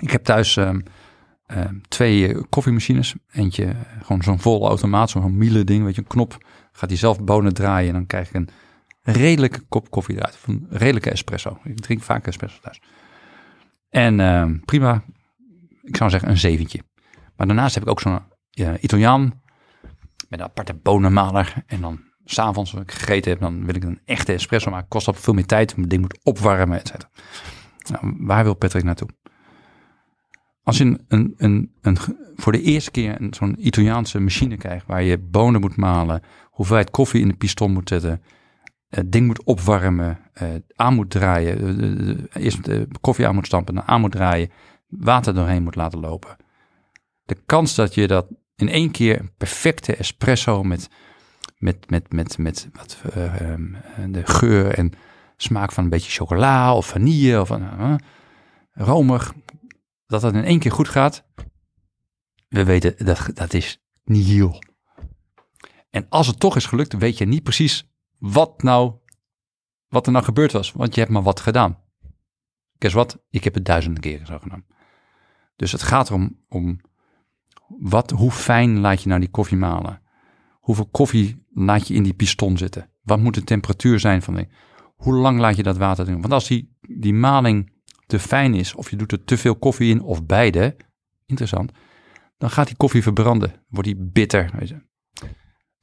Ik 0.00 0.10
heb 0.10 0.24
thuis 0.24 0.56
um, 0.56 0.82
um, 1.46 1.80
twee 1.88 2.46
koffiemachines. 2.48 3.14
Eentje 3.30 3.64
eh, 3.64 3.76
gewoon 4.02 4.22
zo'n 4.22 4.38
vol 4.38 4.66
automaat, 4.66 5.10
zo'n 5.10 5.36
miele 5.36 5.64
ding, 5.64 5.84
weet 5.84 5.94
je, 5.94 6.00
een 6.00 6.06
knop. 6.06 6.46
Gaat 6.72 6.88
hij 6.88 6.98
zelf 6.98 7.24
bonen 7.24 7.54
draaien 7.54 7.88
en 7.88 7.94
dan 7.94 8.06
krijg 8.06 8.28
ik 8.28 8.34
een 8.34 8.48
redelijke 9.02 9.60
kop 9.60 9.90
koffie 9.90 10.16
eruit. 10.16 10.38
Een 10.46 10.66
redelijke 10.70 11.10
espresso. 11.10 11.58
Ik 11.64 11.80
drink 11.80 12.02
vaak 12.02 12.26
espresso 12.26 12.58
thuis. 12.60 12.80
En 13.88 14.18
uh, 14.18 14.50
prima, 14.64 15.04
ik 15.82 15.96
zou 15.96 16.10
zeggen 16.10 16.28
een 16.30 16.38
zeventje. 16.38 16.82
Maar 17.36 17.46
daarnaast 17.46 17.74
heb 17.74 17.82
ik 17.82 17.90
ook 17.90 18.00
zo'n 18.00 18.20
Italiaan 18.80 19.42
met 20.28 20.40
een 20.40 20.46
aparte 20.46 20.74
bonenmaler. 20.74 21.54
En 21.66 21.80
dan 21.80 22.00
s'avonds, 22.30 22.72
als 22.72 22.82
ik 22.82 22.92
gegeten 22.92 23.30
heb, 23.30 23.40
dan 23.40 23.64
wil 23.64 23.74
ik 23.74 23.84
een 23.84 24.00
echte 24.04 24.32
espresso 24.32 24.70
maken. 24.70 24.88
Kost 24.88 25.08
op 25.08 25.16
veel 25.16 25.34
meer 25.34 25.46
tijd, 25.46 25.76
het 25.76 25.90
ding 25.90 26.00
moet 26.00 26.18
opwarmen, 26.22 26.78
et 26.78 26.88
cetera. 26.88 27.10
Nou, 27.90 28.16
waar 28.18 28.44
wil 28.44 28.54
Patrick 28.54 28.84
naartoe? 28.84 29.08
Als 30.62 30.78
je 30.78 30.84
een, 30.84 31.04
een, 31.08 31.34
een, 31.36 31.72
een 31.80 31.96
voor 32.36 32.52
de 32.52 32.62
eerste 32.62 32.90
keer 32.90 33.26
zo'n 33.30 33.66
Italiaanse 33.66 34.20
machine 34.20 34.56
krijgt, 34.56 34.86
waar 34.86 35.02
je 35.02 35.18
bonen 35.18 35.60
moet 35.60 35.76
malen, 35.76 36.22
hoeveelheid 36.44 36.90
koffie 36.90 37.20
in 37.20 37.28
de 37.28 37.36
piston 37.36 37.72
moet 37.72 37.88
zetten, 37.88 38.22
het 38.88 39.12
ding 39.12 39.26
moet 39.26 39.44
opwarmen, 39.44 40.18
eh, 40.32 40.48
aan 40.74 40.94
moet 40.94 41.10
draaien, 41.10 42.28
eerst 42.32 42.64
de 42.64 42.88
koffie 43.00 43.26
aan 43.26 43.34
moet 43.34 43.46
stampen, 43.46 43.86
aan 43.86 44.00
moet 44.00 44.12
draaien, 44.12 44.50
water 44.88 45.34
doorheen 45.34 45.62
moet 45.62 45.74
laten 45.74 46.00
lopen. 46.00 46.36
De 47.24 47.36
kans 47.46 47.74
dat 47.74 47.94
je 47.94 48.06
dat 48.06 48.26
in 48.56 48.68
één 48.68 48.90
keer 48.90 49.20
een 49.20 49.32
perfecte 49.36 49.96
espresso 49.96 50.62
met 50.62 50.90
met, 51.58 51.90
met, 51.90 52.12
met, 52.12 52.38
met 52.38 52.68
wat, 52.72 53.02
uh, 53.16 53.54
de 54.08 54.26
geur 54.26 54.74
en 54.74 54.92
smaak 55.36 55.72
van 55.72 55.84
een 55.84 55.90
beetje 55.90 56.10
chocola 56.10 56.74
of 56.76 56.86
vanille. 56.86 57.40
Of, 57.40 57.50
uh, 57.50 57.94
romig, 58.72 59.34
dat 60.06 60.20
dat 60.20 60.34
in 60.34 60.44
één 60.44 60.58
keer 60.58 60.72
goed 60.72 60.88
gaat. 60.88 61.24
We 62.48 62.64
weten, 62.64 63.04
dat, 63.04 63.30
dat 63.34 63.54
is 63.54 63.82
nihil. 64.04 64.62
En 65.90 66.06
als 66.08 66.26
het 66.26 66.40
toch 66.40 66.56
is 66.56 66.66
gelukt, 66.66 66.92
weet 66.92 67.18
je 67.18 67.24
niet 67.24 67.42
precies 67.42 67.90
wat, 68.18 68.62
nou, 68.62 68.94
wat 69.88 70.06
er 70.06 70.12
nou 70.12 70.24
gebeurd 70.24 70.52
was. 70.52 70.72
Want 70.72 70.94
je 70.94 71.00
hebt 71.00 71.12
maar 71.12 71.22
wat 71.22 71.40
gedaan. 71.40 71.78
Guess 72.78 72.94
wat? 72.94 73.18
Ik 73.30 73.44
heb 73.44 73.54
het 73.54 73.64
duizenden 73.64 74.02
keren 74.02 74.26
zo 74.26 74.38
gedaan. 74.38 74.66
Dus 75.56 75.72
het 75.72 75.82
gaat 75.82 76.08
erom 76.08 76.44
om 76.48 76.80
wat, 77.78 78.10
hoe 78.10 78.30
fijn 78.30 78.78
laat 78.78 79.02
je 79.02 79.08
nou 79.08 79.20
die 79.20 79.30
koffie 79.30 79.56
malen? 79.56 80.02
Hoeveel 80.68 80.88
koffie 80.90 81.46
laat 81.54 81.88
je 81.88 81.94
in 81.94 82.02
die 82.02 82.14
piston 82.14 82.58
zitten? 82.58 82.90
Wat 83.02 83.18
moet 83.18 83.34
de 83.34 83.44
temperatuur 83.44 84.00
zijn 84.00 84.22
van 84.22 84.34
die? 84.34 84.48
Hoe 84.96 85.14
lang 85.14 85.40
laat 85.40 85.56
je 85.56 85.62
dat 85.62 85.76
water 85.76 86.04
doen? 86.04 86.20
Want 86.20 86.32
als 86.32 86.46
die, 86.46 86.76
die 86.80 87.14
maling 87.14 87.72
te 88.06 88.18
fijn 88.18 88.54
is, 88.54 88.74
of 88.74 88.90
je 88.90 88.96
doet 88.96 89.12
er 89.12 89.24
te 89.24 89.36
veel 89.36 89.56
koffie 89.56 89.90
in, 89.90 90.02
of 90.02 90.26
beide, 90.26 90.76
interessant, 91.26 91.72
dan 92.38 92.50
gaat 92.50 92.66
die 92.66 92.76
koffie 92.76 93.02
verbranden. 93.02 93.52
Wordt 93.68 93.88
die 93.88 94.10
bitter. 94.12 94.50
Weet 94.58 94.68
je. 94.68 94.82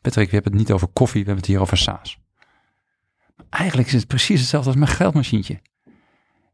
Patrick, 0.01 0.27
we 0.27 0.33
hebben 0.33 0.51
het 0.51 0.61
niet 0.61 0.71
over 0.71 0.87
koffie, 0.87 1.21
we 1.21 1.25
hebben 1.25 1.43
het 1.43 1.53
hier 1.53 1.61
over 1.61 1.77
saus. 1.77 2.19
Eigenlijk 3.49 3.87
is 3.87 3.93
het 3.93 4.07
precies 4.07 4.39
hetzelfde 4.39 4.69
als 4.69 4.79
mijn 4.79 4.91
geldmachientje. 4.91 5.61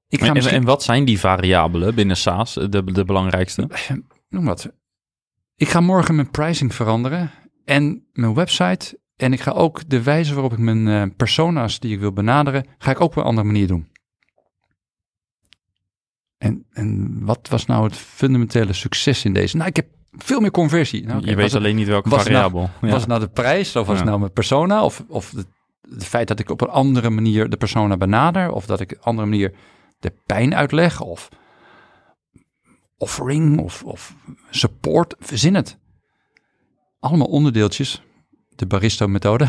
Ik 0.08 0.20
ga 0.20 0.28
en, 0.28 0.34
misschien... 0.34 0.58
en 0.58 0.64
wat 0.64 0.84
zijn 0.84 1.06
die 1.06 1.20
variabelen 1.20 1.96
binnen 1.96 2.18
SaaS, 2.18 2.54
de, 2.54 2.84
de 2.84 3.06
belangrijkste? 3.06 3.68
Noem 4.30 4.46
wat. 4.46 4.72
Ik 5.56 5.70
ga 5.70 5.82
morgen 5.82 6.16
mijn 6.16 6.32
pricing 6.32 6.76
veranderen 6.76 7.32
en 7.66 8.06
mijn 8.14 8.34
website. 8.34 9.00
En 9.16 9.34
ik 9.34 9.40
ga 9.40 9.52
ook 9.52 9.90
de 9.90 10.04
wijze 10.04 10.34
waarop 10.34 10.52
ik 10.52 10.58
mijn 10.58 10.88
uh, 10.88 11.04
persona's 11.18 11.80
die 11.80 11.94
ik 11.94 12.00
wil 12.00 12.12
benaderen, 12.12 12.66
ga 12.78 12.92
ik 12.92 13.02
ook 13.02 13.10
op 13.10 13.16
een 13.16 13.24
andere 13.24 13.48
manier 13.48 13.68
doen. 13.68 13.90
En, 16.38 16.66
en 16.72 17.18
wat 17.26 17.48
was 17.50 17.66
nou 17.66 17.84
het 17.84 17.96
fundamentele 17.96 18.74
succes 18.74 19.26
in 19.26 19.34
deze? 19.34 19.58
Nou, 19.58 19.70
ik 19.70 19.76
heb 19.76 19.88
veel 20.12 20.40
meer 20.40 20.52
conversie. 20.52 21.06
Nou, 21.06 21.26
je 21.26 21.36
weet 21.36 21.56
alleen 21.56 21.76
niet 21.76 21.88
welke 21.88 22.10
was 22.10 22.24
variabel. 22.24 22.60
Nou, 22.60 22.94
Was 22.94 23.02
het 23.02 23.08
nou 23.08 23.20
de 23.20 23.30
prijs 23.30 23.76
of 23.76 23.88
was 23.88 23.98
het 23.98 24.06
nou 24.06 24.20
mijn 24.20 24.34
persona? 24.34 24.84
Of, 24.84 25.04
of 25.08 25.32
het, 25.32 25.48
het, 25.90 26.06
feit 26.06 26.28
dat 26.28 26.40
ik 26.40 26.50
op 26.50 26.62
een 26.62 26.70
andere 26.70 27.10
manier 27.10 27.50
de 27.50 27.58
persona 27.58 27.98
benader? 27.98 28.52
Of 28.52 28.66
dat 28.66 28.80
ik 28.80 28.92
op 28.92 28.98
een 28.98 29.04
andere 29.04 29.28
manier 29.28 29.54
de 30.00 30.14
pijn 30.26 30.56
uitleg? 30.56 31.02
Of 31.02 31.30
offering 32.98 33.60
of, 33.60 33.84
of 33.84 34.16
support? 34.50 35.16
Verzin 35.20 35.56
het. 35.56 35.78
Allemaal 37.02 37.28
onderdeeltjes. 37.28 38.04
De 38.50 38.66
Baristo-methode. 38.66 39.48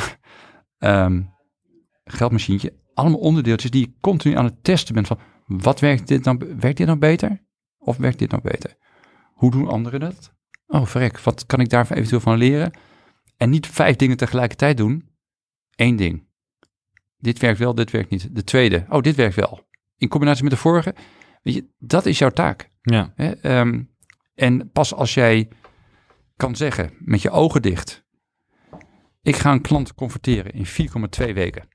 Um, 0.79 1.35
geldmachientje. 2.05 2.81
Allemaal 2.95 3.19
onderdeeltjes 3.19 3.71
die 3.71 3.87
je 3.87 3.95
continu 4.01 4.37
aan 4.37 4.45
het 4.45 4.65
testen 4.65 4.95
bent 4.95 5.07
van... 5.07 5.19
Wat 5.47 5.81
werkt 5.81 6.09
dit 6.09 6.25
dan? 6.25 6.39
Werkt 6.39 6.77
dit 6.77 6.87
nou 6.87 6.99
beter? 6.99 7.45
Of 7.79 7.97
werkt 7.97 8.19
dit 8.19 8.31
nou 8.31 8.43
beter? 8.43 8.77
Hoe 9.33 9.51
doen 9.51 9.69
anderen 9.69 10.01
dat? 10.01 10.33
Oh, 10.67 10.87
verrek, 10.87 11.21
wat 11.21 11.47
kan 11.47 11.61
ik 11.61 11.69
daar 11.69 11.91
eventueel 11.91 12.21
van 12.21 12.39
leren? 12.39 12.73
En 13.37 13.51
niet 13.51 13.67
vijf 13.67 13.97
dingen 13.97 14.17
tegelijkertijd 14.17 14.77
doen. 14.77 15.09
Eén 15.75 15.97
ding. 15.97 16.27
Dit 17.17 17.39
werkt 17.39 17.59
wel, 17.59 17.75
dit 17.75 17.91
werkt 17.91 18.11
niet. 18.11 18.35
De 18.35 18.45
tweede, 18.45 18.87
oh, 18.89 19.01
dit 19.01 19.17
werkt 19.17 19.35
wel. 19.35 19.67
In 19.97 20.09
combinatie 20.09 20.43
met 20.43 20.53
de 20.53 20.59
vorige. 20.59 20.95
Weet 21.43 21.55
je, 21.55 21.69
dat 21.79 22.07
is 22.07 22.19
jouw 22.19 22.31
taak. 22.31 22.71
Ja. 22.83 23.13
Ehm, 23.17 23.83
en 24.35 24.71
pas 24.71 24.95
als 24.95 25.15
jij 25.15 25.49
kan 26.43 26.57
zeggen, 26.57 26.91
met 26.99 27.23
je 27.23 27.31
ogen 27.31 27.63
dicht, 27.63 28.05
ik 29.21 29.37
ga 29.37 29.53
een 29.53 29.61
klant 29.61 29.95
converteren 29.95 30.53
in 30.53 30.67
4,2 31.29 31.33
weken. 31.33 31.69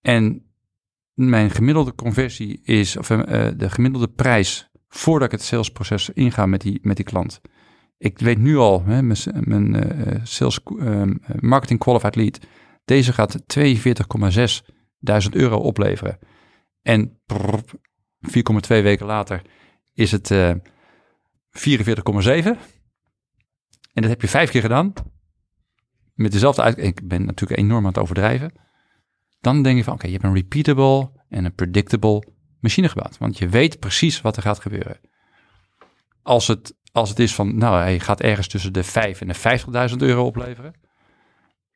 En 0.00 0.50
mijn 1.14 1.50
gemiddelde 1.50 1.94
conversie 1.94 2.60
is, 2.62 2.96
of 2.96 3.10
uh, 3.10 3.48
de 3.56 3.70
gemiddelde 3.70 4.08
prijs 4.08 4.70
voordat 4.88 5.26
ik 5.26 5.38
het 5.38 5.42
salesproces 5.42 6.10
inga 6.10 6.46
met 6.46 6.60
die, 6.60 6.78
met 6.82 6.96
die 6.96 7.04
klant. 7.04 7.40
Ik 7.98 8.18
weet 8.18 8.38
nu 8.38 8.56
al, 8.56 8.84
hè, 8.84 9.02
mijn, 9.02 9.18
mijn 9.40 9.74
uh, 9.74 10.20
sales 10.22 10.60
uh, 10.64 11.02
marketing 11.40 11.78
qualified 11.78 12.16
lead, 12.16 12.38
deze 12.84 13.12
gaat 13.12 13.58
42,6 13.58 14.74
duizend 14.98 15.34
euro 15.34 15.56
opleveren. 15.56 16.18
En 16.82 17.20
4,2 17.32 18.66
weken 18.66 19.06
later 19.06 19.42
is 19.92 20.12
het 20.12 20.30
uh, 20.30 20.50
44,7. 21.50 22.75
En 23.96 24.02
dat 24.02 24.10
heb 24.10 24.20
je 24.20 24.28
vijf 24.28 24.50
keer 24.50 24.60
gedaan. 24.60 24.92
Met 26.14 26.32
dezelfde 26.32 26.62
uit. 26.62 26.78
Ik 26.78 27.08
ben 27.08 27.24
natuurlijk 27.24 27.60
enorm 27.60 27.82
aan 27.82 27.92
het 27.92 27.98
overdrijven. 27.98 28.52
Dan 29.40 29.62
denk 29.62 29.76
je 29.76 29.84
van, 29.84 29.92
oké, 29.92 30.06
je 30.06 30.12
hebt 30.12 30.24
een 30.24 30.34
repeatable 30.34 31.10
en 31.28 31.44
een 31.44 31.54
predictable 31.54 32.22
machine 32.60 32.88
gebouwd. 32.88 33.18
Want 33.18 33.38
je 33.38 33.48
weet 33.48 33.78
precies 33.78 34.20
wat 34.20 34.36
er 34.36 34.42
gaat 34.42 34.60
gebeuren. 34.60 35.00
Als 36.22 36.46
het, 36.46 36.76
als 36.92 37.08
het 37.08 37.18
is 37.18 37.34
van, 37.34 37.58
nou, 37.58 37.76
hij 37.78 38.00
gaat 38.00 38.20
ergens 38.20 38.48
tussen 38.48 38.72
de 38.72 38.82
5 38.82 39.20
en 39.20 39.28
de 39.28 39.90
50.000 39.90 39.96
euro 39.96 40.26
opleveren. 40.26 40.74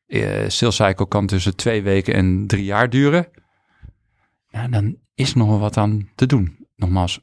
Uh, 0.07 0.49
sales 0.49 0.75
cycle 0.75 1.07
kan 1.07 1.27
tussen 1.27 1.55
twee 1.55 1.81
weken 1.81 2.13
en 2.13 2.47
drie 2.47 2.65
jaar 2.65 2.89
duren. 2.89 3.27
Nou, 4.49 4.69
dan 4.69 4.97
is 5.13 5.33
nog 5.33 5.47
wel 5.47 5.59
wat 5.59 5.77
aan 5.77 6.09
te 6.15 6.25
doen. 6.25 6.67
Nogmaals, 6.75 7.21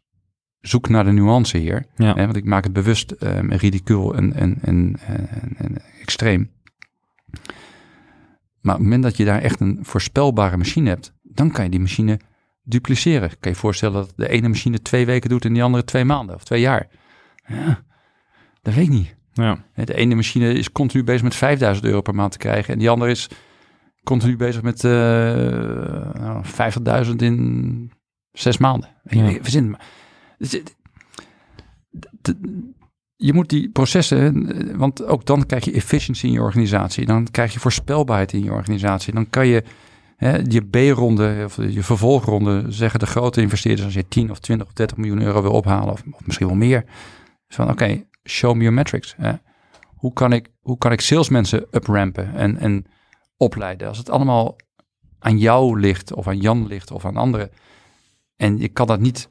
zoek 0.60 0.88
naar 0.88 1.04
de 1.04 1.12
nuance 1.12 1.58
hier. 1.58 1.86
Ja. 1.96 2.14
Hè, 2.14 2.24
want 2.24 2.36
ik 2.36 2.44
maak 2.44 2.64
het 2.64 2.72
bewust 2.72 3.14
um, 3.20 3.52
ridicul 3.52 4.14
en, 4.14 4.34
en, 4.34 4.58
en, 4.62 4.96
en, 5.56 5.76
extreem. 6.00 6.50
Maar 8.60 8.74
op 8.74 8.80
het 8.80 8.88
moment 8.88 9.02
dat 9.02 9.16
je 9.16 9.24
daar 9.24 9.40
echt 9.40 9.60
een 9.60 9.78
voorspelbare 9.82 10.56
machine 10.56 10.88
hebt, 10.88 11.12
dan 11.22 11.50
kan 11.50 11.64
je 11.64 11.70
die 11.70 11.80
machine 11.80 12.20
dupliceren. 12.62 13.28
Kan 13.28 13.38
je 13.40 13.48
je 13.48 13.54
voorstellen 13.54 13.94
dat 13.94 14.12
de 14.16 14.28
ene 14.28 14.48
machine 14.48 14.82
twee 14.82 15.06
weken 15.06 15.30
doet 15.30 15.44
en 15.44 15.52
die 15.52 15.62
andere 15.62 15.84
twee 15.84 16.04
maanden 16.04 16.34
of 16.34 16.44
twee 16.44 16.60
jaar? 16.60 16.88
Ja, 17.46 17.82
dat 18.62 18.74
weet 18.74 18.84
ik 18.84 18.90
niet. 18.90 19.16
Ja. 19.32 19.64
De 19.74 19.94
ene 19.94 20.14
machine 20.14 20.52
is 20.52 20.72
continu 20.72 21.04
bezig 21.04 21.22
met 21.22 21.34
5000 21.34 21.86
euro 21.86 22.00
per 22.00 22.14
maand 22.14 22.32
te 22.32 22.38
krijgen 22.38 22.72
en 22.72 22.78
die 22.78 22.90
andere 22.90 23.10
is 23.10 23.28
continu 24.04 24.36
bezig 24.36 24.62
met 24.62 24.84
uh, 24.84 24.92
nou, 26.12 26.44
50.000 27.06 27.10
in 27.16 27.92
zes 28.32 28.58
maanden. 28.58 28.88
Ja. 29.04 29.30
Verzin 29.42 29.70
maar. 29.70 29.80
Dus, 30.38 30.60
je 33.16 33.32
moet 33.32 33.48
die 33.48 33.70
processen, 33.70 34.78
want 34.78 35.04
ook 35.04 35.24
dan 35.24 35.46
krijg 35.46 35.64
je 35.64 35.72
efficiency 35.72 36.26
in 36.26 36.32
je 36.32 36.42
organisatie. 36.42 37.06
Dan 37.06 37.30
krijg 37.30 37.52
je 37.52 37.60
voorspelbaarheid 37.60 38.32
in 38.32 38.44
je 38.44 38.52
organisatie. 38.52 39.14
Dan 39.14 39.30
kan 39.30 39.46
je 39.46 39.62
hè, 40.16 40.36
je 40.36 40.60
B-ronde 40.60 41.42
of 41.44 41.56
je 41.56 41.82
vervolgronde, 41.82 42.64
zeggen 42.68 43.00
de 43.00 43.06
grote 43.06 43.40
investeerders, 43.40 43.84
als 43.84 43.94
je 43.94 44.08
10 44.08 44.30
of 44.30 44.38
20 44.38 44.66
of 44.66 44.72
30 44.72 44.96
miljoen 44.96 45.22
euro 45.22 45.42
wil 45.42 45.52
ophalen, 45.52 45.92
of, 45.92 46.02
misschien 46.24 46.46
wel 46.46 46.56
meer. 46.56 46.84
Van 47.48 47.70
oké, 47.70 48.04
show 48.24 48.54
me 48.54 48.60
your 48.60 48.74
metrics. 48.74 49.14
Hè. 49.16 49.32
Hoe, 49.94 50.12
kan 50.12 50.32
ik, 50.32 50.48
hoe 50.60 50.78
kan 50.78 50.92
ik 50.92 51.00
salesmensen 51.00 51.66
uprampen 51.70 52.34
en, 52.34 52.58
en 52.58 52.86
opleiden? 53.36 53.88
Als 53.88 53.98
het 53.98 54.10
allemaal 54.10 54.56
aan 55.18 55.38
jou 55.38 55.80
ligt, 55.80 56.12
of 56.12 56.26
aan 56.26 56.40
Jan 56.40 56.66
ligt, 56.66 56.90
of 56.90 57.04
aan 57.04 57.16
anderen. 57.16 57.50
En 58.36 58.58
je 58.58 58.68
kan 58.68 58.86
dat 58.86 59.00
niet 59.00 59.28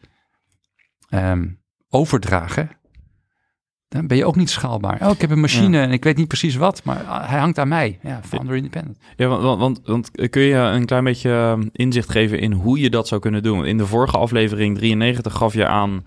um, 1.09 1.59
overdragen, 1.89 2.69
dan 3.87 4.07
ben 4.07 4.17
je 4.17 4.25
ook 4.25 4.35
niet 4.35 4.49
schaalbaar. 4.49 5.01
Oh, 5.01 5.11
ik 5.11 5.21
heb 5.21 5.29
een 5.29 5.39
machine 5.39 5.79
en 5.79 5.91
ik 5.91 6.03
weet 6.03 6.17
niet 6.17 6.27
precies 6.27 6.55
wat, 6.55 6.83
maar 6.83 7.29
hij 7.29 7.39
hangt 7.39 7.59
aan 7.59 7.67
mij. 7.67 7.99
Ja, 8.01 8.19
founder 8.23 8.55
independent. 8.55 8.97
Ja, 9.15 9.27
want, 9.27 9.59
want, 9.59 9.81
want, 9.85 10.29
kun 10.29 10.41
je 10.41 10.55
een 10.55 10.85
klein 10.85 11.03
beetje 11.03 11.31
ehm, 11.31 11.67
inzicht 11.71 12.09
geven 12.09 12.39
in 12.39 12.51
hoe 12.51 12.79
je 12.79 12.89
dat 12.89 13.07
zou 13.07 13.21
kunnen 13.21 13.43
doen? 13.43 13.65
In 13.65 13.77
de 13.77 13.85
vorige 13.85 14.17
aflevering 14.17 14.77
93 14.77 15.33
gaf 15.33 15.53
je 15.53 15.67
aan, 15.67 16.05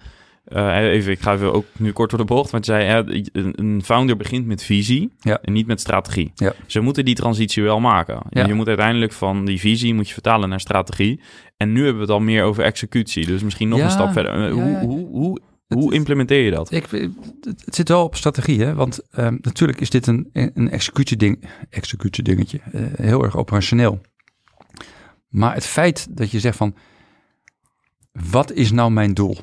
uh, 0.56 0.76
even, 0.76 1.12
ik 1.12 1.20
ga 1.20 1.32
even 1.32 1.52
ook 1.52 1.64
nu 1.76 1.92
kort 1.92 2.10
door 2.10 2.18
de 2.18 2.24
bocht, 2.24 2.50
want 2.50 2.66
je 2.66 2.72
zei, 2.72 3.20
een 3.32 3.82
founder 3.84 4.16
begint 4.16 4.46
met 4.46 4.62
visie 4.62 5.12
ja. 5.20 5.38
en 5.42 5.52
niet 5.52 5.66
met 5.66 5.80
strategie. 5.80 6.32
Ja. 6.34 6.52
Ze 6.66 6.80
moeten 6.80 7.04
die 7.04 7.14
transitie 7.14 7.62
wel 7.62 7.80
maken. 7.80 8.22
Ja. 8.30 8.46
Je 8.46 8.54
moet 8.54 8.68
uiteindelijk 8.68 9.12
van 9.12 9.44
die 9.44 9.60
visie 9.60 9.94
moet 9.94 10.06
je 10.06 10.12
vertalen 10.12 10.48
naar 10.48 10.60
strategie. 10.60 11.20
En 11.56 11.72
nu 11.72 11.78
hebben 11.78 11.94
we 11.94 12.00
het 12.00 12.10
al 12.10 12.20
meer 12.20 12.44
over 12.44 12.64
executie, 12.64 13.26
dus 13.26 13.42
misschien 13.42 13.68
nog 13.68 13.80
een 13.80 13.90
stap 13.90 14.12
verder. 14.12 14.48
Uh, 14.48 14.52
hoe, 14.52 14.78
hoe, 14.78 15.06
hoe 15.06 15.40
hoe 15.74 15.94
implementeer 15.94 16.44
je 16.44 16.50
dat? 16.50 16.72
Ik, 16.72 16.86
het 17.40 17.74
zit 17.74 17.88
wel 17.88 18.04
op 18.04 18.16
strategie, 18.16 18.62
hè? 18.62 18.74
want 18.74 19.00
um, 19.18 19.38
natuurlijk 19.40 19.80
is 19.80 19.90
dit 19.90 20.06
een, 20.06 20.30
een 20.32 20.70
executie-ding, 20.70 21.48
executie-dingetje, 21.70 22.60
uh, 22.72 22.82
heel 22.94 23.24
erg 23.24 23.36
operationeel. 23.36 24.00
Maar 25.28 25.54
het 25.54 25.66
feit 25.66 26.06
dat 26.10 26.30
je 26.30 26.40
zegt 26.40 26.56
van, 26.56 26.74
wat 28.12 28.52
is 28.52 28.70
nou 28.70 28.90
mijn 28.90 29.14
doel? 29.14 29.36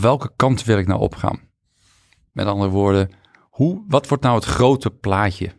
Welke 0.00 0.32
kant 0.36 0.64
wil 0.64 0.78
ik 0.78 0.86
nou 0.86 1.00
opgaan? 1.00 1.40
Met 2.32 2.46
andere 2.46 2.70
woorden, 2.70 3.10
hoe, 3.50 3.84
wat 3.88 4.08
wordt 4.08 4.22
nou 4.22 4.34
het 4.34 4.44
grote 4.44 4.90
plaatje? 4.90 5.52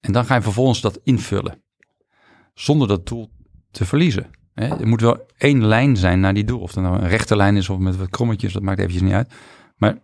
En 0.00 0.12
dan 0.12 0.24
ga 0.24 0.34
je 0.34 0.42
vervolgens 0.42 0.80
dat 0.80 1.00
invullen, 1.02 1.62
zonder 2.54 2.88
dat 2.88 3.06
doel 3.06 3.30
te 3.70 3.84
verliezen. 3.84 4.30
Er 4.54 4.88
moet 4.88 5.00
wel 5.00 5.26
één 5.36 5.64
lijn 5.64 5.96
zijn 5.96 6.20
naar 6.20 6.34
die 6.34 6.44
doel. 6.44 6.60
Of 6.60 6.72
dat 6.72 6.84
nou 6.84 6.98
een 6.98 7.08
rechte 7.08 7.36
lijn 7.36 7.56
is 7.56 7.68
of 7.68 7.78
met 7.78 7.96
wat 7.96 8.10
krommetjes, 8.10 8.52
dat 8.52 8.62
maakt 8.62 8.78
eventjes 8.78 9.02
niet 9.02 9.12
uit. 9.12 9.34
Maar 9.76 9.98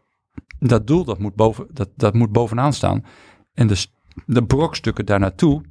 dat 0.59 0.87
doel, 0.87 1.05
dat 1.05 1.19
moet, 1.19 1.35
boven, 1.35 1.67
dat, 1.71 1.91
dat 1.97 2.15
moet 2.15 2.33
bovenaan 2.33 2.73
staan. 2.73 3.05
En 3.53 3.67
de, 3.67 3.87
de 4.27 4.45
brokstukken 4.45 5.07
daar 5.07 5.19
naartoe, 5.19 5.63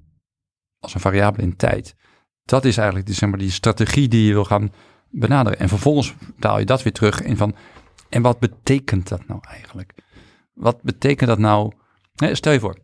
als 0.79 0.93
een 0.93 0.99
variabele 0.99 1.43
in 1.43 1.55
tijd, 1.55 1.95
dat 2.43 2.65
is 2.65 2.77
eigenlijk 2.77 3.07
die, 3.07 3.15
zeg 3.15 3.29
maar, 3.29 3.39
die 3.39 3.51
strategie 3.51 4.07
die 4.07 4.25
je 4.25 4.33
wil 4.33 4.45
gaan 4.45 4.71
benaderen. 5.11 5.59
En 5.59 5.69
vervolgens 5.69 6.13
taal 6.39 6.59
je 6.59 6.65
dat 6.65 6.83
weer 6.83 6.93
terug 6.93 7.21
in 7.21 7.37
van, 7.37 7.55
en 8.09 8.21
wat 8.21 8.39
betekent 8.39 9.07
dat 9.07 9.27
nou 9.27 9.39
eigenlijk? 9.47 9.93
Wat 10.53 10.81
betekent 10.81 11.29
dat 11.29 11.39
nou? 11.39 11.71
Stel 12.15 12.51
je 12.51 12.59
voor, 12.59 12.77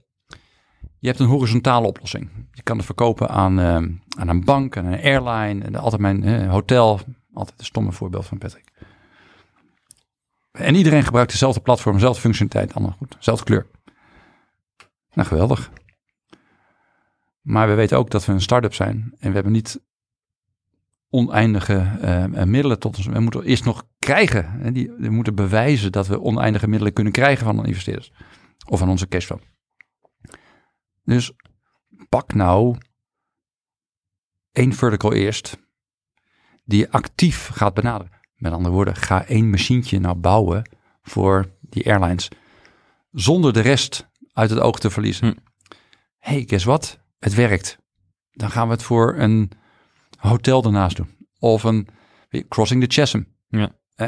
je 0.99 1.07
hebt 1.07 1.19
een 1.19 1.27
horizontale 1.27 1.87
oplossing. 1.87 2.29
Je 2.51 2.63
kan 2.63 2.77
het 2.77 2.85
verkopen 2.85 3.29
aan, 3.29 3.59
uh, 3.59 3.75
aan 4.17 4.27
een 4.27 4.43
bank, 4.43 4.77
aan 4.77 4.85
een 4.85 5.01
airline, 5.03 5.63
en 5.63 5.75
altijd 5.75 6.01
mijn 6.01 6.47
hotel. 6.47 6.99
Altijd 7.33 7.59
een 7.59 7.65
stomme 7.65 7.91
voorbeeld 7.91 8.25
van 8.25 8.37
Patrick. 8.37 8.71
En 10.51 10.75
iedereen 10.75 11.03
gebruikt 11.03 11.31
dezelfde 11.31 11.61
platform, 11.61 11.95
dezelfde 11.95 12.21
functionaliteit, 12.21 12.73
allemaal 12.73 12.95
goed, 12.97 13.15
dezelfde 13.17 13.45
kleur. 13.45 13.67
Nou, 15.13 15.27
geweldig. 15.27 15.71
Maar 17.41 17.67
we 17.67 17.73
weten 17.73 17.97
ook 17.97 18.09
dat 18.09 18.25
we 18.25 18.31
een 18.31 18.41
start-up 18.41 18.73
zijn 18.73 19.13
en 19.19 19.27
we 19.27 19.33
hebben 19.33 19.51
niet 19.51 19.81
oneindige 21.09 21.97
uh, 22.01 22.43
middelen 22.43 22.79
tot 22.79 22.97
ons. 22.97 23.05
We 23.05 23.19
moeten 23.19 23.43
eerst 23.43 23.65
nog 23.65 23.87
krijgen. 23.99 24.51
Hè, 24.51 24.71
die, 24.71 24.91
we 24.97 25.09
moeten 25.09 25.35
bewijzen 25.35 25.91
dat 25.91 26.07
we 26.07 26.21
oneindige 26.21 26.67
middelen 26.67 26.93
kunnen 26.93 27.13
krijgen 27.13 27.45
van 27.45 27.65
investeerders 27.65 28.11
of 28.65 28.79
van 28.79 28.89
onze 28.89 29.07
cashflow. 29.07 29.39
Dus 31.03 31.31
pak 32.09 32.33
nou 32.33 32.77
één 34.51 34.73
vertical 34.73 35.13
eerst 35.13 35.57
die 36.65 36.79
je 36.79 36.91
actief 36.91 37.47
gaat 37.47 37.73
benaderen. 37.73 38.15
Met 38.35 38.51
andere 38.51 38.73
woorden, 38.73 38.95
ga 38.95 39.25
één 39.25 39.49
machientje 39.49 39.99
nou 39.99 40.15
bouwen 40.15 40.69
voor 41.01 41.55
die 41.61 41.91
airlines 41.91 42.29
zonder 43.11 43.53
de 43.53 43.59
rest 43.59 44.09
uit 44.33 44.49
het 44.49 44.59
oog 44.59 44.79
te 44.79 44.89
verliezen. 44.89 45.27
Hm. 45.27 45.33
hey, 46.17 46.43
guess 46.47 46.65
what? 46.65 46.99
Het 47.19 47.33
werkt. 47.33 47.77
Dan 48.31 48.51
gaan 48.51 48.67
we 48.67 48.73
het 48.73 48.83
voor 48.83 49.15
een 49.17 49.51
hotel 50.17 50.63
ernaast 50.63 50.95
doen. 50.95 51.15
Of 51.39 51.63
een 51.63 51.87
Crossing 52.47 52.81
the 52.83 53.01
Chasm. 53.01 53.21
Ja. 53.47 53.75
Eh, 53.95 54.07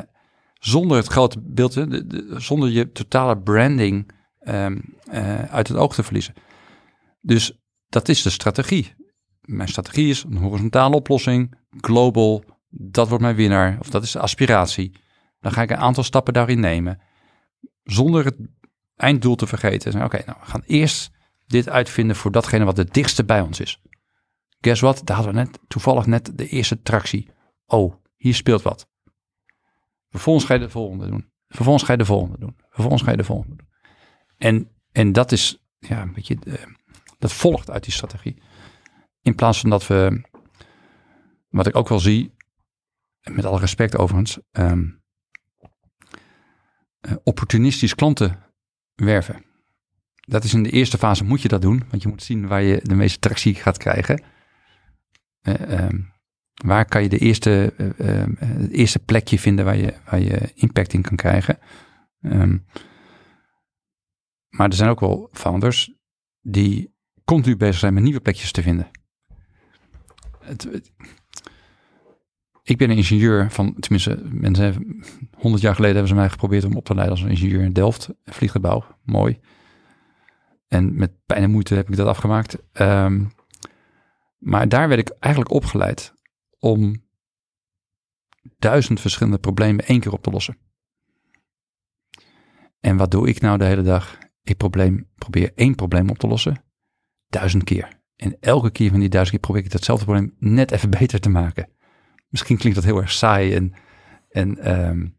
zonder 0.54 0.98
het 0.98 1.08
grote 1.08 1.42
beeld, 1.42 1.74
de, 1.74 2.36
zonder 2.38 2.70
je 2.70 2.92
totale 2.92 3.38
branding 3.38 4.12
um, 4.48 4.98
uh, 5.12 5.44
uit 5.44 5.68
het 5.68 5.78
oog 5.78 5.94
te 5.96 6.04
verliezen. 6.04 6.34
Dus 7.22 7.60
dat 7.88 8.10
is 8.10 8.22
de 8.22 8.30
strategie. 8.30 8.96
Mijn 9.42 9.68
strategie 9.68 10.10
is 10.10 10.24
een 10.24 10.38
horizontale 10.38 10.96
oplossing, 10.96 11.56
global, 11.82 12.44
dat 12.70 13.08
wordt 13.08 13.24
mijn 13.24 13.36
winnaar, 13.36 13.78
of 13.80 13.90
dat 13.90 14.04
is 14.04 14.12
de 14.12 14.20
aspiratie. 14.20 14.92
Dan 15.40 15.52
ga 15.52 15.62
ik 15.62 15.70
een 15.70 15.78
aantal 15.78 16.04
stappen 16.04 16.34
daarin 16.34 16.60
nemen, 16.60 17.02
zonder 17.84 18.26
het 18.26 18.36
einddoel 18.96 19.36
te 19.36 19.48
vergeten. 19.48 20.04
Oké, 20.04 20.22
nou, 20.26 20.38
we 20.40 20.46
gaan 20.46 20.64
eerst 20.66 21.12
dit 21.48 21.70
uitvinden 21.70 22.16
voor 22.16 22.32
datgene 22.32 22.66
wat 22.66 22.78
het 22.78 22.94
dichtste 22.94 23.26
bij 23.26 23.42
ons 23.42 23.60
is. 23.60 23.82
Guess 24.62 24.82
what? 24.82 25.02
Daar 25.06 25.16
hadden 25.16 25.36
we 25.36 25.42
net, 25.42 25.60
toevallig 25.68 26.06
net 26.06 26.38
de 26.38 26.48
eerste 26.48 26.82
tractie. 26.82 27.30
Oh, 27.66 27.96
hier 28.16 28.36
speelt 28.36 28.62
wat. 28.62 28.90
Vervolgens 30.10 30.46
ga 30.46 30.54
je 30.54 30.60
de 30.60 30.70
volgende 30.70 31.10
doen. 31.10 31.32
Vervolgens 31.48 31.86
ga 31.86 31.92
je 31.92 31.98
de 31.98 32.06
volgende 32.06 32.40
doen. 32.40 32.56
Vervolgens 32.70 33.04
ga 33.04 33.12
je 33.12 33.18
de 33.18 33.24
volgende 33.24 33.56
doen. 33.56 33.68
En, 34.38 34.72
en 34.92 35.12
dat 35.12 35.32
is, 35.32 35.66
ja, 35.80 36.02
een 36.02 36.14
beetje, 36.14 36.38
uh, 36.44 36.54
dat 37.18 37.34
volgt 37.34 37.70
uit 37.70 37.84
die 37.84 37.94
strategie. 37.94 38.42
In 39.22 39.36
plaats 39.36 39.60
van 39.60 39.70
dat 39.70 39.88
we, 39.88 40.22
wat 41.50 41.68
ik 41.68 41.76
ook 41.76 41.90
wel 41.90 42.00
zie, 42.00 42.34
met 43.32 43.46
alle 43.46 43.60
respect 43.60 43.98
overigens, 43.98 44.40
um, 44.52 45.02
uh, 47.02 47.16
opportunistisch 47.24 47.96
klanten 47.96 48.44
werven. 48.96 49.46
Dat 50.16 50.44
is 50.44 50.54
in 50.54 50.64
de 50.64 50.70
eerste 50.70 50.98
fase 50.98 51.24
moet 51.24 51.42
je 51.42 51.48
dat 51.48 51.62
doen, 51.62 51.84
want 51.90 52.02
je 52.02 52.10
moet 52.10 52.24
zien 52.24 52.48
waar 52.48 52.62
je 52.62 52.80
de 52.84 52.96
meeste 52.96 53.20
tractie 53.20 53.56
gaat 53.56 53.78
krijgen. 53.78 54.24
Uh, 55.44 55.86
um, 55.86 56.14
waar 56.64 56.86
kan 56.86 57.04
je 57.04 57.10
de 57.10 57.18
eerste, 57.18 57.74
uh, 57.78 58.24
het 58.40 58.72
eerste 58.72 59.00
plekje 59.00 59.40
vinden 59.40 59.66
waar 59.66 59.78
je, 59.78 59.94
waar 60.10 60.20
je 60.20 60.52
impact 60.54 60.94
in 60.94 61.02
kan 61.02 61.16
krijgen. 61.16 61.60
Um, 62.22 62.66
maar 64.50 64.68
er 64.68 64.76
zijn 64.76 64.90
ook 64.90 65.00
wel 65.00 65.30
founders 65.32 65.94
die 66.42 66.94
continu 67.26 67.58
bezig 67.58 67.78
zijn 67.78 67.94
met 67.94 68.04
nieuwe 68.04 68.20
plekjes 68.20 68.52
te 68.52 68.62
vinden. 68.62 68.90
Het, 70.40 70.92
ik 72.64 72.78
ben 72.78 72.90
een 72.90 72.98
ingenieur 72.98 73.52
van, 73.52 73.76
tenminste, 73.80 74.22
mensen, 74.24 75.04
100 75.36 75.62
jaar 75.62 75.76
geleden 75.76 75.96
hebben 75.96 76.14
ze 76.14 76.20
mij 76.20 76.30
geprobeerd 76.30 76.64
om 76.64 76.76
op 76.76 76.86
te 76.86 76.94
leiden 76.94 77.16
als 77.16 77.26
een 77.26 77.32
ingenieur 77.32 77.62
in 77.62 77.74
Delft, 77.74 78.10
vlieggebouw, 78.26 78.86
mooi. 79.04 79.40
En 80.68 80.96
met 80.96 81.12
pijn 81.26 81.44
en 81.44 81.52
moeite 81.52 81.76
heb 81.76 81.90
ik 81.90 81.96
dat 81.96 82.08
afgemaakt. 82.08 82.58
Um, 82.82 83.32
maar 84.40 84.70
daar 84.70 84.88
werd 84.88 85.00
ik 85.00 85.16
eigenlijk 85.20 85.54
opgeleid 85.54 86.14
om 86.60 87.08
duizend 88.58 89.00
verschillende 89.00 89.40
problemen 89.40 89.86
één 89.86 90.00
keer 90.00 90.14
op 90.14 90.24
te 90.24 90.32
lossen. 90.32 90.58
En 92.80 92.98
wat 92.98 93.12
doe 93.12 93.28
ik 93.28 93.42
nou 93.42 93.58
de 93.58 93.66
hele 93.66 93.82
dag? 93.82 94.18
Ik 94.44 94.58
probleem, 94.58 95.10
probeer 95.16 95.52
één 95.56 95.76
probleem 95.76 96.10
op 96.10 96.18
te 96.18 96.28
lossen, 96.28 96.64
duizend 97.28 97.64
keer. 97.64 97.98
En 98.16 98.38
elke 98.40 98.72
keer 98.72 98.90
van 98.90 99.00
die 99.00 99.10
duizend 99.10 99.36
keer 99.36 99.46
probeer 99.46 99.64
ik 99.66 99.72
datzelfde 99.72 100.06
probleem 100.06 100.36
net 100.40 100.72
even 100.72 100.90
beter 101.00 101.20
te 101.20 101.30
maken. 101.30 101.70
Misschien 102.30 102.58
klinkt 102.58 102.78
dat 102.78 102.88
heel 102.88 103.02
erg 103.02 103.12
saai 103.12 103.56
en, 103.56 103.74
en 104.30 104.72
um, 104.72 105.18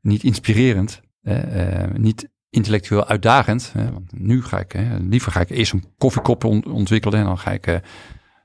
niet 0.00 0.22
inspirerend, 0.22 1.00
uh, 1.22 1.84
niet 1.92 2.30
intellectueel 2.50 3.06
uitdagend. 3.06 3.72
Hè, 3.72 3.92
want 3.92 4.12
nu 4.12 4.42
ga 4.42 4.58
ik, 4.58 4.72
hè, 4.72 4.98
liever 4.98 5.32
ga 5.32 5.40
ik 5.40 5.50
eerst 5.50 5.72
een 5.72 5.94
koffiekop 5.98 6.44
ontwikkelen 6.44 7.18
en 7.18 7.24
dan 7.24 7.38
ga 7.38 7.50
ik 7.52 7.66
uh, 7.66 7.76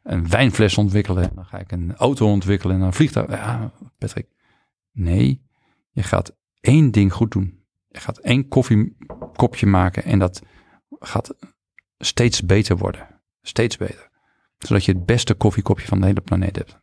een 0.06 0.30
wijnfles 0.30 0.78
ontwikkelen. 0.78 1.30
En 1.30 1.36
dan 1.36 1.46
ga 1.46 1.60
ik 1.60 1.72
een 1.72 1.96
auto 1.96 2.32
ontwikkelen 2.32 2.76
en 2.76 2.82
een 2.82 2.94
vliegtuig. 2.94 3.30
Ja, 3.30 3.72
Patrick. 3.98 4.28
Nee, 4.92 5.42
je 5.92 6.04
gaat 6.04 6.36
één 6.60 6.92
ding 6.92 7.14
goed 7.14 7.32
doen. 7.32 7.64
Je 7.88 8.00
gaat 8.00 8.18
één 8.18 8.48
koffiekopje 8.48 9.66
maken 9.66 10.04
en 10.04 10.20
dat 10.20 10.42
gaat 11.00 11.36
steeds 11.98 12.46
beter 12.46 12.78
worden. 12.78 13.22
Steeds 13.42 13.78
beter. 13.78 14.10
Zodat 14.58 14.86
je 14.86 14.92
het 14.92 15.06
beste 15.06 15.34
koffiekopje 15.34 15.88
van 15.88 16.00
de 16.00 16.06
hele 16.06 16.22
planeet 16.22 16.56
hebt. 16.56 16.80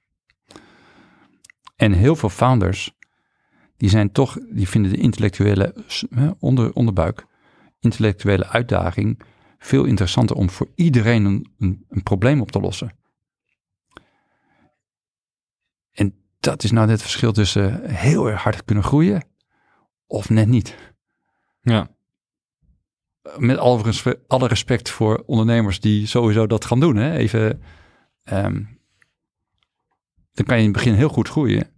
En 1.76 1.92
heel 1.92 2.16
veel 2.16 2.28
founders, 2.28 2.96
die 3.76 3.88
zijn 3.88 4.12
toch, 4.12 4.38
die 4.50 4.68
vinden 4.68 4.90
de 4.90 4.96
intellectuele 4.96 5.74
onder, 6.38 6.72
onderbuik, 6.72 7.26
intellectuele 7.80 8.48
uitdaging 8.48 9.22
veel 9.58 9.84
interessanter 9.84 10.36
om 10.36 10.50
voor 10.50 10.68
iedereen 10.74 11.24
een, 11.24 11.52
een, 11.58 11.84
een 11.88 12.02
probleem 12.02 12.40
op 12.40 12.50
te 12.50 12.60
lossen. 12.60 13.00
En 15.92 16.14
dat 16.42 16.62
is 16.62 16.70
nou 16.70 16.86
net 16.86 16.94
het 16.94 17.02
verschil 17.02 17.32
tussen 17.32 17.90
heel 17.90 18.30
erg 18.30 18.42
hard 18.42 18.64
kunnen 18.64 18.84
groeien 18.84 19.24
of 20.06 20.30
net 20.30 20.48
niet. 20.48 20.76
Ja. 21.60 21.90
Met 23.36 23.58
alle, 23.58 24.18
alle 24.26 24.48
respect 24.48 24.90
voor 24.90 25.22
ondernemers 25.26 25.80
die 25.80 26.06
sowieso 26.06 26.46
dat 26.46 26.64
gaan 26.64 26.80
doen. 26.80 26.96
Hè? 26.96 27.16
Even, 27.16 27.62
um, 28.24 28.78
dan 30.32 30.44
kan 30.44 30.56
je 30.56 30.62
in 30.62 30.68
het 30.68 30.76
begin 30.76 30.94
heel 30.94 31.08
goed 31.08 31.28
groeien. 31.28 31.70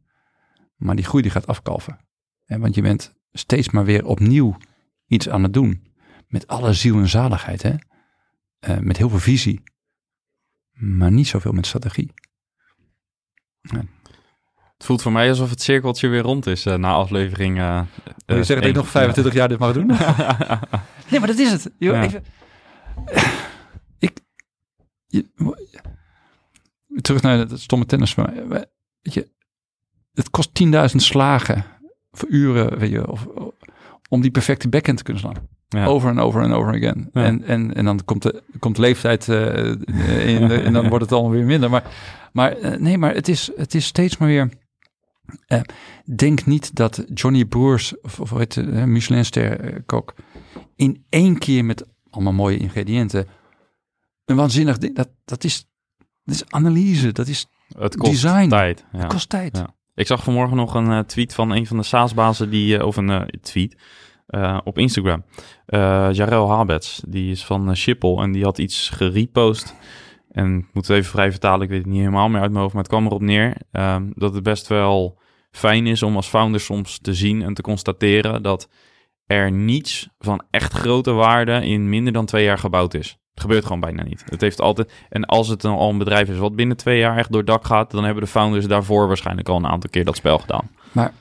Maar 0.77 0.97
die 0.97 1.05
groei 1.05 1.23
die 1.23 1.33
gaat 1.33 1.47
afkalven. 1.47 1.99
Hè? 2.45 2.59
Want 2.59 2.75
je 2.75 2.83
bent 2.83 3.15
steeds 3.33 3.71
maar 3.71 3.85
weer 3.85 4.07
opnieuw 4.07 4.57
iets 5.07 5.29
aan 5.29 5.43
het 5.43 5.53
doen. 5.53 5.93
Met 6.29 6.47
alle 6.47 6.73
ziel 6.73 6.99
en 6.99 7.09
zaligheid. 7.09 7.63
Hè? 7.63 7.75
Uh, 8.69 8.79
met 8.79 8.97
heel 8.97 9.09
veel 9.09 9.19
visie. 9.19 9.63
Maar 10.73 11.13
niet 11.13 11.27
zoveel 11.27 11.53
met 11.53 11.67
strategie. 11.67 12.13
Ja. 13.61 13.85
Het 14.85 14.93
voelt 14.93 15.05
voor 15.05 15.21
mij 15.21 15.29
alsof 15.29 15.51
het 15.51 15.63
cirkeltje 15.63 16.09
weer 16.09 16.23
rond 16.23 16.47
is 16.47 16.67
uh, 16.67 16.75
na 16.75 16.93
aflevering. 16.93 17.59
Uh, 17.59 17.81
Wil 18.27 18.37
je 18.37 18.45
zeggen 18.45 18.57
dat 18.57 18.65
ik 18.65 18.75
nog 18.75 18.89
25 18.89 19.35
jaar 19.35 19.49
dit 19.49 19.59
mag 19.59 19.73
doen? 19.73 19.87
nee, 21.11 21.19
maar 21.19 21.27
dat 21.27 21.39
is 21.39 21.51
het. 21.51 21.71
Yo, 21.79 21.93
ja. 21.93 22.03
even, 22.03 22.25
ik, 23.99 24.21
je, 25.07 25.27
terug 27.01 27.23
naar 27.23 27.39
het 27.39 27.61
stomme 27.61 27.87
tennis. 27.87 28.15
Weet 28.15 28.65
je, 29.03 29.29
het 30.13 30.31
kost 30.31 30.65
10.000 30.65 30.73
slagen 30.97 31.65
voor 32.13 32.29
uren, 32.29 32.79
weet 32.79 32.91
je, 32.91 33.11
of, 33.11 33.27
om 34.09 34.21
die 34.21 34.31
perfecte 34.31 34.69
backhand 34.69 34.99
te 34.99 35.05
kunnen 35.05 35.23
slaan. 35.23 35.49
Ja. 35.69 35.87
Over 35.87 36.11
en 36.11 36.19
over 36.19 36.43
en 36.43 36.53
over 36.53 36.75
again. 36.75 37.09
Ja. 37.13 37.25
En, 37.25 37.45
en, 37.45 37.75
en 37.75 37.85
dan 37.85 38.05
komt 38.05 38.23
de, 38.23 38.43
komt 38.59 38.77
de 38.77 38.83
leeftijd 38.83 39.29
uh, 39.29 39.67
in 40.27 40.49
de, 40.49 40.61
en 40.61 40.73
dan 40.73 40.89
wordt 40.89 41.05
het 41.05 41.13
allemaal 41.13 41.31
weer 41.31 41.45
minder. 41.45 41.71
Maar, 41.71 41.85
maar 42.33 42.57
nee, 42.79 42.99
maar 42.99 43.15
het 43.15 43.29
is, 43.29 43.51
het 43.57 43.75
is 43.75 43.85
steeds 43.85 44.17
maar 44.17 44.29
weer 44.29 44.63
uh, 45.49 45.61
denk 46.17 46.47
niet 46.47 46.75
dat 46.75 47.05
Johnny 47.15 47.45
Broers, 47.45 48.01
of, 48.01 48.21
of 48.21 48.31
het 48.31 48.57
uh, 48.57 48.85
Michelinster 48.85 49.83
kok, 49.87 50.15
in 50.77 51.05
één 51.09 51.39
keer 51.39 51.65
met 51.65 51.87
allemaal 52.11 52.33
mooie 52.33 52.57
ingrediënten, 52.57 53.27
een 54.25 54.37
waanzinnig 54.37 54.79
ding, 54.79 54.95
dat, 54.97 55.09
dat, 55.25 55.45
is, 55.45 55.69
dat 56.25 56.35
is 56.35 56.45
analyse, 56.47 57.13
dat 57.13 57.29
is 57.29 57.47
het 57.79 57.97
kost 57.97 58.11
design. 58.11 58.49
tijd. 58.49 58.85
Ja. 58.93 58.99
Het 58.99 59.07
kost 59.07 59.29
tijd. 59.29 59.57
Ja. 59.57 59.75
Ik 59.95 60.07
zag 60.07 60.23
vanmorgen 60.23 60.57
nog 60.57 60.75
een 60.75 60.91
uh, 60.91 60.99
tweet 60.99 61.35
van 61.35 61.51
een 61.51 61.67
van 61.67 61.77
de 61.77 61.83
SaaS-bazen 61.83 62.51
die, 62.51 62.87
of 62.87 62.97
een 62.97 63.31
tweet, 63.41 63.77
uh, 64.29 64.59
op 64.65 64.79
Instagram. 64.79 65.25
Uh, 65.67 66.09
Jarel 66.13 66.51
Habets, 66.51 67.03
die 67.09 67.31
is 67.31 67.45
van 67.45 67.69
uh, 67.69 67.75
Schiphol 67.75 68.23
en 68.23 68.33
die 68.33 68.45
had 68.45 68.59
iets 68.59 68.89
gerepost. 68.89 69.75
En 70.35 70.59
ik 70.59 70.67
moet 70.73 70.87
het 70.87 70.97
even 70.97 71.11
vrij 71.11 71.31
vertalen, 71.31 71.63
ik 71.63 71.69
weet 71.69 71.79
het 71.79 71.87
niet 71.87 71.99
helemaal 71.99 72.29
meer 72.29 72.41
uit 72.41 72.51
mijn 72.51 72.63
hoofd, 72.63 72.75
maar 72.75 72.83
het 72.83 72.93
kwam 72.93 73.07
erop 73.07 73.21
neer 73.21 73.57
ehm, 73.71 74.11
dat 74.15 74.35
het 74.35 74.43
best 74.43 74.67
wel 74.67 75.21
fijn 75.51 75.87
is 75.87 76.03
om 76.03 76.17
als 76.17 76.29
founder 76.29 76.61
soms 76.61 76.99
te 76.99 77.15
zien 77.15 77.43
en 77.43 77.55
te 77.55 77.63
constateren 77.63 78.43
dat 78.43 78.69
er 79.27 79.53
niets 79.53 80.09
van 80.19 80.45
echt 80.51 80.73
grote 80.73 81.13
waarde 81.13 81.67
in 81.67 81.89
minder 81.89 82.13
dan 82.13 82.27
twee 82.27 82.45
jaar 82.45 82.59
gebouwd 82.59 82.95
is. 82.95 83.19
Het 83.31 83.43
gebeurt 83.43 83.63
gewoon 83.63 83.81
bijna 83.81 84.03
niet. 84.03 84.25
Het 84.29 84.41
heeft 84.41 84.61
altijd. 84.61 84.93
En 85.09 85.25
als 85.25 85.49
het 85.49 85.61
dan 85.61 85.77
al 85.77 85.91
een 85.91 85.99
bedrijf 85.99 86.29
is 86.29 86.39
wat 86.39 86.57
binnen 86.57 86.77
twee 86.77 86.99
jaar 86.99 87.17
echt 87.17 87.33
door 87.33 87.45
dak 87.45 87.65
gaat, 87.65 87.91
dan 87.91 88.05
hebben 88.05 88.23
de 88.23 88.31
founders 88.31 88.67
daarvoor 88.67 89.07
waarschijnlijk 89.07 89.49
al 89.49 89.57
een 89.57 89.67
aantal 89.67 89.91
keer 89.91 90.05
dat 90.05 90.17
spel 90.17 90.39
gedaan. 90.39 90.71
Maar 90.93 91.13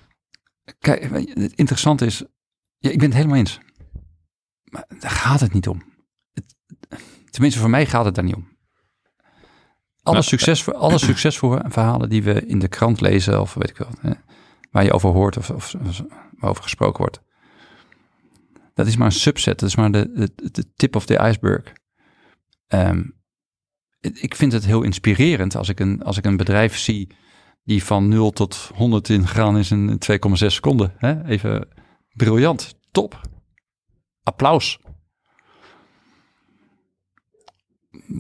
kijk, 0.79 1.09
het 1.33 1.53
interessante 1.53 2.05
is, 2.05 2.23
ja, 2.77 2.89
ik 2.89 2.97
ben 2.97 3.07
het 3.07 3.17
helemaal 3.17 3.37
eens. 3.37 3.59
Maar 4.63 4.85
daar 4.99 5.11
gaat 5.11 5.39
het 5.39 5.53
niet 5.53 5.67
om. 5.67 5.81
Het, 6.33 6.55
tenminste, 7.29 7.59
voor 7.59 7.69
mij 7.69 7.85
gaat 7.85 8.05
het 8.05 8.15
daar 8.15 8.23
niet 8.23 8.35
om. 8.35 8.52
Alle, 10.03 10.15
Nou, 10.15 10.27
succes, 10.27 10.73
alle 10.73 10.97
succesvolle 10.97 11.63
verhalen 11.67 12.09
die 12.09 12.23
we 12.23 12.45
in 12.45 12.59
de 12.59 12.67
krant 12.67 13.01
lezen, 13.01 13.41
of 13.41 13.53
weet 13.53 13.69
ik 13.69 13.77
wel, 13.77 13.89
hè, 13.99 14.11
waar 14.71 14.83
je 14.83 14.93
over 14.93 15.09
hoort 15.09 15.37
of, 15.37 15.49
of, 15.49 15.75
waarover 16.37 16.63
gesproken 16.63 16.99
wordt, 16.99 17.21
dat 18.73 18.87
is 18.87 18.97
maar 18.97 19.07
een 19.07 19.11
subset. 19.11 19.59
Dat 19.59 19.69
is 19.69 19.75
maar 19.75 19.91
de, 19.91 20.11
de, 20.13 20.51
de 20.51 20.73
tip 20.75 20.95
of 20.95 21.05
the 21.05 21.19
iceberg. 21.19 21.73
Ehm, 22.67 23.03
ik 23.99 24.35
vind 24.35 24.51
het 24.51 24.65
heel 24.65 24.81
inspirerend 24.81 25.55
als 25.55 25.69
ik 25.69 25.79
een, 25.79 26.03
als 26.03 26.17
ik 26.17 26.25
een 26.25 26.37
bedrijf 26.37 26.77
zie 26.77 27.15
die 27.63 27.83
van 27.83 28.07
0 28.07 28.31
tot 28.31 28.71
100 28.75 29.09
in 29.09 29.27
gegaan 29.27 29.57
is 29.57 29.71
in 29.71 29.99
2,6 30.11 30.33
seconden. 30.33 30.93
Hè? 30.97 31.25
Even 31.25 31.67
briljant, 32.13 32.75
top. 32.91 33.21
Applaus. 34.23 34.79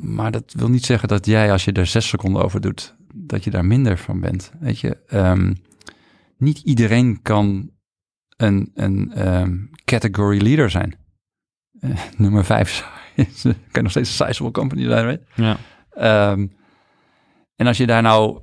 Maar 0.01 0.31
dat 0.31 0.53
wil 0.57 0.69
niet 0.69 0.85
zeggen 0.85 1.07
dat 1.07 1.25
jij, 1.25 1.51
als 1.51 1.65
je 1.65 1.71
er 1.71 1.85
6 1.85 2.07
seconden 2.07 2.43
over 2.43 2.61
doet, 2.61 2.95
dat 3.13 3.43
je 3.43 3.49
daar 3.49 3.65
minder 3.65 3.97
van 3.97 4.19
bent. 4.19 4.51
Weet 4.59 4.79
je, 4.79 4.97
Ehm, 5.07 5.53
niet 6.37 6.59
iedereen 6.59 7.21
kan 7.21 7.71
een, 8.37 8.71
een 8.73 9.11
ehm, 9.13 9.57
category 9.85 10.41
leader 10.41 10.69
zijn. 10.69 10.95
Eh, 11.79 12.01
nummer 12.17 12.45
5 12.45 12.87
kan 13.71 13.83
nog 13.83 13.91
steeds 13.91 14.19
een 14.19 14.25
sizable 14.25 14.51
company 14.51 14.83
zijn, 14.83 15.05
weet 15.05 15.21
je. 15.35 15.43
Ja. 15.43 15.57
Ehm, 15.89 16.47
en 17.55 17.67
als 17.67 17.77
je 17.77 17.85
daar 17.85 18.01
nou, 18.01 18.41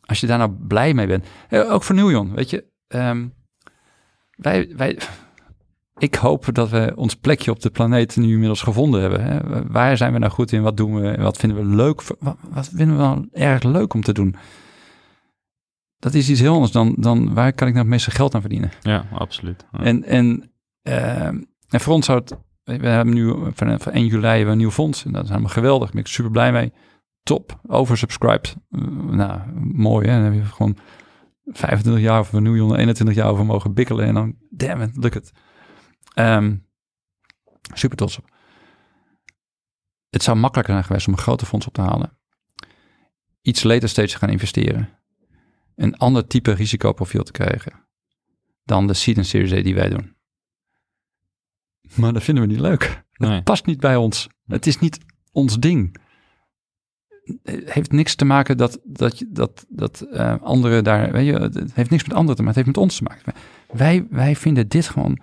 als 0.00 0.20
je 0.20 0.26
daar 0.26 0.38
nou 0.38 0.50
blij 0.50 0.94
mee 0.94 1.06
bent, 1.06 1.26
eh, 1.48 1.72
ook 1.72 1.82
voor 1.82 1.94
Nieuwjon, 1.94 2.34
weet 2.34 2.50
je, 2.50 2.64
wij, 4.36 4.72
wij, 4.76 4.98
ik 5.98 6.14
hoop 6.14 6.48
dat 6.52 6.70
we 6.70 6.92
ons 6.96 7.16
plekje 7.16 7.50
op 7.50 7.60
de 7.60 7.70
planeet 7.70 8.16
nu 8.16 8.32
inmiddels 8.32 8.62
gevonden 8.62 9.00
hebben. 9.00 9.24
Hè? 9.24 9.66
Waar 9.66 9.96
zijn 9.96 10.12
we 10.12 10.18
nou 10.18 10.32
goed 10.32 10.52
in? 10.52 10.62
Wat 10.62 10.76
doen 10.76 11.00
we? 11.00 11.16
Wat 11.16 11.36
vinden 11.36 11.58
we 11.58 11.76
leuk? 11.76 12.02
Wat, 12.02 12.36
wat 12.50 12.68
vinden 12.68 12.96
we 12.96 13.02
nou 13.02 13.28
erg 13.32 13.62
leuk 13.62 13.94
om 13.94 14.02
te 14.02 14.12
doen? 14.12 14.36
Dat 15.98 16.14
is 16.14 16.30
iets 16.30 16.40
heel 16.40 16.54
anders 16.54 16.72
dan, 16.72 16.94
dan 16.98 17.34
waar 17.34 17.52
kan 17.52 17.66
ik 17.66 17.72
nou 17.72 17.84
het 17.84 17.94
meeste 17.94 18.10
geld 18.10 18.34
aan 18.34 18.40
verdienen? 18.40 18.70
Ja, 18.82 19.06
absoluut. 19.12 19.66
Ja. 19.72 19.78
En, 19.78 20.04
en, 20.04 20.50
ehm, 20.82 21.42
en 21.68 21.80
voor 21.80 21.94
ons 21.94 22.06
zou 22.06 22.18
het, 22.18 22.36
we 22.64 22.88
hebben 22.88 23.14
nu 23.14 23.34
van, 23.54 23.80
van 23.80 23.92
1 23.92 24.06
juli 24.06 24.26
hebben 24.26 24.44
we 24.44 24.52
een 24.52 24.58
nieuw 24.58 24.70
fonds. 24.70 25.04
En 25.04 25.12
dat 25.12 25.22
is 25.22 25.28
helemaal 25.28 25.50
geweldig. 25.50 25.84
Daar 25.84 25.94
ben 25.94 26.04
ik 26.04 26.10
super 26.10 26.30
blij 26.30 26.52
mee. 26.52 26.72
Top, 27.22 27.60
oversubscribed. 27.66 28.56
Eh, 28.70 28.80
nou, 29.10 29.40
mooi 29.72 30.08
hè. 30.08 30.14
Dan 30.14 30.32
heb 30.32 30.34
je 30.34 30.44
gewoon 30.44 30.76
25 31.44 32.02
jaar 32.02 32.20
of 32.20 32.32
een 32.32 32.42
miljoen, 32.42 32.76
21 32.76 33.16
jaar 33.16 33.28
over 33.30 33.46
mogen 33.46 33.74
bikkelen. 33.74 34.06
En 34.06 34.14
dan, 34.14 34.34
damn 34.50 34.82
it, 34.82 34.96
lukt 34.96 35.14
het. 35.14 35.32
Ehm, 36.14 36.56
super 37.72 37.96
trots 37.96 38.18
op. 38.18 38.32
Het 40.10 40.22
zou 40.22 40.36
makkelijker 40.36 40.74
zijn 40.74 40.86
geweest 40.86 41.06
om 41.06 41.12
een 41.12 41.18
grote 41.18 41.46
fonds 41.46 41.66
op 41.66 41.72
te 41.72 41.80
halen. 41.80 42.18
Iets 43.42 43.62
later 43.62 43.88
stage 43.88 44.08
te 44.08 44.18
gaan 44.18 44.30
investeren. 44.30 44.98
Een 45.76 45.96
ander 45.96 46.26
type 46.26 46.52
risicoprofiel 46.52 47.22
te 47.22 47.32
krijgen 47.32 47.84
dan 48.64 48.86
de 48.86 48.94
Seed 48.94 49.16
en 49.16 49.24
Series 49.24 49.52
A 49.52 49.62
die 49.62 49.74
wij 49.74 49.88
doen. 49.88 50.16
Maar 51.94 52.12
dat 52.12 52.22
vinden 52.22 52.46
we 52.46 52.50
niet 52.50 52.60
leuk. 52.60 52.82
Het 52.82 53.28
Nee. 53.28 53.42
past 53.42 53.66
niet 53.66 53.80
bij 53.80 53.96
ons. 53.96 54.28
Het 54.46 54.66
is 54.66 54.78
niet 54.78 54.98
ons 55.32 55.58
ding. 55.58 55.96
Het 57.42 57.72
heeft 57.72 57.92
niks 57.92 58.14
te 58.14 58.24
maken 58.24 58.56
dat, 58.56 58.80
dat, 58.84 59.24
dat, 59.28 59.66
dat 59.68 60.00
eh, 60.00 60.42
anderen 60.42 60.84
daar... 60.84 61.12
Weet 61.12 61.26
je, 61.26 61.32
het 61.32 61.74
heeft 61.74 61.90
niks 61.90 62.02
met 62.04 62.12
anderen 62.12 62.36
te 62.36 62.42
maken. 62.42 62.46
Het 62.46 62.54
heeft 62.54 62.66
met 62.66 62.76
ons 62.76 62.96
te 62.96 63.02
maken. 63.02 63.32
Wij, 63.72 64.06
wij 64.10 64.36
vinden 64.36 64.68
dit 64.68 64.88
gewoon 64.88 65.20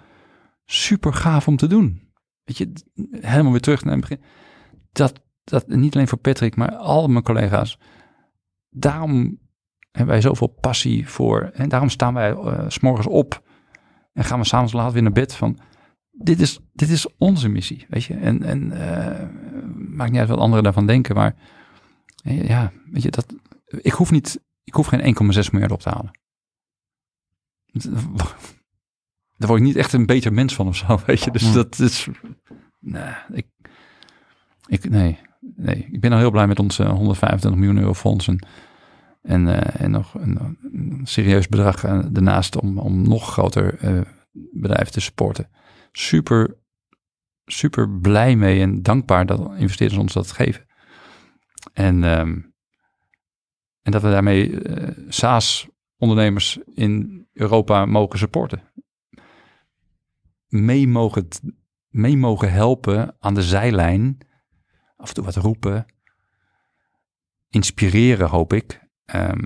super 0.72 1.13
gaaf 1.13 1.47
om 1.47 1.55
te 1.55 1.67
doen. 1.67 2.11
Weet 2.43 2.57
je, 2.57 2.72
helemaal 3.11 3.51
weer 3.51 3.61
terug 3.61 3.84
naar 3.84 3.93
het 3.93 4.01
begin. 4.01 4.22
Dat, 4.91 5.22
dat 5.43 5.67
niet 5.67 5.95
alleen 5.95 6.07
voor 6.07 6.17
Patrick, 6.17 6.55
maar 6.55 6.76
al 6.76 7.07
mijn 7.07 7.24
collega's. 7.24 7.80
Daarom 8.69 9.39
hebben 9.91 10.13
wij 10.13 10.22
zoveel 10.22 10.47
passie 10.47 11.09
voor. 11.09 11.41
En 11.41 11.69
daarom 11.69 11.89
staan 11.89 12.13
wij 12.13 12.32
eh, 12.32 12.65
s'morgens 12.67 13.07
op 13.07 13.43
en 14.13 14.24
gaan 14.24 14.39
we 14.39 14.45
s'avonds 14.45 14.74
laat 14.74 14.93
weer 14.93 15.01
naar 15.01 15.11
bed 15.11 15.34
van... 15.34 15.59
Dit 16.11 16.39
is, 16.39 16.59
dit 16.74 16.89
is 16.89 17.17
onze 17.17 17.49
missie, 17.49 17.86
weet 17.89 18.03
je. 18.03 18.13
En, 18.13 18.43
en 18.43 18.72
eh, 18.72 19.28
maakt 19.76 20.11
niet 20.11 20.19
uit 20.19 20.30
wat 20.30 20.39
anderen 20.39 20.63
daarvan 20.63 20.88
denken, 20.88 21.15
maar 21.15 21.36
eh, 22.24 22.47
ja, 22.47 22.72
weet 22.91 23.03
je, 23.03 23.11
dat, 23.11 23.36
ik 23.65 23.91
hoef 23.91 24.11
niet, 24.11 24.41
ik 24.63 24.74
hoef 24.74 24.88
geen 24.88 25.15
1,6 25.45 25.51
miljard 25.51 25.72
op 25.72 25.82
te 25.82 25.89
halen. 25.89 26.19
Daar 29.42 29.50
word 29.50 29.62
ik 29.62 29.68
niet 29.68 29.76
echt 29.76 29.94
een 29.94 30.06
beter 30.06 30.34
mens 30.34 30.56
van 30.56 30.68
of 30.68 30.76
zo, 30.76 31.00
weet 31.06 31.24
je. 31.24 31.32
Dus 31.32 31.54
dat 31.54 31.80
is, 31.80 32.08
nee, 32.80 33.14
ik, 33.32 33.48
ik, 34.68 34.89
nee, 34.89 35.20
nee, 35.56 35.88
ik 35.92 36.00
ben 36.00 36.12
al 36.12 36.18
heel 36.18 36.32
blij 36.32 36.48
met 36.48 36.60
onze 36.60 36.86
125 36.86 37.60
miljoen 37.60 37.78
euro 37.78 37.94
fonds 37.94 38.28
en, 38.28 38.48
en, 39.22 39.48
eh, 39.48 39.82
en 39.82 39.92
nog 39.92 40.14
een, 40.14 40.58
een 40.72 41.02
serieus 41.04 41.48
bedrag 41.48 41.84
eh, 41.84 42.00
daarnaast 42.12 42.56
om, 42.58 42.78
om 42.78 43.08
nog 43.08 43.32
groter 43.32 43.78
eh, 43.78 44.02
bedrijven 44.32 44.92
te 44.92 45.02
supporten. 45.02 45.50
Super, 45.92 46.58
super 47.46 47.89
blij 47.89 48.36
mee 48.36 48.62
en 48.62 48.82
dankbaar 48.82 49.26
dat 49.26 49.52
investeerders 49.58 50.02
ons 50.02 50.14
dat 50.14 50.32
geven. 50.32 50.66
En, 51.74 52.04
ehm, 52.04 52.39
en 53.82 53.92
dat 53.92 54.02
we 54.02 54.10
daarmee 54.10 54.62
eh 54.62 54.89
SaaS-ondernemers 55.08 56.60
in 56.74 57.22
Europa 57.34 57.86
mogen 57.86 58.20
supporten. 58.20 58.70
Mee 60.52 60.88
mogen, 60.88 61.28
mee 61.89 62.18
mogen 62.18 62.52
helpen 62.52 63.16
aan 63.20 63.34
de 63.34 63.43
zijlijn. 63.43 64.18
Af 64.97 65.08
en 65.08 65.14
toe 65.14 65.24
wat 65.24 65.36
roepen. 65.36 65.86
Inspireren, 67.49 68.30
hoop 68.30 68.54
ik. 68.54 68.80
ehm, 69.06 69.39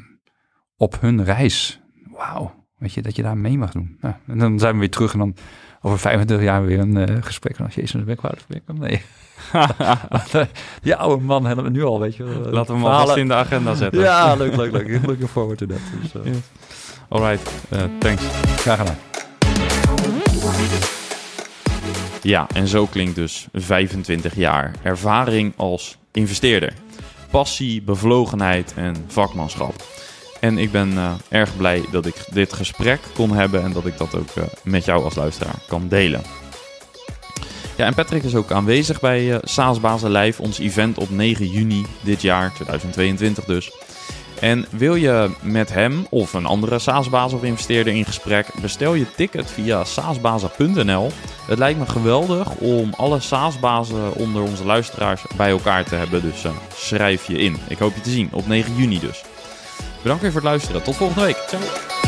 op 0.78 1.02
hun 1.02 1.24
reis. 1.24 1.82
Wauw, 2.12 2.66
weet 2.78 2.94
je, 2.94 3.02
dat 3.02 3.16
je 3.16 3.22
daar 3.22 3.38
mee 3.38 3.58
mag 3.58 3.72
doen. 3.72 3.98
Nou, 4.02 4.16
en 4.28 4.38
dan 4.38 4.60
zijn 4.60 4.74
we 4.74 4.80
weer 4.80 4.90
terug 4.90 5.14
en 5.14 5.20
dan 5.20 5.36
over 5.82 6.00
25 6.00 6.46
jaar 6.46 6.66
weer 6.66 6.80
een 6.80 6.98
eh, 6.98 7.24
gesprek. 7.24 7.58
En, 7.60 7.68
Jezus, 7.76 8.04
ben 8.04 8.14
ik 8.14 8.22
oud 8.22 8.46
Nee. 8.74 9.02
Die 10.82 10.96
oude 10.96 11.24
man 11.24 11.46
helemaal 11.48 11.72
nu 11.72 11.84
al, 11.84 12.00
weet 12.00 12.16
je. 12.16 12.24
Laten 12.24 12.76
we 12.76 12.82
hem 12.82 12.92
alvast 12.92 13.18
in 13.18 13.28
de 13.28 13.34
agenda 13.34 13.74
zetten. 13.74 14.02
Ja, 14.02 14.36
leuk, 14.36 14.56
leuk, 14.56 14.72
leuk. 14.72 15.06
Looking 15.06 15.30
forward 15.30 15.58
to 15.58 15.66
that. 15.66 15.80
Dus, 16.02 16.16
eh, 16.16 16.34
Ja. 16.34 16.40
Alright, 17.10 17.52
eh, 17.70 17.84
thanks. 18.00 18.24
Graag 18.46 18.78
gedaan. 18.78 19.15
Ja, 22.26 22.48
en 22.54 22.68
zo 22.68 22.86
klinkt 22.86 23.16
dus 23.16 23.48
25 23.54 24.36
jaar 24.36 24.72
ervaring 24.82 25.54
als 25.56 25.98
investeerder. 26.12 26.74
Passie, 27.32 27.82
bevlogenheid 27.82 28.74
en 28.76 28.96
vakmanschap. 29.08 29.74
En 30.40 30.58
ik 30.58 30.72
ben 30.72 30.98
eh, 30.98 31.14
erg 31.30 31.58
blij 31.58 31.86
dat 31.92 32.06
ik 32.06 32.16
dit 32.32 32.54
gesprek 32.54 33.00
kon 33.14 33.32
hebben 33.32 33.64
en 33.64 33.74
dat 33.74 33.86
ik 33.86 33.98
dat 33.98 34.16
ook 34.16 34.30
eh, 34.36 34.44
met 34.64 34.86
jou 34.86 35.04
als 35.04 35.16
luisteraar 35.16 35.60
kan 35.68 35.88
delen. 35.88 36.22
Ja, 37.76 37.86
en 37.86 37.94
Patrick 37.94 38.24
is 38.24 38.36
ook 38.36 38.52
aanwezig 38.52 39.00
bij 39.00 39.34
eh 39.34 39.40
SaaS-Bazen 39.44 40.12
Live, 40.12 40.42
ons 40.42 40.60
event 40.60 40.98
op 40.98 41.10
9 41.10 41.48
juni 41.48 41.86
dit 42.02 42.22
jaar, 42.22 42.54
2022 42.54 43.46
dus. 43.46 43.72
En 44.40 44.66
wil 44.70 44.96
je 44.96 45.30
met 45.42 45.74
hem 45.74 46.06
of 46.10 46.34
een 46.34 46.46
andere 46.46 46.80
SaaS-baas 46.80 47.34
of 47.34 47.44
investeerder 47.44 47.94
in 47.94 48.06
gesprek, 48.06 48.48
bestel 48.62 48.94
je 48.94 49.12
ticket 49.16 49.52
via 49.52 49.84
saasbazen.nl. 49.84 51.12
Het 51.48 51.58
lijkt 51.58 51.80
me 51.80 51.86
geweldig 51.86 52.56
om 52.56 52.94
alle 52.98 53.20
SaaS-bazen 53.20 54.14
onder 54.14 54.42
onze 54.42 54.66
luisteraars 54.66 55.26
bij 55.36 55.50
elkaar 55.50 55.84
te 55.84 55.96
hebben, 55.96 56.22
dus 56.22 56.44
eh, 56.44 56.52
schrijf 56.76 57.28
je 57.28 57.38
in. 57.38 57.58
Ik 57.68 57.78
hoop 57.78 57.96
je 57.96 58.02
te 58.02 58.10
zien 58.10 58.30
op 58.32 58.48
9 58.48 58.76
juni 58.76 59.00
dus. 59.00 59.24
Bedankt 60.02 60.22
weer 60.22 60.32
voor 60.32 60.42
het 60.42 60.50
luisteren. 60.50 60.84
Tot 60.84 60.96
volgende 60.96 61.26
week. 61.26 61.44
Ciao. 61.48 62.05